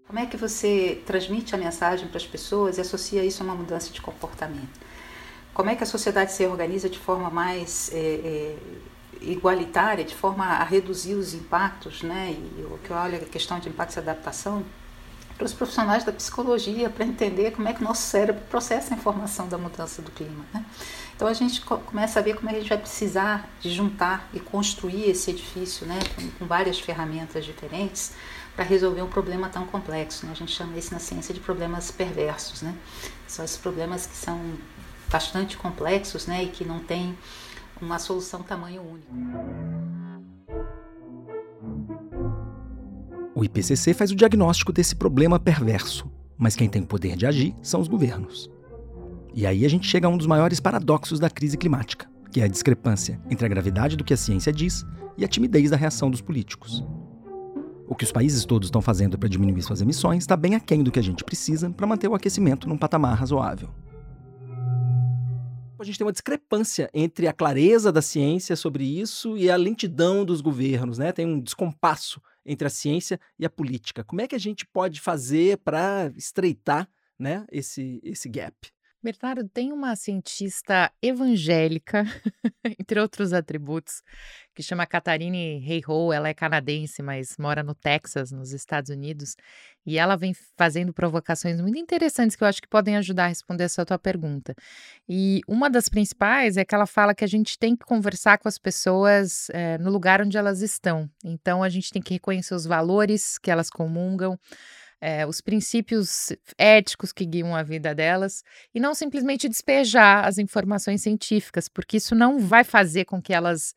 Como 0.07 0.19
é 0.19 0.27
que 0.27 0.37
você 0.37 1.01
transmite 1.07 1.55
a 1.55 1.59
mensagem 1.59 2.09
para 2.09 2.17
as 2.17 2.27
pessoas 2.27 2.79
e 2.79 2.81
associa 2.81 3.25
isso 3.25 3.43
a 3.43 3.47
uma 3.47 3.55
mudança 3.55 3.93
de 3.93 4.01
comportamento? 4.01 4.81
Como 5.55 5.71
é 5.71 5.77
que 5.77 5.85
a 5.85 5.87
sociedade 5.87 6.33
se 6.33 6.45
organiza 6.47 6.89
de 6.89 6.99
forma 6.99 7.31
mais 7.31 7.93
é, 7.93 7.99
é, 7.99 8.57
igualitária, 9.25 10.05
de 10.05 10.15
forma 10.15 10.45
a 10.45 10.65
reduzir 10.65 11.15
os 11.15 11.35
impactos, 11.35 12.03
né? 12.03 12.37
E 12.59 12.63
o 12.63 12.79
que 12.79 12.91
eu 12.91 12.97
olho 12.97 13.17
a 13.17 13.21
questão 13.21 13.59
de 13.59 13.69
impactos 13.69 13.97
e 13.97 14.01
adaptação, 14.01 14.65
para 15.37 15.47
os 15.47 15.53
profissionais 15.53 16.05
da 16.05 16.13
psicologia, 16.13 16.89
para 16.89 17.05
entender 17.05 17.51
como 17.53 17.67
é 17.69 17.73
que 17.73 17.81
o 17.81 17.85
nosso 17.85 18.03
cérebro 18.03 18.43
processa 18.49 18.95
a 18.95 18.97
informação 18.97 19.49
da 19.49 19.59
mudança 19.59 20.01
do 20.01 20.11
clima. 20.11 20.45
Né? 20.53 20.65
Então 21.17 21.27
a 21.27 21.33
gente 21.33 21.61
começa 21.61 22.21
a 22.21 22.23
ver 22.23 22.37
como 22.37 22.49
é 22.49 22.53
que 22.53 22.59
a 22.59 22.61
gente 22.61 22.69
vai 22.69 22.79
precisar 22.79 23.49
de 23.61 23.71
juntar 23.71 24.29
e 24.33 24.41
construir 24.41 25.11
esse 25.11 25.31
edifício 25.31 25.87
né, 25.87 25.99
com 26.39 26.47
várias 26.47 26.79
ferramentas 26.79 27.45
diferentes 27.45 28.13
para 28.55 28.65
resolver 28.65 29.03
um 29.03 29.09
problema 29.09 29.49
tão 29.49 29.67
complexo. 29.67 30.27
Né? 30.27 30.33
A 30.33 30.37
gente 30.37 30.53
chama 30.53 30.77
isso 30.77 30.93
na 30.93 31.01
ciência 31.01 31.35
de 31.35 31.41
problemas 31.41 31.91
perversos. 31.91 32.63
Né? 32.63 32.75
São 33.27 33.45
esses 33.45 33.57
problemas 33.57 34.07
que 34.07 34.17
são 34.17 34.41
bastante 35.11 35.57
complexos 35.57 36.27
né, 36.27 36.45
e 36.45 36.49
que 36.49 36.65
não 36.65 36.81
têm 36.81 37.17
uma 37.83 37.99
solução 37.99 38.43
tamanho 38.43 38.83
único. 38.83 39.13
O 43.35 43.45
IPCC 43.45 43.93
faz 43.93 44.11
o 44.11 44.17
diagnóstico 44.17 44.73
desse 44.73 44.95
problema 44.95 45.39
perverso, 45.41 46.09
mas 46.39 46.55
quem 46.55 46.69
tem 46.69 46.83
o 46.83 46.87
poder 46.87 47.17
de 47.17 47.27
agir 47.27 47.55
são 47.61 47.81
os 47.81 47.89
governos. 47.89 48.49
E 49.35 49.47
aí 49.47 49.65
a 49.65 49.69
gente 49.69 49.89
chega 49.89 50.07
a 50.07 50.11
um 50.11 50.17
dos 50.17 50.27
maiores 50.27 50.61
paradoxos 50.61 51.19
da 51.19 51.29
crise 51.29 51.57
climática, 51.57 52.09
que 52.31 52.41
é 52.41 52.45
a 52.45 52.49
discrepância 52.49 53.21
entre 53.29 53.45
a 53.45 53.49
gravidade 53.49 53.97
do 53.97 54.05
que 54.05 54.15
a 54.15 54.17
ciência 54.17 54.53
diz 54.53 54.85
e 55.17 55.25
a 55.25 55.29
timidez 55.29 55.71
da 55.71 55.77
reação 55.77 56.11
dos 56.11 56.21
políticos. 56.21 56.85
O 57.89 57.95
que 57.95 58.05
os 58.05 58.13
países 58.13 58.45
todos 58.45 58.69
estão 58.69 58.81
fazendo 58.81 59.19
para 59.19 59.29
diminuir 59.29 59.63
suas 59.63 59.81
emissões 59.81 60.23
está 60.23 60.37
bem 60.37 60.55
aquém 60.55 60.83
do 60.83 60.91
que 60.91 60.99
a 60.99 61.03
gente 61.03 61.25
precisa 61.25 61.69
para 61.71 61.87
manter 61.87 62.09
o 62.09 62.15
aquecimento 62.15 62.69
num 62.69 62.79
patamar 62.79 63.17
razoável. 63.19 63.69
A 65.83 65.85
gente 65.85 65.99
tem 65.99 66.07
uma 66.07 66.13
discrepância 66.13 66.89
entre 66.95 67.27
a 67.27 67.33
clareza 67.33 67.91
da 67.91 68.01
ciência 68.01 68.55
sobre 68.55 68.85
isso 68.85 69.37
e 69.37 69.51
a 69.51 69.57
lentidão 69.57 70.25
dos 70.25 70.41
governos, 70.41 70.97
né? 70.97 71.11
Tem 71.11 71.27
um 71.27 71.41
descompasso 71.41 72.23
entre 72.47 72.69
a 72.69 72.71
ciência 72.71 73.19
e 73.37 73.45
a 73.45 73.51
política. 73.51 74.05
Como 74.05 74.21
é 74.21 74.29
que 74.29 74.37
a 74.37 74.39
gente 74.39 74.65
pode 74.65 75.01
fazer 75.01 75.59
para 75.59 76.13
estreitar 76.17 76.89
né, 77.19 77.45
esse, 77.51 78.01
esse 78.05 78.29
gap? 78.29 78.55
Bernardo, 79.03 79.49
tem 79.49 79.73
uma 79.73 79.97
cientista 79.97 80.93
evangélica, 81.03 82.05
entre 82.79 83.01
outros 83.01 83.33
atributos, 83.33 84.05
que 84.55 84.63
chama 84.63 84.87
Catarine 84.87 85.65
Hayhoe. 85.67 86.15
Ela 86.15 86.29
é 86.29 86.35
canadense, 86.35 87.03
mas 87.03 87.37
mora 87.39 87.63
no 87.63 87.75
Texas, 87.75 88.31
nos 88.31 88.53
Estados 88.53 88.91
Unidos. 88.91 89.37
E 89.85 89.99
ela 89.99 90.17
vem 90.17 90.35
fazendo 90.57 90.93
provocações 90.93 91.61
muito 91.61 91.79
interessantes 91.79 92.37
que 92.37 92.45
eu 92.45 92.49
acho 92.49 92.63
que 92.63 92.69
podem 92.69 92.97
ajudar 92.97 93.25
a 93.25 93.29
responder 93.29 93.65
essa 93.65 93.85
tua 93.85 93.99
pergunta. 93.99 94.55
E 95.09 95.41
uma 95.49 95.69
das 95.69 95.89
principais 95.89 96.57
é 96.57 96.65
que 96.65 96.75
ela 96.75 96.87
fala 96.87 97.15
que 97.15 97.25
a 97.25 97.29
gente 97.29 97.59
tem 97.59 97.77
que 97.77 97.85
conversar 97.85 98.39
com 98.39 98.49
as 98.49 98.59
pessoas 98.59 99.49
é, 99.51 99.79
no 99.79 99.91
lugar 99.91 100.21
onde 100.21 100.37
elas 100.37 100.61
estão. 100.61 101.09
Então, 101.25 101.63
a 101.63 101.69
gente 101.69 101.91
tem 101.91 102.03
que 102.03 102.15
reconhecer 102.15 102.55
os 102.55 102.65
valores 102.65 103.39
que 103.39 103.51
elas 103.51 103.69
comungam 103.69 104.39
é, 105.03 105.27
os 105.27 105.41
princípios 105.41 106.33
éticos 106.57 107.13
que 107.13 107.27
guiam 107.27 107.57
a 107.57 107.65
vida 107.65 107.93
delas 107.93 108.45
e 108.73 108.79
não 108.79 108.95
simplesmente 108.95 109.49
despejar 109.49 110.25
as 110.25 110.39
informações 110.39 111.03
científicas, 111.03 111.69
porque 111.69 111.97
isso 111.97 112.15
não 112.15 112.39
vai 112.39 112.63
fazer 112.63 113.05
com 113.05 113.21
que 113.21 113.33
elas 113.33 113.75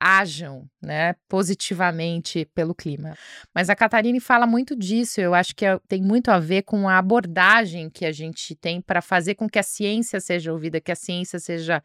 ajam 0.00 0.68
né, 0.80 1.14
positivamente 1.28 2.44
pelo 2.54 2.74
clima. 2.74 3.16
Mas 3.54 3.70
a 3.70 3.76
Catarine 3.76 4.20
fala 4.20 4.46
muito 4.46 4.76
disso, 4.76 5.20
eu 5.20 5.34
acho 5.34 5.54
que 5.54 5.64
é, 5.64 5.78
tem 5.88 6.02
muito 6.02 6.30
a 6.30 6.38
ver 6.38 6.62
com 6.62 6.88
a 6.88 6.98
abordagem 6.98 7.90
que 7.90 8.04
a 8.04 8.12
gente 8.12 8.54
tem 8.54 8.80
para 8.80 9.00
fazer 9.00 9.34
com 9.34 9.48
que 9.48 9.58
a 9.58 9.62
ciência 9.62 10.20
seja 10.20 10.52
ouvida, 10.52 10.80
que 10.80 10.92
a 10.92 10.96
ciência 10.96 11.38
seja 11.38 11.82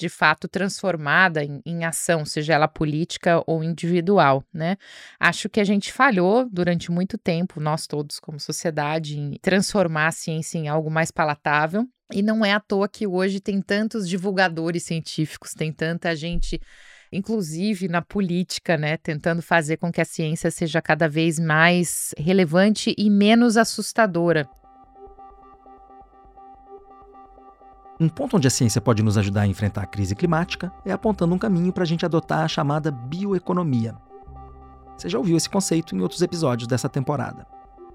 de 0.00 0.08
fato 0.08 0.48
transformada 0.48 1.44
em, 1.44 1.60
em, 1.64 1.84
ação, 1.84 2.24
seja 2.24 2.54
ela 2.54 2.66
política 2.66 3.42
ou 3.46 3.62
individual, 3.62 4.42
né? 4.50 4.78
Acho 5.18 5.46
que 5.46 5.60
a 5.60 5.64
gente 5.64 5.92
falhou 5.92 6.48
durante 6.50 6.90
muito 6.90 7.18
tempo, 7.18 7.60
nós 7.60 7.86
todos 7.86 8.18
como 8.18 8.40
sociedade, 8.40 9.18
em 9.18 9.32
transformar 9.42 10.06
a 10.06 10.12
ciência 10.12 10.56
em 10.56 10.68
algo 10.68 10.90
mais 10.90 11.10
palatável. 11.10 11.86
E 12.12 12.22
não 12.22 12.42
é 12.44 12.52
à 12.52 12.58
toa 12.58 12.88
que 12.88 13.06
hoje 13.06 13.40
tem 13.40 13.60
tantos 13.60 14.08
divulgadores 14.08 14.84
científicos, 14.84 15.52
tem 15.52 15.70
tanta 15.70 16.16
gente 16.16 16.58
inclusive 17.12 17.88
na 17.88 18.02
política, 18.02 18.76
né, 18.76 18.96
tentando 18.96 19.42
fazer 19.42 19.76
com 19.76 19.90
que 19.90 20.00
a 20.00 20.04
ciência 20.04 20.50
seja 20.50 20.80
cada 20.80 21.08
vez 21.08 21.38
mais 21.38 22.14
relevante 22.16 22.94
e 22.96 23.10
menos 23.10 23.56
assustadora. 23.56 24.48
Um 28.00 28.08
ponto 28.08 28.38
onde 28.38 28.46
a 28.46 28.50
ciência 28.50 28.80
pode 28.80 29.02
nos 29.02 29.18
ajudar 29.18 29.42
a 29.42 29.46
enfrentar 29.46 29.82
a 29.82 29.86
crise 29.86 30.14
climática 30.14 30.72
é 30.86 30.92
apontando 30.92 31.34
um 31.34 31.38
caminho 31.38 31.70
para 31.70 31.82
a 31.82 31.86
gente 31.86 32.04
adotar 32.06 32.44
a 32.44 32.48
chamada 32.48 32.90
bioeconomia. 32.90 33.94
Você 34.96 35.08
já 35.08 35.18
ouviu 35.18 35.36
esse 35.36 35.50
conceito 35.50 35.94
em 35.94 36.00
outros 36.00 36.22
episódios 36.22 36.66
dessa 36.66 36.88
temporada. 36.88 37.46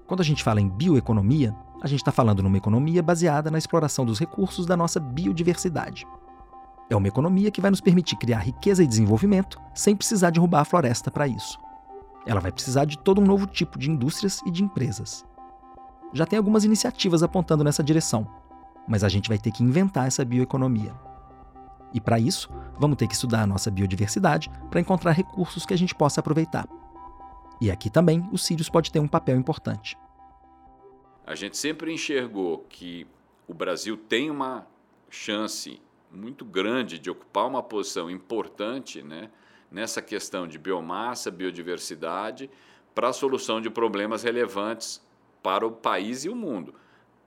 Quando 0.06 0.20
a 0.20 0.24
gente 0.24 0.44
fala 0.44 0.60
em 0.60 0.68
bioeconomia, 0.68 1.52
a 1.82 1.88
gente 1.88 2.00
está 2.00 2.12
falando 2.12 2.42
numa 2.42 2.56
economia 2.56 3.02
baseada 3.02 3.50
na 3.50 3.58
exploração 3.58 4.04
dos 4.04 4.20
recursos 4.20 4.64
da 4.64 4.76
nossa 4.76 5.00
biodiversidade. 5.00 6.06
É 6.88 6.94
uma 6.94 7.08
economia 7.08 7.50
que 7.50 7.60
vai 7.60 7.70
nos 7.70 7.80
permitir 7.80 8.16
criar 8.16 8.38
riqueza 8.38 8.82
e 8.82 8.86
desenvolvimento 8.86 9.60
sem 9.74 9.96
precisar 9.96 10.30
derrubar 10.30 10.60
a 10.60 10.64
floresta 10.64 11.10
para 11.10 11.26
isso. 11.26 11.58
Ela 12.24 12.40
vai 12.40 12.52
precisar 12.52 12.84
de 12.84 12.98
todo 12.98 13.20
um 13.20 13.24
novo 13.24 13.46
tipo 13.46 13.78
de 13.78 13.90
indústrias 13.90 14.40
e 14.46 14.50
de 14.50 14.62
empresas. 14.62 15.24
Já 16.12 16.24
tem 16.24 16.36
algumas 16.36 16.64
iniciativas 16.64 17.22
apontando 17.22 17.64
nessa 17.64 17.82
direção, 17.82 18.26
mas 18.86 19.02
a 19.02 19.08
gente 19.08 19.28
vai 19.28 19.38
ter 19.38 19.50
que 19.50 19.64
inventar 19.64 20.06
essa 20.06 20.24
bioeconomia. 20.24 20.94
E 21.92 22.00
para 22.00 22.18
isso, 22.18 22.50
vamos 22.78 22.96
ter 22.96 23.06
que 23.06 23.14
estudar 23.14 23.42
a 23.42 23.46
nossa 23.46 23.70
biodiversidade 23.70 24.50
para 24.70 24.80
encontrar 24.80 25.12
recursos 25.12 25.66
que 25.66 25.74
a 25.74 25.78
gente 25.78 25.94
possa 25.94 26.20
aproveitar. 26.20 26.68
E 27.60 27.70
aqui 27.70 27.88
também 27.90 28.28
o 28.30 28.38
Sirius 28.38 28.68
pode 28.68 28.92
ter 28.92 29.00
um 29.00 29.08
papel 29.08 29.36
importante. 29.36 29.96
A 31.26 31.34
gente 31.34 31.56
sempre 31.56 31.92
enxergou 31.92 32.64
que 32.68 33.06
o 33.48 33.54
Brasil 33.54 33.96
tem 33.96 34.30
uma 34.30 34.66
chance 35.10 35.80
muito 36.16 36.44
grande 36.44 36.98
de 36.98 37.10
ocupar 37.10 37.46
uma 37.46 37.62
posição 37.62 38.10
importante 38.10 39.02
né, 39.02 39.30
nessa 39.70 40.00
questão 40.00 40.48
de 40.48 40.58
biomassa, 40.58 41.30
biodiversidade, 41.30 42.50
para 42.94 43.08
a 43.08 43.12
solução 43.12 43.60
de 43.60 43.68
problemas 43.68 44.22
relevantes 44.22 45.02
para 45.42 45.66
o 45.66 45.70
país 45.70 46.24
e 46.24 46.28
o 46.28 46.34
mundo 46.34 46.74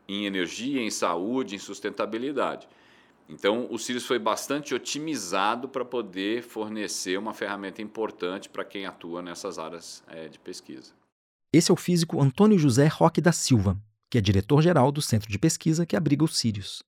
em 0.09 0.25
energia, 0.25 0.81
em 0.81 0.89
saúde, 0.89 1.55
em 1.55 1.59
sustentabilidade. 1.59 2.67
Então, 3.29 3.67
o 3.69 3.77
Sirius 3.77 4.07
foi 4.07 4.17
bastante 4.17 4.73
otimizado 4.73 5.69
para 5.69 5.85
poder 5.85 6.41
fornecer 6.41 7.17
uma 7.19 7.31
ferramenta 7.31 7.79
importante 7.79 8.49
para 8.49 8.65
quem 8.65 8.87
atua 8.87 9.21
nessas 9.21 9.59
áreas 9.59 10.03
é, 10.07 10.27
de 10.27 10.39
pesquisa. 10.39 10.93
Esse 11.53 11.69
é 11.69 11.73
o 11.73 11.77
físico 11.77 12.19
Antônio 12.19 12.57
José 12.57 12.87
Roque 12.87 13.21
da 13.21 13.31
Silva, 13.31 13.77
que 14.09 14.17
é 14.17 14.21
diretor-geral 14.21 14.91
do 14.91 15.01
centro 15.01 15.29
de 15.29 15.37
pesquisa 15.37 15.85
que 15.85 15.95
abriga 15.95 16.23
o 16.23 16.27
Sirius. 16.27 16.81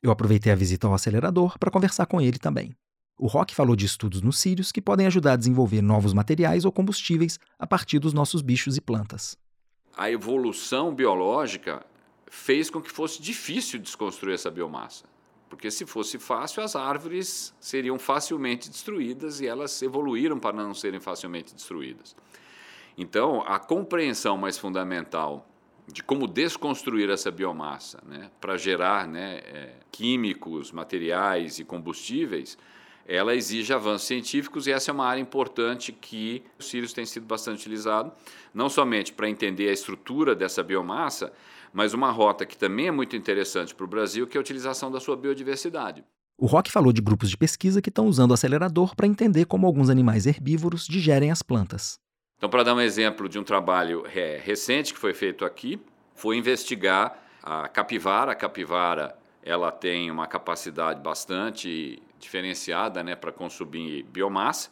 Eu 0.00 0.12
aproveitei 0.12 0.52
a 0.52 0.56
visita 0.56 0.86
ao 0.86 0.94
acelerador 0.94 1.58
para 1.58 1.70
conversar 1.70 2.06
com 2.06 2.20
ele 2.20 2.38
também. 2.38 2.72
O 3.18 3.26
Rock 3.26 3.52
falou 3.52 3.74
de 3.74 3.84
estudos 3.84 4.22
nos 4.22 4.38
Sirius 4.38 4.70
que 4.70 4.80
podem 4.80 5.06
ajudar 5.08 5.32
a 5.32 5.36
desenvolver 5.36 5.82
novos 5.82 6.14
materiais 6.14 6.64
ou 6.64 6.70
combustíveis 6.70 7.38
a 7.58 7.66
partir 7.66 7.98
dos 7.98 8.12
nossos 8.12 8.40
bichos 8.40 8.76
e 8.76 8.80
plantas. 8.80 9.36
A 9.96 10.08
evolução 10.08 10.94
biológica 10.94 11.84
fez 12.30 12.70
com 12.70 12.80
que 12.80 12.92
fosse 12.92 13.20
difícil 13.20 13.80
desconstruir 13.80 14.34
essa 14.34 14.50
biomassa. 14.50 15.04
Porque 15.50 15.68
se 15.68 15.84
fosse 15.84 16.16
fácil, 16.18 16.62
as 16.62 16.76
árvores 16.76 17.52
seriam 17.58 17.98
facilmente 17.98 18.70
destruídas 18.70 19.40
e 19.40 19.48
elas 19.48 19.82
evoluíram 19.82 20.38
para 20.38 20.56
não 20.56 20.74
serem 20.74 21.00
facilmente 21.00 21.54
destruídas. 21.54 22.14
Então, 22.96 23.42
a 23.46 23.58
compreensão 23.58 24.36
mais 24.36 24.58
fundamental 24.58 25.47
de 25.92 26.02
como 26.02 26.26
desconstruir 26.26 27.10
essa 27.10 27.30
biomassa 27.30 27.98
né, 28.06 28.30
para 28.40 28.56
gerar 28.56 29.08
né, 29.08 29.40
é, 29.44 29.72
químicos, 29.90 30.70
materiais 30.70 31.58
e 31.58 31.64
combustíveis, 31.64 32.58
ela 33.06 33.34
exige 33.34 33.72
avanços 33.72 34.06
científicos 34.06 34.66
e 34.66 34.72
essa 34.72 34.90
é 34.90 34.94
uma 34.94 35.06
área 35.06 35.20
importante 35.20 35.92
que 35.92 36.42
o 36.58 36.62
Sirius 36.62 36.92
tem 36.92 37.06
sido 37.06 37.24
bastante 37.24 37.60
utilizado, 37.60 38.12
não 38.52 38.68
somente 38.68 39.14
para 39.14 39.30
entender 39.30 39.70
a 39.70 39.72
estrutura 39.72 40.34
dessa 40.34 40.62
biomassa, 40.62 41.32
mas 41.72 41.94
uma 41.94 42.10
rota 42.10 42.44
que 42.44 42.56
também 42.56 42.88
é 42.88 42.90
muito 42.90 43.16
interessante 43.16 43.74
para 43.74 43.84
o 43.84 43.88
Brasil, 43.88 44.26
que 44.26 44.36
é 44.36 44.38
a 44.38 44.42
utilização 44.42 44.90
da 44.90 45.00
sua 45.00 45.16
biodiversidade. 45.16 46.04
O 46.36 46.46
Rock 46.46 46.70
falou 46.70 46.92
de 46.92 47.00
grupos 47.00 47.30
de 47.30 47.36
pesquisa 47.36 47.80
que 47.80 47.88
estão 47.88 48.06
usando 48.06 48.30
o 48.30 48.34
acelerador 48.34 48.94
para 48.94 49.06
entender 49.06 49.46
como 49.46 49.66
alguns 49.66 49.88
animais 49.88 50.26
herbívoros 50.26 50.86
digerem 50.86 51.30
as 51.30 51.42
plantas. 51.42 51.98
Então, 52.38 52.48
para 52.48 52.62
dar 52.62 52.72
um 52.72 52.80
exemplo 52.80 53.28
de 53.28 53.36
um 53.36 53.42
trabalho 53.42 54.06
é, 54.14 54.40
recente 54.40 54.94
que 54.94 55.00
foi 55.00 55.12
feito 55.12 55.44
aqui, 55.44 55.80
foi 56.14 56.36
investigar 56.36 57.20
a 57.42 57.66
capivara. 57.66 58.30
A 58.30 58.34
capivara 58.36 59.18
ela 59.42 59.72
tem 59.72 60.08
uma 60.08 60.24
capacidade 60.24 61.00
bastante 61.00 62.00
diferenciada 62.16 63.02
né, 63.02 63.16
para 63.16 63.32
consumir 63.32 64.04
biomassa. 64.04 64.70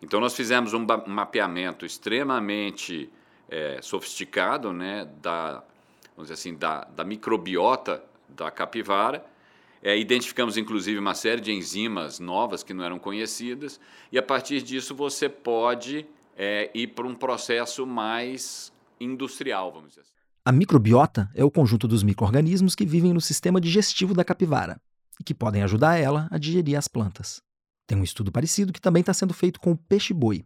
Então, 0.00 0.20
nós 0.20 0.34
fizemos 0.34 0.72
um 0.72 0.86
mapeamento 1.06 1.84
extremamente 1.84 3.10
é, 3.46 3.78
sofisticado 3.82 4.72
né, 4.72 5.06
da, 5.20 5.62
vamos 6.16 6.30
dizer 6.30 6.34
assim, 6.34 6.54
da, 6.54 6.84
da 6.84 7.04
microbiota 7.04 8.02
da 8.26 8.50
capivara. 8.50 9.22
É, 9.82 9.98
identificamos 9.98 10.56
inclusive 10.56 10.98
uma 10.98 11.14
série 11.14 11.42
de 11.42 11.52
enzimas 11.52 12.18
novas 12.18 12.62
que 12.62 12.72
não 12.72 12.82
eram 12.82 12.98
conhecidas, 12.98 13.78
e 14.10 14.18
a 14.18 14.22
partir 14.22 14.62
disso 14.62 14.94
você 14.94 15.28
pode 15.28 16.06
é, 16.36 16.70
ir 16.74 16.88
para 16.88 17.06
um 17.06 17.14
processo 17.14 17.86
mais 17.86 18.72
industrial, 19.00 19.72
vamos 19.72 19.90
dizer 19.90 20.02
assim. 20.02 20.12
A 20.44 20.50
microbiota 20.50 21.30
é 21.34 21.44
o 21.44 21.50
conjunto 21.50 21.86
dos 21.86 22.02
micro-organismos 22.02 22.74
que 22.74 22.84
vivem 22.84 23.12
no 23.12 23.20
sistema 23.20 23.60
digestivo 23.60 24.14
da 24.14 24.24
capivara 24.24 24.80
e 25.20 25.24
que 25.24 25.34
podem 25.34 25.62
ajudar 25.62 25.96
ela 25.96 26.28
a 26.30 26.38
digerir 26.38 26.76
as 26.76 26.88
plantas. 26.88 27.40
Tem 27.86 27.96
um 27.96 28.02
estudo 28.02 28.32
parecido 28.32 28.72
que 28.72 28.80
também 28.80 29.00
está 29.00 29.14
sendo 29.14 29.32
feito 29.32 29.60
com 29.60 29.72
o 29.72 29.76
peixe-boi. 29.76 30.44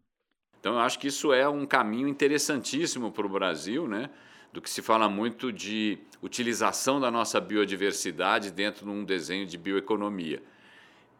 Então, 0.60 0.74
eu 0.74 0.80
acho 0.80 0.98
que 0.98 1.08
isso 1.08 1.32
é 1.32 1.48
um 1.48 1.64
caminho 1.64 2.08
interessantíssimo 2.08 3.10
para 3.10 3.24
o 3.24 3.28
Brasil, 3.28 3.86
né? 3.88 4.10
do 4.56 4.62
que 4.62 4.70
se 4.70 4.80
fala 4.80 5.06
muito 5.06 5.52
de 5.52 5.98
utilização 6.22 6.98
da 6.98 7.10
nossa 7.10 7.38
biodiversidade 7.38 8.50
dentro 8.50 8.86
de 8.86 8.90
um 8.90 9.04
desenho 9.04 9.46
de 9.46 9.58
bioeconomia. 9.58 10.42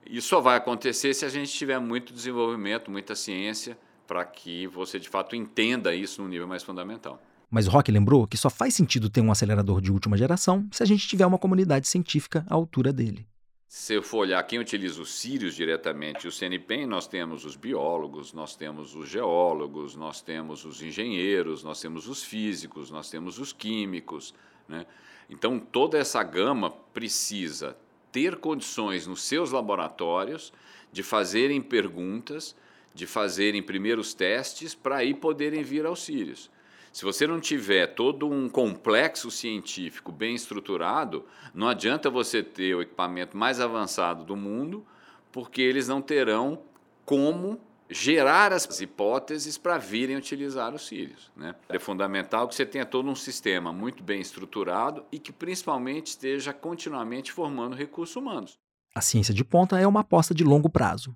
Isso 0.06 0.28
só 0.28 0.40
vai 0.40 0.56
acontecer 0.56 1.12
se 1.12 1.22
a 1.24 1.28
gente 1.28 1.52
tiver 1.52 1.78
muito 1.78 2.14
desenvolvimento, 2.14 2.90
muita 2.90 3.14
ciência, 3.14 3.76
para 4.06 4.24
que 4.24 4.66
você 4.66 4.98
de 4.98 5.08
fato 5.08 5.34
entenda 5.34 5.94
isso 5.94 6.22
no 6.22 6.28
nível 6.28 6.46
mais 6.46 6.62
fundamental. 6.62 7.20
Mas 7.50 7.66
Rock 7.66 7.90
lembrou 7.90 8.26
que 8.26 8.36
só 8.36 8.50
faz 8.50 8.74
sentido 8.74 9.08
ter 9.08 9.20
um 9.20 9.30
acelerador 9.30 9.80
de 9.80 9.92
última 9.92 10.16
geração 10.16 10.66
se 10.72 10.82
a 10.82 10.86
gente 10.86 11.06
tiver 11.06 11.26
uma 11.26 11.38
comunidade 11.38 11.86
científica 11.86 12.44
à 12.48 12.54
altura 12.54 12.92
dele. 12.92 13.26
Se 13.68 13.94
eu 13.94 14.02
for 14.02 14.18
olhar 14.18 14.42
quem 14.44 14.58
utiliza 14.58 15.02
os 15.02 15.12
Sirius 15.12 15.54
diretamente, 15.54 16.26
o 16.26 16.32
CNPEM, 16.32 16.86
nós 16.86 17.06
temos 17.06 17.44
os 17.44 17.56
biólogos, 17.56 18.32
nós 18.32 18.56
temos 18.56 18.94
os 18.94 19.08
geólogos, 19.08 19.96
nós 19.96 20.22
temos 20.22 20.64
os 20.64 20.80
engenheiros, 20.80 21.62
nós 21.62 21.80
temos 21.80 22.08
os 22.08 22.22
físicos, 22.22 22.90
nós 22.90 23.10
temos 23.10 23.38
os 23.38 23.52
químicos. 23.52 24.32
Né? 24.68 24.86
Então, 25.28 25.58
toda 25.58 25.98
essa 25.98 26.22
gama 26.22 26.70
precisa 26.70 27.76
ter 28.12 28.36
condições 28.36 29.06
nos 29.06 29.22
seus 29.22 29.50
laboratórios 29.50 30.52
de 30.92 31.02
fazerem 31.02 31.60
perguntas, 31.60 32.56
de 32.96 33.06
fazerem 33.06 33.62
primeiros 33.62 34.14
testes 34.14 34.74
para 34.74 34.96
aí 34.96 35.12
poderem 35.12 35.62
vir 35.62 35.84
aos 35.84 36.02
Sirius. 36.02 36.50
Se 36.90 37.04
você 37.04 37.26
não 37.26 37.38
tiver 37.38 37.88
todo 37.88 38.26
um 38.26 38.48
complexo 38.48 39.30
científico 39.30 40.10
bem 40.10 40.34
estruturado, 40.34 41.26
não 41.52 41.68
adianta 41.68 42.08
você 42.08 42.42
ter 42.42 42.74
o 42.74 42.80
equipamento 42.80 43.36
mais 43.36 43.60
avançado 43.60 44.24
do 44.24 44.34
mundo, 44.34 44.84
porque 45.30 45.60
eles 45.60 45.86
não 45.86 46.00
terão 46.00 46.58
como 47.04 47.60
gerar 47.90 48.50
as 48.50 48.80
hipóteses 48.80 49.58
para 49.58 49.76
virem 49.76 50.16
utilizar 50.16 50.74
os 50.74 50.86
cílios. 50.86 51.30
Né? 51.36 51.54
É 51.68 51.78
fundamental 51.78 52.48
que 52.48 52.54
você 52.54 52.64
tenha 52.64 52.86
todo 52.86 53.10
um 53.10 53.14
sistema 53.14 53.74
muito 53.74 54.02
bem 54.02 54.22
estruturado 54.22 55.04
e 55.12 55.18
que 55.18 55.32
principalmente 55.32 56.06
esteja 56.06 56.54
continuamente 56.54 57.30
formando 57.30 57.76
recursos 57.76 58.16
humanos. 58.16 58.58
A 58.94 59.02
ciência 59.02 59.34
de 59.34 59.44
ponta 59.44 59.78
é 59.78 59.86
uma 59.86 60.00
aposta 60.00 60.34
de 60.34 60.42
longo 60.42 60.70
prazo 60.70 61.14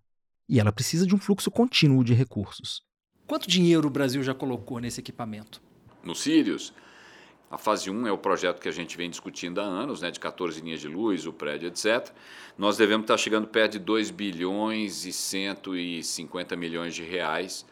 e 0.50 0.60
ela 0.60 0.72
precisa 0.72 1.06
de 1.06 1.14
um 1.14 1.18
fluxo 1.18 1.50
contínuo 1.50 2.04
de 2.04 2.12
recursos. 2.12 2.82
Quanto 3.26 3.48
dinheiro 3.48 3.86
o 3.88 3.90
Brasil 3.90 4.22
já 4.22 4.34
colocou 4.34 4.80
nesse 4.80 5.00
equipamento? 5.00 5.62
no 6.02 6.14
Sirius. 6.14 6.72
A 7.50 7.58
fase 7.58 7.90
1 7.90 8.06
é 8.06 8.12
o 8.12 8.18
projeto 8.18 8.60
que 8.60 8.68
a 8.68 8.72
gente 8.72 8.96
vem 8.96 9.10
discutindo 9.10 9.60
há 9.60 9.64
anos, 9.64 10.00
né, 10.00 10.10
de 10.10 10.20
14 10.20 10.60
linhas 10.60 10.80
de 10.80 10.86
luz, 10.86 11.26
o 11.26 11.32
prédio, 11.32 11.66
etc. 11.66 12.08
Nós 12.56 12.76
devemos 12.76 13.04
estar 13.04 13.16
chegando 13.16 13.48
perto 13.48 13.72
de 13.72 13.80
2 13.80 14.10
bilhões 14.10 15.04
e 15.04 15.12
150 15.12 16.54
milhões 16.56 16.94
de 16.94 17.02
reais. 17.02 17.66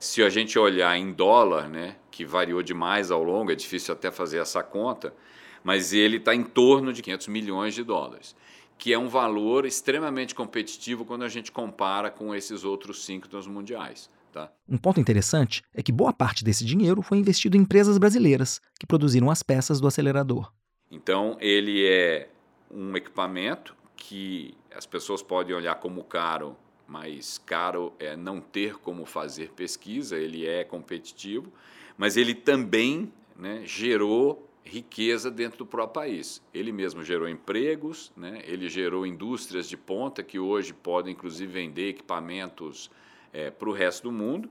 Se 0.00 0.20
a 0.22 0.28
gente 0.28 0.58
olhar 0.58 0.96
em 0.98 1.12
dólar, 1.12 1.68
né, 1.68 1.96
que 2.10 2.24
variou 2.24 2.60
demais 2.60 3.12
ao 3.12 3.22
longo, 3.22 3.52
é 3.52 3.54
difícil 3.54 3.94
até 3.94 4.10
fazer 4.10 4.38
essa 4.38 4.64
conta, 4.64 5.14
mas 5.62 5.92
ele 5.92 6.16
está 6.16 6.34
em 6.34 6.42
torno 6.42 6.92
de 6.92 7.00
500 7.00 7.28
milhões 7.28 7.74
de 7.74 7.84
dólares, 7.84 8.34
que 8.78 8.92
é 8.92 8.98
um 8.98 9.08
valor 9.08 9.64
extremamente 9.64 10.34
competitivo 10.34 11.04
quando 11.04 11.22
a 11.22 11.28
gente 11.28 11.50
compara 11.52 12.10
com 12.10 12.34
esses 12.34 12.64
outros 12.64 13.04
síncronos 13.04 13.46
mundiais. 13.46 14.10
Tá? 14.32 14.50
Um 14.68 14.76
ponto 14.76 14.98
interessante 14.98 15.62
é 15.72 15.82
que 15.82 15.92
boa 15.92 16.12
parte 16.12 16.42
desse 16.42 16.64
dinheiro 16.64 17.00
foi 17.02 17.18
investido 17.18 17.56
em 17.56 17.60
empresas 17.60 17.98
brasileiras 17.98 18.60
que 18.80 18.86
produziram 18.86 19.30
as 19.30 19.42
peças 19.42 19.80
do 19.80 19.86
acelerador. 19.86 20.52
Então, 20.90 21.36
ele 21.40 21.86
é 21.86 22.28
um 22.70 22.96
equipamento 22.96 23.76
que 23.96 24.56
as 24.74 24.84
pessoas 24.84 25.22
podem 25.22 25.54
olhar 25.54 25.76
como 25.76 26.02
caro, 26.02 26.56
mas 26.86 27.38
caro 27.38 27.92
é 27.98 28.16
não 28.16 28.40
ter 28.40 28.74
como 28.78 29.06
fazer 29.06 29.50
pesquisa, 29.52 30.16
ele 30.16 30.46
é 30.46 30.64
competitivo, 30.64 31.52
mas 31.96 32.16
ele 32.16 32.34
também 32.34 33.12
né, 33.36 33.62
gerou 33.64 34.48
riqueza 34.64 35.30
dentro 35.30 35.58
do 35.58 35.66
próprio 35.66 36.02
país. 36.02 36.42
Ele 36.52 36.72
mesmo 36.72 37.04
gerou 37.04 37.28
empregos, 37.28 38.12
né, 38.16 38.42
ele 38.44 38.68
gerou 38.68 39.06
indústrias 39.06 39.68
de 39.68 39.76
ponta 39.76 40.22
que 40.22 40.38
hoje 40.38 40.72
podem, 40.72 41.12
inclusive, 41.12 41.52
vender 41.52 41.90
equipamentos 41.90 42.90
é, 43.32 43.50
para 43.50 43.68
o 43.68 43.72
resto 43.72 44.04
do 44.04 44.12
mundo. 44.12 44.50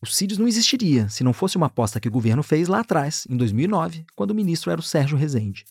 O 0.00 0.06
Sirius 0.06 0.38
não 0.38 0.46
existiria 0.46 1.08
se 1.08 1.24
não 1.24 1.32
fosse 1.32 1.56
uma 1.56 1.66
aposta 1.66 1.98
que 1.98 2.08
o 2.08 2.10
governo 2.10 2.42
fez 2.42 2.68
lá 2.68 2.80
atrás, 2.80 3.26
em 3.28 3.36
2009, 3.36 4.04
quando 4.14 4.30
o 4.30 4.34
ministro 4.34 4.70
era 4.70 4.80
o 4.80 4.84
Sérgio 4.84 5.16
Rezende. 5.16 5.64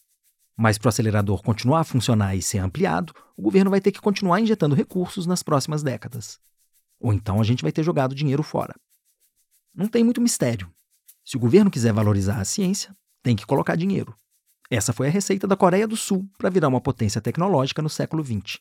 Mas 0.58 0.78
para 0.78 0.88
o 0.88 0.90
acelerador 0.90 1.42
continuar 1.44 1.82
a 1.82 1.86
funcionar 1.86 2.36
e 2.36 2.42
ser 2.42 2.60
ampliado, 2.60 3.14
o 3.38 3.42
governo 3.42 3.70
vai 3.70 3.82
ter 3.82 3.92
que 3.92 4.02
continuar 4.02 4.40
injetando 4.40 4.76
recursos 4.76 5.26
nas 5.26 5.44
próximas 5.44 5.84
décadas. 5.84 6.40
Ou 7.00 7.14
então 7.14 7.40
a 7.40 7.44
gente 7.44 7.62
vai 7.62 7.72
ter 7.72 7.84
jogado 7.84 8.16
dinheiro 8.16 8.42
fora. 8.42 8.74
Não 9.74 9.88
tem 9.88 10.04
muito 10.04 10.22
mistério. 10.22 10.72
Se 11.24 11.36
o 11.36 11.40
governo 11.40 11.70
quiser 11.70 11.92
valorizar 11.92 12.40
a 12.40 12.46
ciência, 12.46 12.96
tem 13.26 13.36
que 13.36 13.46
colocar 13.46 13.76
dinheiro. 13.76 14.16
Essa 14.70 14.94
foi 14.94 15.08
a 15.08 15.10
receita 15.10 15.48
da 15.48 15.58
Coreia 15.58 15.88
do 15.88 15.98
Sul 15.98 16.30
para 16.38 16.52
virar 16.52 16.68
uma 16.68 16.80
potência 16.80 17.20
tecnológica 17.20 17.82
no 17.82 17.90
século 17.90 18.24
XX. 18.24 18.60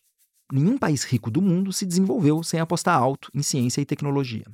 Nenhum 0.51 0.79
país 0.79 1.05
rico 1.05 1.31
do 1.31 1.43
mundo 1.43 1.71
se 1.71 1.85
desenvolveu 1.85 2.43
sem 2.43 2.61
apostar 2.61 2.97
alto 2.97 3.31
em 3.35 3.43
ciência 3.43 3.83
e 3.83 3.85
tecnologia. 3.85 4.47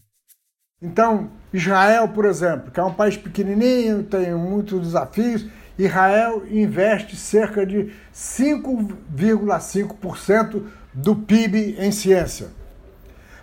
Então, 0.82 1.30
Israel, 1.52 2.08
por 2.08 2.24
exemplo, 2.24 2.72
que 2.72 2.80
é 2.80 2.82
um 2.82 2.92
país 2.92 3.16
pequenininho, 3.16 4.02
tem 4.02 4.34
muitos 4.34 4.80
desafios, 4.80 5.46
Israel 5.78 6.42
investe 6.50 7.14
cerca 7.14 7.64
de 7.64 7.92
5,5% 8.12 10.66
do 10.92 11.14
PIB 11.14 11.76
em 11.78 11.92
ciência. 11.92 12.48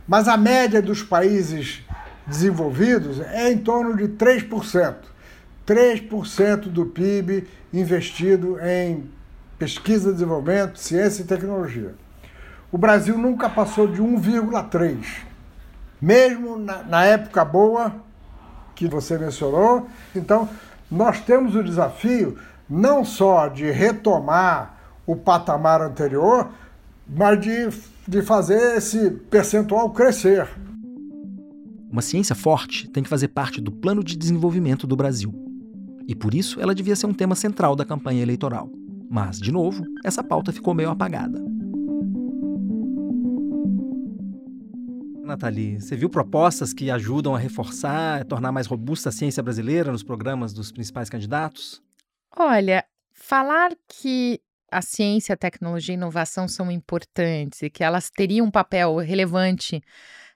Mas 0.05 0.27
a 0.27 0.35
média 0.35 0.81
dos 0.81 1.01
países 1.01 1.81
desenvolvidos 2.25 3.21
é 3.21 3.53
em 3.53 3.57
torno 3.57 3.95
de 3.95 4.09
3%. 4.09 5.15
3% 5.67 6.69
do 6.69 6.85
PIB 6.85 7.45
investido 7.73 8.57
em 8.59 9.09
pesquisa, 9.59 10.13
desenvolvimento, 10.13 10.79
ciência 10.79 11.21
e 11.21 11.25
tecnologia 11.25 11.93
o 12.71 12.77
Brasil 12.77 13.17
nunca 13.17 13.49
passou 13.49 13.87
de 13.87 14.01
1,3. 14.01 15.25
Mesmo 16.01 16.57
na, 16.57 16.83
na, 16.83 17.05
época 17.05 17.43
boa 17.43 17.95
que 18.75 18.87
você 18.87 19.17
mencionou. 19.17 19.87
Então, 20.15 20.47
nós 20.91 21.21
temos 21.21 21.55
o 21.55 21.63
desafio 21.63 22.37
não 22.69 23.03
só 23.03 23.47
de 23.47 23.71
retomar 23.71 24.77
o 25.05 25.15
patamar 25.15 25.81
anterior, 25.81 26.49
mas 27.07 27.39
de, 27.39 27.69
de 28.07 28.21
fazer 28.21 28.77
esse 28.77 29.09
percentual 29.09 29.89
crescer. 29.91 30.47
Uma 31.89 32.01
ciência 32.01 32.35
forte 32.35 32.89
tem 32.89 33.01
que 33.01 33.09
fazer 33.09 33.29
parte 33.29 33.61
do 33.61 33.71
plano 33.71 34.03
de 34.03 34.17
desenvolvimento 34.17 34.85
do 34.85 34.95
Brasil. 34.95 35.46
E 36.07 36.15
por 36.15 36.33
isso 36.33 36.61
ela 36.61 36.73
devia 36.73 36.95
ser 36.95 37.05
um 37.05 37.13
tema 37.13 37.35
central 37.35 37.75
da 37.75 37.83
campanha 37.83 38.21
eleitoral. 38.21 38.71
Mas, 39.09 39.39
de 39.39 39.51
novo, 39.51 39.83
essa 40.03 40.23
pauta 40.23 40.51
ficou 40.51 40.73
meio 40.73 40.89
apagada. 40.89 41.39
Nathalie, 45.23 45.79
você 45.79 45.95
viu 45.95 46.09
propostas 46.09 46.73
que 46.73 46.89
ajudam 46.89 47.35
a 47.35 47.39
reforçar, 47.39 48.21
a 48.21 48.25
tornar 48.25 48.51
mais 48.51 48.65
robusta 48.65 49.09
a 49.09 49.11
ciência 49.11 49.43
brasileira 49.43 49.91
nos 49.91 50.01
programas 50.01 50.53
dos 50.53 50.71
principais 50.71 51.09
candidatos? 51.09 51.83
Olha, 52.35 52.85
falar 53.11 53.71
que 53.87 54.39
a 54.71 54.81
ciência, 54.81 55.33
a 55.33 55.37
tecnologia 55.37 55.93
e 55.93 55.95
a 55.95 55.99
inovação 55.99 56.47
são 56.47 56.71
importantes 56.71 57.61
e 57.61 57.69
que 57.69 57.83
elas 57.83 58.09
teriam 58.09 58.47
um 58.47 58.51
papel 58.51 58.97
relevante 58.97 59.81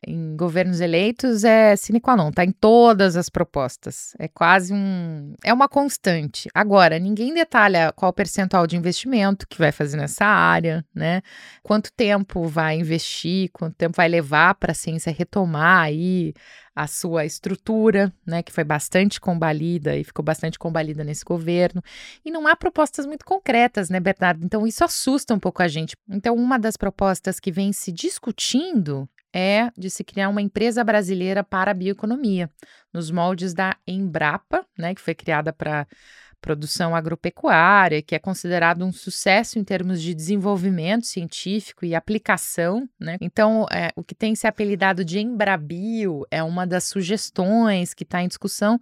em 0.05 0.35
governos 0.35 0.81
eleitos 0.81 1.43
é 1.43 1.75
sine 1.75 1.99
qua 1.99 2.15
non, 2.15 2.29
está 2.29 2.43
em 2.43 2.51
todas 2.51 3.15
as 3.15 3.29
propostas. 3.29 4.15
É 4.17 4.27
quase 4.27 4.73
um. 4.73 5.35
É 5.43 5.53
uma 5.53 5.69
constante. 5.69 6.49
Agora, 6.53 6.97
ninguém 6.97 7.33
detalha 7.33 7.91
qual 7.95 8.11
percentual 8.11 8.65
de 8.65 8.75
investimento 8.75 9.47
que 9.47 9.59
vai 9.59 9.71
fazer 9.71 9.97
nessa 9.97 10.25
área, 10.25 10.83
né? 10.93 11.21
Quanto 11.61 11.91
tempo 11.93 12.47
vai 12.47 12.79
investir, 12.79 13.49
quanto 13.53 13.75
tempo 13.75 13.95
vai 13.95 14.07
levar 14.07 14.55
para 14.55 14.71
a 14.71 14.75
ciência 14.75 15.11
retomar 15.11 15.83
aí 15.83 16.33
a 16.75 16.87
sua 16.87 17.25
estrutura, 17.25 18.13
né, 18.25 18.41
que 18.41 18.51
foi 18.51 18.63
bastante 18.63 19.19
combalida 19.19 19.95
e 19.97 20.03
ficou 20.05 20.23
bastante 20.23 20.57
combalida 20.57 21.03
nesse 21.03 21.23
governo. 21.23 21.83
E 22.23 22.31
não 22.31 22.47
há 22.47 22.55
propostas 22.55 23.05
muito 23.05 23.25
concretas, 23.25 23.89
né, 23.89 23.99
Bernardo? 23.99 24.45
Então 24.45 24.65
isso 24.65 24.83
assusta 24.83 25.33
um 25.33 25.39
pouco 25.39 25.61
a 25.61 25.67
gente. 25.67 25.95
Então 26.09 26.33
uma 26.35 26.57
das 26.57 26.77
propostas 26.77 27.39
que 27.39 27.51
vem 27.51 27.73
se 27.73 27.91
discutindo 27.91 29.07
é 29.34 29.71
de 29.77 29.89
se 29.89 30.03
criar 30.03 30.29
uma 30.29 30.41
empresa 30.41 30.84
brasileira 30.84 31.43
para 31.43 31.71
a 31.71 31.73
bioeconomia, 31.73 32.49
nos 32.93 33.09
moldes 33.09 33.53
da 33.53 33.75
Embrapa, 33.88 34.65
né, 34.77 34.93
que 34.93 35.01
foi 35.01 35.15
criada 35.15 35.53
para 35.53 35.88
produção 36.41 36.95
agropecuária, 36.95 38.01
que 38.01 38.15
é 38.15 38.19
considerado 38.19 38.83
um 38.83 38.91
sucesso 38.91 39.59
em 39.59 39.63
termos 39.63 40.01
de 40.01 40.13
desenvolvimento 40.13 41.05
científico 41.05 41.85
e 41.85 41.93
aplicação. 41.93 42.89
Né? 42.99 43.17
Então, 43.21 43.65
é, 43.71 43.89
o 43.95 44.03
que 44.03 44.15
tem 44.15 44.33
se 44.35 44.47
apelidado 44.47 45.05
de 45.05 45.19
Embrabio 45.19 46.25
é 46.31 46.41
uma 46.41 46.65
das 46.65 46.85
sugestões 46.85 47.93
que 47.93 48.03
está 48.03 48.21
em 48.21 48.27
discussão 48.27 48.79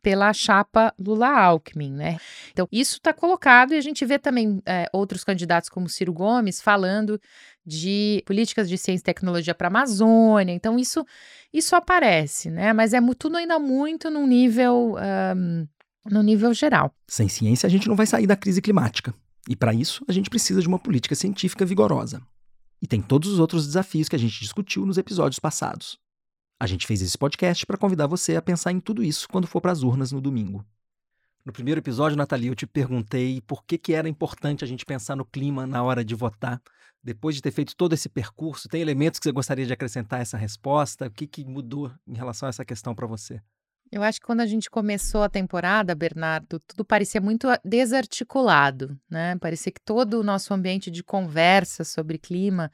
pela 0.00 0.32
chapa 0.32 0.92
Lula-Alckmin, 0.98 1.92
né? 1.92 2.18
Então, 2.50 2.66
isso 2.72 2.96
está 2.96 3.12
colocado 3.12 3.72
e 3.72 3.76
a 3.76 3.80
gente 3.80 4.04
vê 4.04 4.18
também 4.18 4.60
é, 4.66 4.88
outros 4.92 5.22
candidatos 5.22 5.70
como 5.70 5.88
Ciro 5.88 6.12
Gomes 6.12 6.60
falando 6.60 7.20
de 7.64 8.20
políticas 8.26 8.68
de 8.68 8.76
ciência 8.76 9.02
e 9.02 9.04
tecnologia 9.04 9.54
para 9.54 9.68
a 9.68 9.70
Amazônia. 9.70 10.52
Então, 10.52 10.76
isso, 10.76 11.06
isso 11.52 11.76
aparece, 11.76 12.50
né? 12.50 12.72
Mas 12.72 12.92
é 12.92 12.98
tudo 13.16 13.36
ainda 13.36 13.60
muito 13.60 14.10
num 14.10 14.26
nível 14.26 14.96
um, 15.36 15.68
no 16.10 16.22
nível 16.22 16.52
geral. 16.52 16.94
Sem 17.06 17.28
ciência, 17.28 17.66
a 17.66 17.70
gente 17.70 17.88
não 17.88 17.96
vai 17.96 18.06
sair 18.06 18.26
da 18.26 18.36
crise 18.36 18.60
climática. 18.60 19.14
E 19.48 19.56
para 19.56 19.74
isso, 19.74 20.04
a 20.08 20.12
gente 20.12 20.30
precisa 20.30 20.60
de 20.60 20.68
uma 20.68 20.78
política 20.78 21.14
científica 21.14 21.64
vigorosa. 21.64 22.22
E 22.80 22.86
tem 22.86 23.00
todos 23.00 23.30
os 23.30 23.38
outros 23.38 23.66
desafios 23.66 24.08
que 24.08 24.16
a 24.16 24.18
gente 24.18 24.40
discutiu 24.40 24.84
nos 24.86 24.98
episódios 24.98 25.38
passados. 25.38 25.98
A 26.58 26.66
gente 26.66 26.86
fez 26.86 27.02
esse 27.02 27.18
podcast 27.18 27.66
para 27.66 27.76
convidar 27.76 28.06
você 28.06 28.36
a 28.36 28.42
pensar 28.42 28.72
em 28.72 28.80
tudo 28.80 29.02
isso 29.02 29.28
quando 29.28 29.46
for 29.46 29.60
para 29.60 29.72
as 29.72 29.82
urnas 29.82 30.12
no 30.12 30.20
domingo. 30.20 30.64
No 31.44 31.52
primeiro 31.52 31.80
episódio, 31.80 32.16
Nathalie, 32.16 32.48
eu 32.48 32.54
te 32.54 32.68
perguntei 32.68 33.40
por 33.40 33.64
que, 33.64 33.76
que 33.76 33.94
era 33.94 34.08
importante 34.08 34.62
a 34.62 34.66
gente 34.66 34.84
pensar 34.84 35.16
no 35.16 35.24
clima 35.24 35.66
na 35.66 35.82
hora 35.82 36.04
de 36.04 36.14
votar. 36.14 36.62
Depois 37.02 37.34
de 37.34 37.42
ter 37.42 37.50
feito 37.50 37.74
todo 37.74 37.94
esse 37.94 38.08
percurso, 38.08 38.68
tem 38.68 38.80
elementos 38.80 39.18
que 39.18 39.24
você 39.24 39.32
gostaria 39.32 39.66
de 39.66 39.72
acrescentar 39.72 40.20
a 40.20 40.22
essa 40.22 40.36
resposta? 40.36 41.06
O 41.06 41.10
que, 41.10 41.26
que 41.26 41.44
mudou 41.44 41.92
em 42.06 42.14
relação 42.14 42.46
a 42.46 42.50
essa 42.50 42.64
questão 42.64 42.94
para 42.94 43.08
você? 43.08 43.42
Eu 43.92 44.02
acho 44.02 44.18
que 44.18 44.26
quando 44.26 44.40
a 44.40 44.46
gente 44.46 44.70
começou 44.70 45.22
a 45.22 45.28
temporada, 45.28 45.94
Bernardo, 45.94 46.58
tudo 46.60 46.82
parecia 46.82 47.20
muito 47.20 47.46
desarticulado, 47.62 48.98
né? 49.08 49.36
Parecia 49.38 49.70
que 49.70 49.82
todo 49.82 50.18
o 50.18 50.22
nosso 50.22 50.54
ambiente 50.54 50.90
de 50.90 51.04
conversa 51.04 51.84
sobre 51.84 52.16
clima 52.16 52.72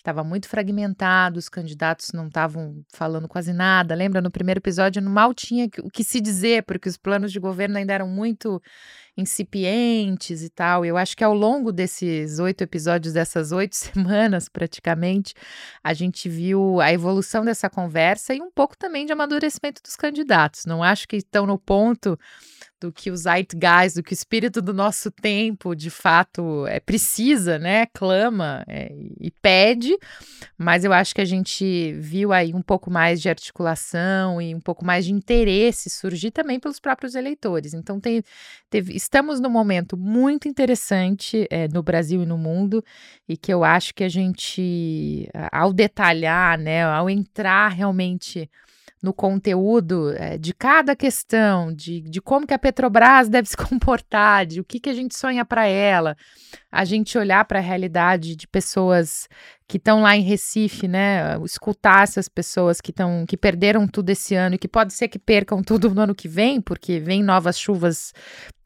estava 0.00 0.24
muito 0.24 0.48
fragmentado, 0.48 1.38
os 1.38 1.48
candidatos 1.48 2.12
não 2.12 2.28
estavam 2.28 2.82
falando 2.94 3.28
quase 3.28 3.52
nada. 3.52 3.94
Lembra, 3.96 4.22
no 4.22 4.30
primeiro 4.30 4.60
episódio, 4.60 5.02
mal 5.02 5.34
tinha 5.34 5.68
o 5.82 5.90
que 5.90 6.04
se 6.04 6.20
dizer, 6.20 6.62
porque 6.62 6.88
os 6.88 6.96
planos 6.96 7.32
de 7.32 7.40
governo 7.40 7.76
ainda 7.76 7.92
eram 7.92 8.08
muito 8.08 8.62
incipientes 9.20 10.42
e 10.42 10.48
tal. 10.48 10.84
Eu 10.84 10.96
acho 10.96 11.16
que 11.16 11.24
ao 11.24 11.34
longo 11.34 11.70
desses 11.72 12.38
oito 12.38 12.62
episódios, 12.62 13.14
dessas 13.14 13.52
oito 13.52 13.76
semanas 13.76 14.48
praticamente, 14.48 15.34
a 15.82 15.92
gente 15.92 16.28
viu 16.28 16.80
a 16.80 16.92
evolução 16.92 17.44
dessa 17.44 17.70
conversa 17.70 18.34
e 18.34 18.40
um 18.40 18.50
pouco 18.50 18.76
também 18.76 19.06
de 19.06 19.12
amadurecimento 19.12 19.82
dos 19.82 19.96
candidatos. 19.96 20.66
Não 20.66 20.82
acho 20.82 21.06
que 21.06 21.16
estão 21.16 21.46
no 21.46 21.58
ponto 21.58 22.18
do 22.80 22.90
que 22.90 23.10
o 23.10 23.16
zeitgeist, 23.16 23.96
do 23.96 24.02
que 24.02 24.12
o 24.12 24.14
espírito 24.14 24.62
do 24.62 24.72
nosso 24.72 25.10
tempo, 25.10 25.74
de 25.74 25.90
fato, 25.90 26.66
é 26.66 26.80
precisa, 26.80 27.58
né? 27.58 27.84
Clama 27.92 28.64
é, 28.66 28.90
e 29.20 29.30
pede, 29.30 29.96
mas 30.56 30.82
eu 30.82 30.92
acho 30.92 31.14
que 31.14 31.20
a 31.20 31.26
gente 31.26 31.92
viu 31.98 32.32
aí 32.32 32.54
um 32.54 32.62
pouco 32.62 32.90
mais 32.90 33.20
de 33.20 33.28
articulação 33.28 34.40
e 34.40 34.54
um 34.54 34.60
pouco 34.60 34.84
mais 34.84 35.04
de 35.04 35.12
interesse 35.12 35.90
surgir 35.90 36.30
também 36.30 36.58
pelos 36.58 36.80
próprios 36.80 37.14
eleitores. 37.14 37.74
Então, 37.74 38.00
tem, 38.00 38.22
teve, 38.70 38.94
estamos 39.10 39.40
num 39.40 39.50
momento 39.50 39.96
muito 39.96 40.46
interessante 40.46 41.44
é, 41.50 41.66
no 41.66 41.82
Brasil 41.82 42.22
e 42.22 42.26
no 42.26 42.38
mundo 42.38 42.82
e 43.28 43.36
que 43.36 43.52
eu 43.52 43.64
acho 43.64 43.92
que 43.92 44.04
a 44.04 44.08
gente, 44.08 45.28
ao 45.50 45.72
detalhar, 45.72 46.56
né, 46.56 46.84
ao 46.84 47.10
entrar 47.10 47.70
realmente 47.70 48.48
no 49.02 49.12
conteúdo 49.12 50.12
é, 50.12 50.38
de 50.38 50.54
cada 50.54 50.94
questão, 50.94 51.74
de, 51.74 52.02
de 52.02 52.20
como 52.20 52.46
que 52.46 52.54
a 52.54 52.58
Petrobras 52.58 53.28
deve 53.28 53.48
se 53.48 53.56
comportar, 53.58 54.46
de 54.46 54.60
o 54.60 54.64
que, 54.64 54.78
que 54.78 54.90
a 54.90 54.94
gente 54.94 55.16
sonha 55.16 55.44
para 55.44 55.66
ela, 55.66 56.16
a 56.70 56.84
gente 56.84 57.18
olhar 57.18 57.44
para 57.46 57.58
a 57.58 57.62
realidade 57.62 58.36
de 58.36 58.46
pessoas 58.46 59.28
que 59.70 59.76
estão 59.76 60.02
lá 60.02 60.16
em 60.16 60.22
Recife, 60.22 60.88
né? 60.88 61.38
Escutar 61.44 62.02
essas 62.02 62.28
pessoas 62.28 62.80
que 62.80 62.90
estão 62.90 63.24
que 63.24 63.36
perderam 63.36 63.86
tudo 63.86 64.10
esse 64.10 64.34
ano 64.34 64.56
e 64.56 64.58
que 64.58 64.66
pode 64.66 64.92
ser 64.92 65.06
que 65.06 65.16
percam 65.18 65.62
tudo 65.62 65.94
no 65.94 66.00
ano 66.00 66.12
que 66.12 66.26
vem, 66.26 66.60
porque 66.60 66.98
vem 66.98 67.22
novas 67.22 67.56
chuvas 67.56 68.12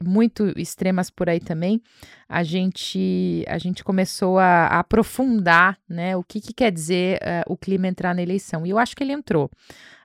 muito 0.02 0.58
extremas 0.58 1.10
por 1.10 1.28
aí 1.28 1.40
também. 1.40 1.82
A 2.26 2.42
gente 2.42 3.44
a 3.46 3.58
gente 3.58 3.84
começou 3.84 4.38
a, 4.38 4.66
a 4.66 4.78
aprofundar, 4.78 5.76
né? 5.86 6.16
O 6.16 6.24
que, 6.24 6.40
que 6.40 6.54
quer 6.54 6.72
dizer 6.72 7.18
uh, 7.18 7.52
o 7.52 7.56
clima 7.58 7.86
entrar 7.86 8.14
na 8.14 8.22
eleição. 8.22 8.64
E 8.64 8.70
eu 8.70 8.78
acho 8.78 8.96
que 8.96 9.04
ele 9.04 9.12
entrou. 9.12 9.50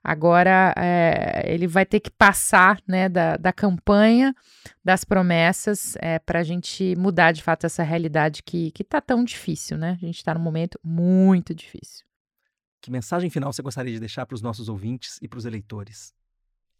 Agora 0.03 0.73
é, 0.77 1.43
ele 1.45 1.67
vai 1.67 1.85
ter 1.85 1.99
que 1.99 2.09
passar 2.09 2.79
né, 2.87 3.09
da, 3.09 3.35
da 3.37 3.51
campanha, 3.51 4.33
das 4.89 5.05
promessas, 5.05 5.95
é, 5.99 6.17
para 6.17 6.39
a 6.39 6.43
gente 6.43 6.95
mudar 6.95 7.31
de 7.31 7.43
fato 7.43 7.63
essa 7.63 7.83
realidade 7.83 8.41
que 8.41 8.73
está 8.79 8.99
tão 8.99 9.23
difícil, 9.23 9.77
né? 9.77 9.91
A 9.91 10.03
gente 10.03 10.17
está 10.17 10.33
num 10.33 10.39
momento 10.39 10.79
muito 10.83 11.53
difícil. 11.53 12.03
Que 12.81 12.89
mensagem 12.89 13.29
final 13.29 13.53
você 13.53 13.61
gostaria 13.61 13.93
de 13.93 13.99
deixar 13.99 14.25
para 14.25 14.33
os 14.33 14.41
nossos 14.41 14.67
ouvintes 14.67 15.19
e 15.21 15.27
para 15.27 15.37
os 15.37 15.45
eleitores? 15.45 16.11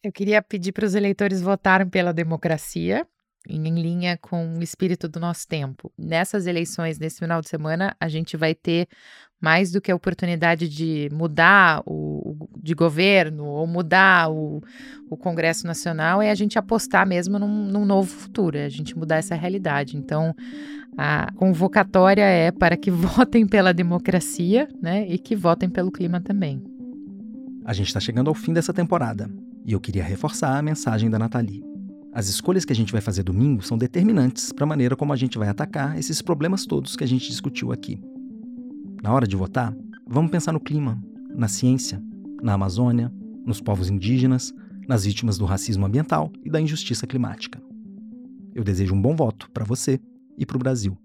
Eu 0.02 0.12
queria 0.12 0.42
pedir 0.42 0.72
para 0.72 0.88
os 0.88 0.96
eleitores 0.96 1.40
votarem 1.40 1.88
pela 1.88 2.12
democracia, 2.12 3.06
em 3.50 3.82
linha 3.82 4.18
com 4.18 4.58
o 4.58 4.64
espírito 4.64 5.08
do 5.08 5.20
nosso 5.20 5.48
tempo. 5.48 5.92
Nessas 5.98 6.46
eleições, 6.46 7.00
nesse 7.00 7.20
final 7.20 7.42
de 7.42 7.50
semana, 7.50 7.96
a 8.00 8.08
gente 8.08 8.38
vai 8.38 8.54
ter 8.54 8.88
mais 9.42 9.72
do 9.72 9.80
que 9.80 9.92
a 9.92 9.96
oportunidade 9.96 10.68
de 10.68 11.10
mudar 11.14 11.82
o, 11.86 12.50
de 12.62 12.74
governo 12.74 13.46
ou 13.46 13.66
mudar 13.66 14.30
o, 14.30 14.62
o 15.10 15.16
Congresso 15.16 15.66
Nacional, 15.66 16.22
é 16.22 16.30
a 16.30 16.36
gente 16.36 16.60
apostar 16.60 17.08
mesmo 17.08 17.40
num, 17.40 17.66
num 17.66 17.86
novo 17.86 18.10
futuro, 18.10 18.58
é 18.58 18.66
a 18.66 18.70
gente 18.70 18.98
mudar 18.98 19.18
essa 19.18 19.36
realidade. 19.36 19.96
Então, 19.96 20.36
a 20.98 21.32
convocatória 21.36 22.24
é 22.24 22.52
para 22.52 22.76
que 22.76 22.92
votem 22.92 23.48
pela 23.48 23.74
democracia 23.74 24.68
né, 24.82 25.08
e 25.08 25.18
que 25.18 25.36
votem 25.36 25.70
pelo 25.70 25.92
clima 25.92 26.20
também. 26.20 26.62
A 27.64 27.74
gente 27.74 27.88
está 27.88 28.00
chegando 28.00 28.30
ao 28.30 28.34
fim 28.34 28.52
dessa 28.52 28.74
temporada 28.74 29.30
e 29.66 29.74
eu 29.74 29.80
queria 29.80 30.04
reforçar 30.04 30.58
a 30.58 30.62
mensagem 30.62 31.10
da 31.10 31.20
Nathalie. 31.20 31.64
As 32.12 32.28
escolhas 32.28 32.66
que 32.66 32.74
a 32.74 32.76
gente 32.76 32.92
vai 32.92 33.02
fazer 33.02 33.22
domingo 33.22 33.62
são 33.62 33.78
determinantes 33.78 34.52
para 34.52 34.64
a 34.64 34.68
maneira 34.68 34.96
como 34.96 35.14
a 35.14 35.16
gente 35.16 35.38
vai 35.38 35.48
atacar 35.48 35.98
esses 35.98 36.22
problemas 36.22 36.66
todos 36.66 36.96
que 36.96 37.04
a 37.04 37.08
gente 37.08 37.30
discutiu 37.30 37.72
aqui. 37.72 38.02
Na 39.04 39.14
hora 39.14 39.28
de 39.28 39.36
votar, 39.36 39.76
vamos 40.08 40.32
pensar 40.32 40.52
no 40.52 40.60
clima, 40.60 41.00
na 41.36 41.48
ciência, 41.48 42.02
na 42.42 42.54
Amazônia, 42.54 43.14
nos 43.46 43.62
povos 43.62 43.90
indígenas, 43.90 44.52
nas 44.88 45.06
vítimas 45.06 45.38
do 45.38 45.46
racismo 45.46 45.86
ambiental 45.86 46.32
e 46.44 46.50
da 46.50 46.60
injustiça 46.60 47.06
climática. 47.06 47.62
Eu 48.56 48.64
desejo 48.64 48.96
um 48.96 49.02
bom 49.02 49.16
voto 49.16 49.50
para 49.52 49.64
você 49.64 50.00
e 50.36 50.46
para 50.46 50.58
o 50.58 50.60
Brasil. 50.60 50.98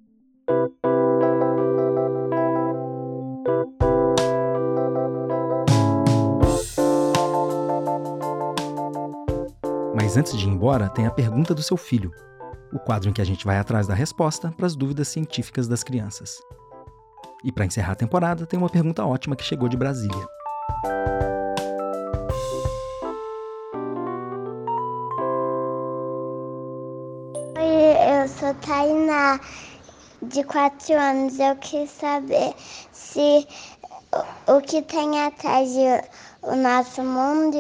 Mas 10.15 10.21
antes 10.21 10.39
de 10.39 10.47
ir 10.47 10.49
embora, 10.49 10.89
tem 10.89 11.09
a 11.09 11.11
pergunta 11.11 11.53
do 11.53 11.61
seu 11.61 11.77
filho, 11.77 12.13
o 12.73 12.79
quadro 12.79 13.11
em 13.11 13.13
que 13.13 13.21
a 13.21 13.25
gente 13.25 13.45
vai 13.45 13.59
atrás 13.59 13.89
da 13.89 13.95
resposta 13.95 14.55
para 14.57 14.65
as 14.65 14.77
dúvidas 14.77 15.09
científicas 15.09 15.67
das 15.67 15.83
crianças. 15.83 16.41
E 17.43 17.51
para 17.51 17.65
encerrar 17.65 17.95
a 17.95 17.97
temporada, 17.97 18.47
tem 18.47 18.57
uma 18.57 18.69
pergunta 18.69 19.05
ótima 19.05 19.35
que 19.35 19.43
chegou 19.43 19.69
de 19.69 19.77
Brasília. 19.77 20.25
Oi, 27.59 28.23
eu 28.23 28.29
sou 28.29 28.55
Tainá, 28.65 29.41
de 30.23 30.45
4 30.45 30.95
anos. 30.95 31.41
Eu 31.41 31.57
quis 31.57 31.91
saber 31.91 32.55
se 32.93 33.49
o 34.47 34.61
que 34.61 34.81
tem 34.83 35.25
atrás 35.25 35.73
de 35.73 36.05
o 36.47 36.57
nosso 36.57 37.03
mundo 37.03 37.57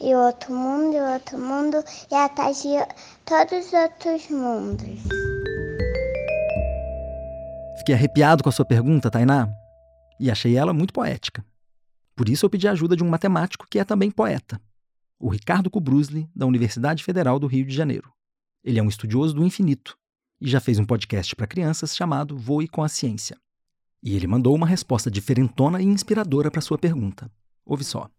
e 0.00 0.14
o 0.14 0.18
outro 0.18 0.54
mundo 0.54 0.94
e 0.94 1.00
o 1.00 1.12
outro 1.12 1.38
mundo 1.38 1.84
e 2.10 2.14
atrás 2.14 2.62
todos 3.24 3.66
os 3.66 3.72
outros 3.72 4.30
mundos. 4.30 5.00
Fiquei 7.78 7.94
arrepiado 7.94 8.42
com 8.42 8.48
a 8.48 8.52
sua 8.52 8.64
pergunta, 8.64 9.10
Tainá, 9.10 9.48
e 10.18 10.30
achei 10.30 10.56
ela 10.56 10.72
muito 10.72 10.92
poética. 10.92 11.44
Por 12.16 12.28
isso 12.28 12.46
eu 12.46 12.50
pedi 12.50 12.68
a 12.68 12.72
ajuda 12.72 12.96
de 12.96 13.02
um 13.02 13.08
matemático 13.08 13.66
que 13.68 13.78
é 13.78 13.84
também 13.84 14.10
poeta, 14.10 14.60
o 15.18 15.28
Ricardo 15.28 15.68
Kubrusli, 15.68 16.28
da 16.34 16.46
Universidade 16.46 17.02
Federal 17.02 17.38
do 17.38 17.46
Rio 17.46 17.66
de 17.66 17.74
Janeiro. 17.74 18.12
Ele 18.62 18.78
é 18.78 18.82
um 18.82 18.88
estudioso 18.88 19.34
do 19.34 19.44
infinito 19.44 19.98
e 20.40 20.48
já 20.48 20.60
fez 20.60 20.78
um 20.78 20.84
podcast 20.84 21.34
para 21.34 21.46
crianças 21.46 21.94
chamado 21.94 22.38
Voe 22.38 22.68
com 22.68 22.82
a 22.82 22.88
Ciência. 22.88 23.36
E 24.02 24.14
ele 24.14 24.26
mandou 24.26 24.54
uma 24.54 24.66
resposta 24.66 25.10
diferentona 25.10 25.80
e 25.82 25.84
inspiradora 25.84 26.50
para 26.50 26.60
sua 26.60 26.78
pergunta. 26.78 27.30
Ouve 27.66 27.82
só. 27.82 28.10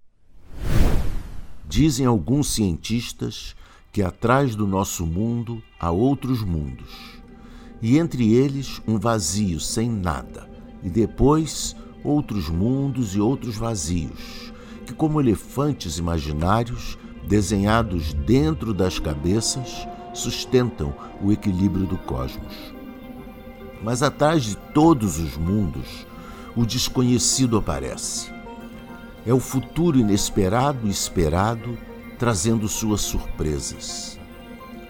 Dizem 1.68 2.06
alguns 2.06 2.48
cientistas 2.48 3.56
que 3.92 4.02
atrás 4.02 4.56
do 4.56 4.66
nosso 4.66 5.06
mundo 5.06 5.62
há 5.80 5.92
outros 5.92 6.44
mundos, 6.44 7.22
e 7.82 7.98
entre 7.98 8.34
eles 8.34 8.82
um 8.88 8.98
vazio 8.98 9.60
sem 9.60 9.90
nada, 9.90 10.50
e 10.84 10.90
depois 10.90 11.76
outros 12.04 12.50
mundos 12.50 13.16
e 13.16 13.20
outros 13.20 13.56
vazios, 13.56 14.52
que, 14.86 14.94
como 14.94 15.22
elefantes 15.22 15.98
imaginários 15.98 16.98
desenhados 17.28 18.14
dentro 18.14 18.74
das 18.74 19.00
cabeças, 19.00 19.88
sustentam 20.14 20.94
o 21.22 21.32
equilíbrio 21.32 21.86
do 21.86 21.98
cosmos. 22.00 22.74
Mas 23.84 24.02
atrás 24.02 24.44
de 24.44 24.56
todos 24.74 25.20
os 25.20 25.38
mundos, 25.38 26.06
o 26.56 26.66
desconhecido 26.66 27.58
aparece. 27.58 28.35
É 29.26 29.34
o 29.34 29.40
futuro 29.40 29.98
inesperado 29.98 30.86
e 30.86 30.90
esperado 30.92 31.78
trazendo 32.20 32.68
suas 32.68 33.02
surpresas. 33.02 34.20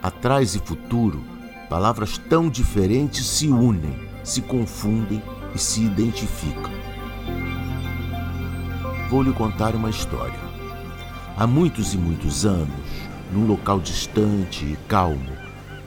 Atrás 0.04 0.56
e 0.56 0.60
futuro, 0.60 1.24
palavras 1.70 2.18
tão 2.18 2.50
diferentes 2.50 3.26
se 3.26 3.48
unem, 3.48 3.98
se 4.24 4.42
confundem 4.42 5.24
e 5.56 5.58
se 5.58 5.82
identificam. 5.82 6.72
Vou 9.10 9.24
lhe 9.24 9.32
contar 9.32 9.74
uma 9.74 9.90
história. 9.90 10.40
Há 11.38 11.48
muitos 11.48 11.94
e 11.94 11.98
muitos 11.98 12.46
anos, 12.46 12.70
num 13.32 13.48
local 13.48 13.80
distante 13.80 14.66
e 14.66 14.78
calmo, 14.88 15.32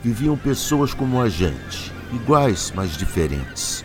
viviam 0.02 0.36
pessoas 0.38 0.94
como 0.94 1.20
a 1.20 1.28
gente, 1.28 1.92
iguais, 2.12 2.72
mas 2.74 2.96
diferentes. 2.96 3.84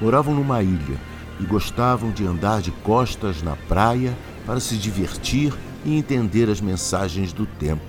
Moravam 0.00 0.34
numa 0.34 0.60
ilha 0.60 1.11
e 1.42 1.46
gostavam 1.46 2.12
de 2.12 2.24
andar 2.24 2.62
de 2.62 2.70
costas 2.70 3.42
na 3.42 3.56
praia 3.56 4.16
para 4.46 4.60
se 4.60 4.76
divertir 4.76 5.52
e 5.84 5.96
entender 5.96 6.48
as 6.48 6.60
mensagens 6.60 7.32
do 7.32 7.44
tempo. 7.44 7.82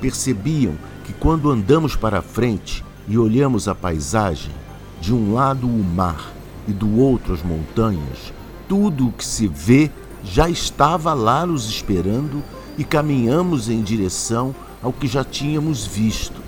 Percebiam 0.00 0.74
que 1.04 1.14
quando 1.14 1.50
andamos 1.50 1.96
para 1.96 2.20
frente 2.20 2.84
e 3.08 3.16
olhamos 3.16 3.66
a 3.66 3.74
paisagem, 3.74 4.52
de 5.00 5.12
um 5.12 5.32
lado 5.34 5.66
o 5.66 5.84
mar 5.84 6.32
e 6.68 6.72
do 6.72 6.98
outro 6.98 7.32
as 7.32 7.42
montanhas, 7.42 8.32
tudo 8.68 9.08
o 9.08 9.12
que 9.12 9.24
se 9.24 9.48
vê 9.48 9.90
já 10.22 10.48
estava 10.48 11.14
lá 11.14 11.44
nos 11.46 11.68
esperando 11.68 12.42
e 12.76 12.84
caminhamos 12.84 13.68
em 13.68 13.82
direção 13.82 14.54
ao 14.82 14.92
que 14.92 15.06
já 15.06 15.24
tínhamos 15.24 15.86
visto. 15.86 16.42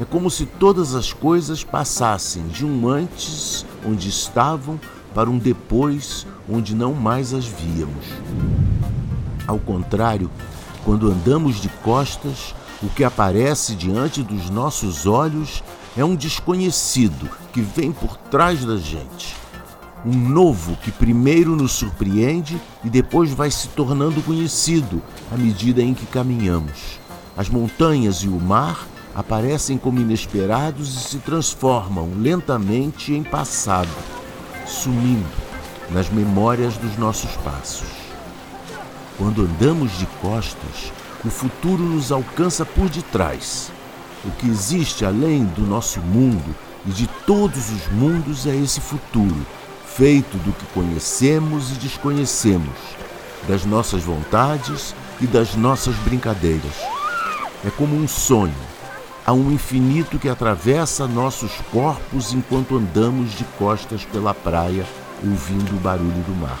É 0.00 0.04
como 0.04 0.30
se 0.30 0.46
todas 0.46 0.94
as 0.94 1.12
coisas 1.12 1.62
passassem 1.62 2.46
de 2.48 2.64
um 2.64 2.88
antes 2.88 3.66
onde 3.86 4.08
estavam 4.08 4.80
para 5.14 5.30
um 5.30 5.38
depois 5.38 6.26
onde 6.48 6.74
não 6.74 6.94
mais 6.94 7.32
as 7.34 7.44
víamos. 7.44 8.06
Ao 9.46 9.58
contrário, 9.58 10.30
quando 10.84 11.10
andamos 11.10 11.60
de 11.60 11.68
costas, 11.68 12.54
o 12.82 12.88
que 12.88 13.04
aparece 13.04 13.74
diante 13.74 14.22
dos 14.22 14.48
nossos 14.48 15.06
olhos 15.06 15.62
é 15.96 16.04
um 16.04 16.14
desconhecido 16.14 17.28
que 17.52 17.60
vem 17.60 17.92
por 17.92 18.16
trás 18.16 18.64
da 18.64 18.76
gente. 18.76 19.36
Um 20.06 20.16
novo 20.16 20.76
que 20.76 20.90
primeiro 20.90 21.54
nos 21.54 21.72
surpreende 21.72 22.58
e 22.82 22.88
depois 22.88 23.30
vai 23.32 23.50
se 23.50 23.68
tornando 23.68 24.22
conhecido 24.22 25.02
à 25.30 25.36
medida 25.36 25.82
em 25.82 25.92
que 25.92 26.06
caminhamos. 26.06 26.98
As 27.36 27.48
montanhas 27.48 28.18
e 28.18 28.28
o 28.28 28.40
mar 28.40 28.86
aparecem 29.14 29.76
como 29.76 30.00
inesperados 30.00 30.94
e 30.94 31.08
se 31.08 31.18
transformam 31.18 32.12
lentamente 32.16 33.12
em 33.12 33.22
passado, 33.22 33.90
sumindo 34.70 35.28
nas 35.90 36.08
memórias 36.08 36.76
dos 36.76 36.96
nossos 36.96 37.30
passos. 37.38 37.88
Quando 39.18 39.42
andamos 39.42 39.98
de 39.98 40.06
costas, 40.22 40.92
o 41.24 41.28
futuro 41.28 41.82
nos 41.82 42.10
alcança 42.10 42.64
por 42.64 42.88
detrás. 42.88 43.70
O 44.24 44.30
que 44.30 44.48
existe 44.48 45.04
além 45.04 45.44
do 45.44 45.62
nosso 45.62 46.00
mundo 46.00 46.54
e 46.86 46.90
de 46.90 47.06
todos 47.26 47.70
os 47.70 47.88
mundos 47.88 48.46
é 48.46 48.54
esse 48.54 48.80
futuro, 48.80 49.46
feito 49.86 50.38
do 50.38 50.52
que 50.52 50.64
conhecemos 50.72 51.70
e 51.72 51.74
desconhecemos, 51.74 52.74
das 53.48 53.64
nossas 53.64 54.02
vontades 54.02 54.94
e 55.20 55.26
das 55.26 55.54
nossas 55.54 55.94
brincadeiras. 55.96 56.74
É 57.64 57.70
como 57.70 57.96
um 57.96 58.08
sonho. 58.08 58.54
Há 59.26 59.32
um 59.32 59.52
infinito 59.52 60.18
que 60.18 60.28
atravessa 60.28 61.06
nossos 61.06 61.52
corpos 61.70 62.32
enquanto 62.32 62.76
andamos 62.76 63.32
de 63.32 63.44
costas 63.58 64.04
pela 64.04 64.32
praia, 64.32 64.86
ouvindo 65.22 65.76
o 65.76 65.80
barulho 65.80 66.22
do 66.26 66.34
mar. 66.34 66.58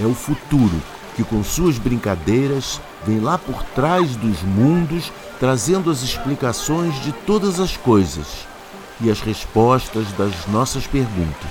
É 0.00 0.06
o 0.06 0.14
futuro 0.14 0.82
que, 1.14 1.22
com 1.22 1.44
suas 1.44 1.78
brincadeiras, 1.78 2.80
vem 3.04 3.20
lá 3.20 3.36
por 3.36 3.62
trás 3.74 4.16
dos 4.16 4.42
mundos, 4.42 5.12
trazendo 5.38 5.90
as 5.90 6.02
explicações 6.02 6.94
de 7.02 7.12
todas 7.12 7.60
as 7.60 7.76
coisas 7.76 8.46
e 9.00 9.10
as 9.10 9.20
respostas 9.20 10.10
das 10.12 10.46
nossas 10.46 10.86
perguntas. 10.86 11.50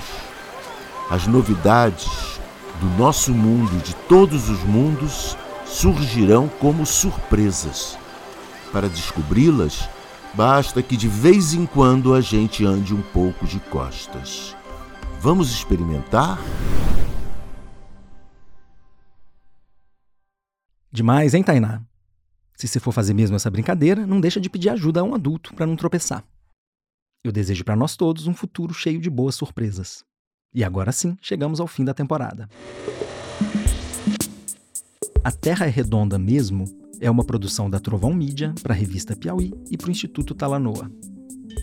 As 1.10 1.26
novidades 1.26 2.38
do 2.80 2.86
nosso 2.98 3.32
mundo 3.32 3.70
e 3.76 3.82
de 3.82 3.94
todos 3.94 4.48
os 4.48 4.62
mundos 4.64 5.36
surgirão 5.64 6.48
como 6.60 6.84
surpresas. 6.84 7.96
Para 8.72 8.88
descobri-las, 8.88 9.88
basta 10.34 10.82
que 10.82 10.96
de 10.96 11.08
vez 11.08 11.54
em 11.54 11.66
quando 11.66 12.14
a 12.14 12.20
gente 12.20 12.64
ande 12.64 12.94
um 12.94 13.02
pouco 13.02 13.46
de 13.46 13.58
costas. 13.60 14.56
Vamos 15.20 15.50
experimentar? 15.50 16.38
Demais, 20.92 21.34
hein, 21.34 21.42
Tainá? 21.42 21.82
Se 22.56 22.66
você 22.66 22.80
for 22.80 22.92
fazer 22.92 23.14
mesmo 23.14 23.36
essa 23.36 23.50
brincadeira, 23.50 24.06
não 24.06 24.20
deixa 24.20 24.40
de 24.40 24.50
pedir 24.50 24.70
ajuda 24.70 25.00
a 25.00 25.04
um 25.04 25.14
adulto 25.14 25.54
para 25.54 25.66
não 25.66 25.76
tropeçar. 25.76 26.24
Eu 27.24 27.32
desejo 27.32 27.64
para 27.64 27.76
nós 27.76 27.96
todos 27.96 28.26
um 28.26 28.34
futuro 28.34 28.72
cheio 28.72 29.00
de 29.00 29.10
boas 29.10 29.34
surpresas. 29.34 30.04
E 30.54 30.64
agora 30.64 30.92
sim, 30.92 31.16
chegamos 31.20 31.60
ao 31.60 31.66
fim 31.66 31.84
da 31.84 31.92
temporada. 31.92 32.48
A 35.22 35.30
Terra 35.30 35.66
é 35.66 35.68
Redonda 35.68 36.18
Mesmo 36.18 36.77
é 37.00 37.10
uma 37.10 37.24
produção 37.24 37.70
da 37.70 37.78
Trovão 37.78 38.12
Mídia 38.12 38.54
para 38.62 38.74
a 38.74 38.76
revista 38.76 39.16
Piauí 39.16 39.52
e 39.70 39.76
para 39.76 39.88
o 39.88 39.90
Instituto 39.90 40.34
Talanoa. 40.34 40.90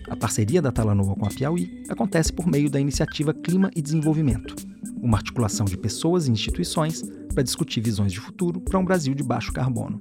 A 0.09 0.15
parceria 0.15 0.61
da 0.61 0.71
Talanoa 0.71 1.15
com 1.15 1.25
a 1.25 1.29
Piauí 1.29 1.83
acontece 1.89 2.31
por 2.31 2.47
meio 2.47 2.69
da 2.69 2.79
iniciativa 2.79 3.33
Clima 3.33 3.69
e 3.75 3.81
Desenvolvimento, 3.81 4.55
uma 5.01 5.17
articulação 5.17 5.65
de 5.65 5.77
pessoas 5.77 6.27
e 6.27 6.31
instituições 6.31 7.03
para 7.33 7.43
discutir 7.43 7.81
visões 7.81 8.11
de 8.11 8.19
futuro 8.19 8.61
para 8.61 8.79
um 8.79 8.85
Brasil 8.85 9.13
de 9.13 9.23
baixo 9.23 9.51
carbono. 9.51 9.99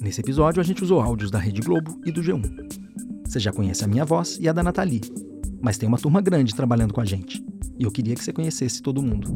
Nesse 0.00 0.20
episódio, 0.20 0.60
a 0.60 0.64
gente 0.64 0.82
usou 0.82 1.00
áudios 1.00 1.30
da 1.30 1.38
Rede 1.38 1.60
Globo 1.60 2.00
e 2.04 2.10
do 2.10 2.20
G1. 2.20 2.42
Você 3.26 3.38
já 3.38 3.52
conhece 3.52 3.84
a 3.84 3.88
minha 3.88 4.04
voz 4.04 4.38
e 4.40 4.48
a 4.48 4.52
da 4.52 4.62
Nathalie, 4.62 5.00
mas 5.62 5.78
tem 5.78 5.88
uma 5.88 5.98
turma 5.98 6.20
grande 6.20 6.54
trabalhando 6.54 6.92
com 6.92 7.00
a 7.00 7.04
gente, 7.04 7.44
e 7.78 7.84
eu 7.84 7.90
queria 7.90 8.14
que 8.14 8.24
você 8.24 8.32
conhecesse 8.32 8.82
todo 8.82 9.02
mundo. 9.02 9.34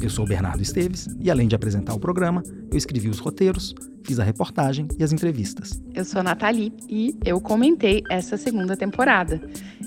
Eu 0.00 0.08
sou 0.08 0.24
o 0.24 0.28
Bernardo 0.28 0.62
Esteves 0.62 1.08
e, 1.20 1.30
além 1.30 1.46
de 1.46 1.54
apresentar 1.54 1.92
o 1.92 2.00
programa, 2.00 2.42
eu 2.70 2.78
escrevi 2.78 3.10
os 3.10 3.18
roteiros, 3.18 3.74
fiz 4.02 4.18
a 4.18 4.24
reportagem 4.24 4.88
e 4.98 5.04
as 5.04 5.12
entrevistas. 5.12 5.82
Eu 5.94 6.06
sou 6.06 6.20
a 6.20 6.22
Nathalie 6.22 6.72
e 6.88 7.14
eu 7.22 7.38
comentei 7.38 8.02
essa 8.08 8.38
segunda 8.38 8.74
temporada. 8.74 9.38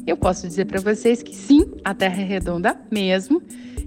Eu 0.05 0.15
posso 0.15 0.47
dizer 0.47 0.65
para 0.65 0.79
vocês 0.79 1.23
que 1.23 1.35
sim, 1.35 1.65
a 1.83 1.95
Terra 1.95 2.21
é 2.21 2.25
redonda 2.25 2.79
mesmo 2.91 3.41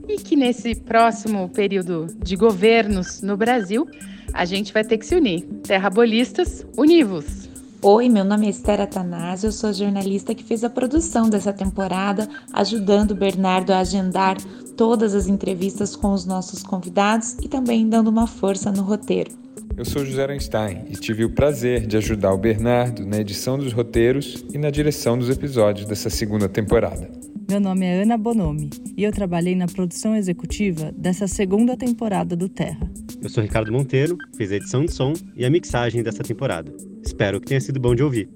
e 0.08 0.16
que 0.16 0.34
nesse 0.34 0.74
próximo 0.74 1.48
período 1.48 2.08
de 2.18 2.34
governos 2.34 3.22
no 3.22 3.36
Brasil, 3.36 3.86
a 4.32 4.44
gente 4.44 4.72
vai 4.72 4.82
ter 4.82 4.98
que 4.98 5.06
se 5.06 5.14
unir. 5.14 5.42
Terrabolistas, 5.62 6.66
univos! 6.76 7.46
Oi, 7.82 8.08
meu 8.08 8.24
nome 8.24 8.46
é 8.46 8.50
Esther 8.50 8.80
Atanásio, 8.80 9.48
eu 9.48 9.52
sou 9.52 9.72
jornalista 9.72 10.34
que 10.34 10.42
fez 10.42 10.64
a 10.64 10.70
produção 10.70 11.28
dessa 11.28 11.52
temporada, 11.52 12.28
ajudando 12.52 13.12
o 13.12 13.14
Bernardo 13.14 13.70
a 13.70 13.78
agendar 13.78 14.36
todas 14.76 15.14
as 15.14 15.26
entrevistas 15.26 15.96
com 15.96 16.12
os 16.12 16.26
nossos 16.26 16.62
convidados 16.62 17.36
e 17.42 17.48
também 17.48 17.88
dando 17.88 18.08
uma 18.08 18.26
força 18.26 18.70
no 18.70 18.82
roteiro. 18.82 19.30
Eu 19.76 19.84
sou 19.84 20.04
José 20.04 20.24
Einstein 20.30 20.84
e 20.88 20.92
tive 20.92 21.24
o 21.24 21.30
prazer 21.30 21.86
de 21.86 21.96
ajudar 21.96 22.32
o 22.32 22.38
Bernardo 22.38 23.04
na 23.04 23.18
edição 23.18 23.58
dos 23.58 23.72
roteiros 23.72 24.44
e 24.52 24.58
na 24.58 24.70
direção 24.70 25.18
dos 25.18 25.28
episódios 25.28 25.86
dessa 25.86 26.08
segunda 26.08 26.48
temporada. 26.48 27.10
Meu 27.48 27.60
nome 27.60 27.86
é 27.86 28.02
Ana 28.02 28.16
Bonomi 28.16 28.70
e 28.96 29.04
eu 29.04 29.12
trabalhei 29.12 29.54
na 29.54 29.66
produção 29.66 30.16
executiva 30.16 30.92
dessa 30.96 31.28
segunda 31.28 31.76
temporada 31.76 32.34
do 32.34 32.48
Terra. 32.48 32.90
Eu 33.22 33.28
sou 33.28 33.42
Ricardo 33.42 33.70
Monteiro, 33.70 34.16
fiz 34.36 34.50
a 34.50 34.56
edição 34.56 34.84
de 34.84 34.92
som 34.92 35.12
e 35.36 35.44
a 35.44 35.50
mixagem 35.50 36.02
dessa 36.02 36.22
temporada. 36.22 36.72
Espero 37.04 37.40
que 37.40 37.46
tenha 37.46 37.60
sido 37.60 37.78
bom 37.78 37.94
de 37.94 38.02
ouvir. 38.02 38.28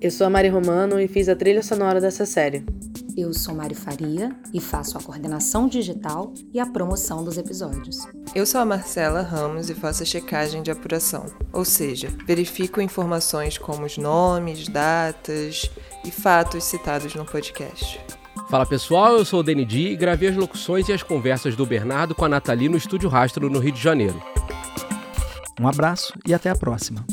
Eu 0.00 0.12
sou 0.12 0.28
a 0.28 0.30
Mari 0.30 0.48
Romano 0.48 1.00
e 1.00 1.08
fiz 1.08 1.28
a 1.28 1.34
trilha 1.34 1.60
sonora 1.60 2.00
dessa 2.00 2.24
série. 2.24 2.64
Eu 3.16 3.34
sou 3.34 3.52
Mari 3.52 3.74
Faria 3.74 4.30
e 4.54 4.60
faço 4.60 4.96
a 4.96 5.02
coordenação 5.02 5.66
digital 5.66 6.32
e 6.54 6.60
a 6.60 6.66
promoção 6.66 7.24
dos 7.24 7.36
episódios. 7.36 8.06
Eu 8.32 8.46
sou 8.46 8.60
a 8.60 8.64
Marcela 8.64 9.22
Ramos 9.22 9.68
e 9.68 9.74
faço 9.74 10.04
a 10.04 10.06
checagem 10.06 10.62
de 10.62 10.70
apuração, 10.70 11.26
ou 11.52 11.64
seja, 11.64 12.12
verifico 12.24 12.80
informações 12.80 13.58
como 13.58 13.84
os 13.84 13.98
nomes, 13.98 14.68
datas 14.68 15.68
e 16.04 16.12
fatos 16.12 16.62
citados 16.62 17.16
no 17.16 17.24
podcast. 17.24 18.00
Fala 18.48 18.64
pessoal, 18.64 19.18
eu 19.18 19.24
sou 19.24 19.40
o 19.40 19.42
Denidi 19.42 19.88
e 19.88 19.96
gravei 19.96 20.28
as 20.28 20.36
locuções 20.36 20.88
e 20.88 20.92
as 20.92 21.02
conversas 21.02 21.56
do 21.56 21.66
Bernardo 21.66 22.14
com 22.14 22.24
a 22.24 22.28
Nathalie 22.28 22.68
no 22.68 22.76
Estúdio 22.76 23.08
Rastro, 23.08 23.50
no 23.50 23.58
Rio 23.58 23.72
de 23.72 23.82
Janeiro. 23.82 24.22
Um 25.60 25.66
abraço 25.66 26.12
e 26.24 26.32
até 26.32 26.50
a 26.50 26.54
próxima. 26.54 27.04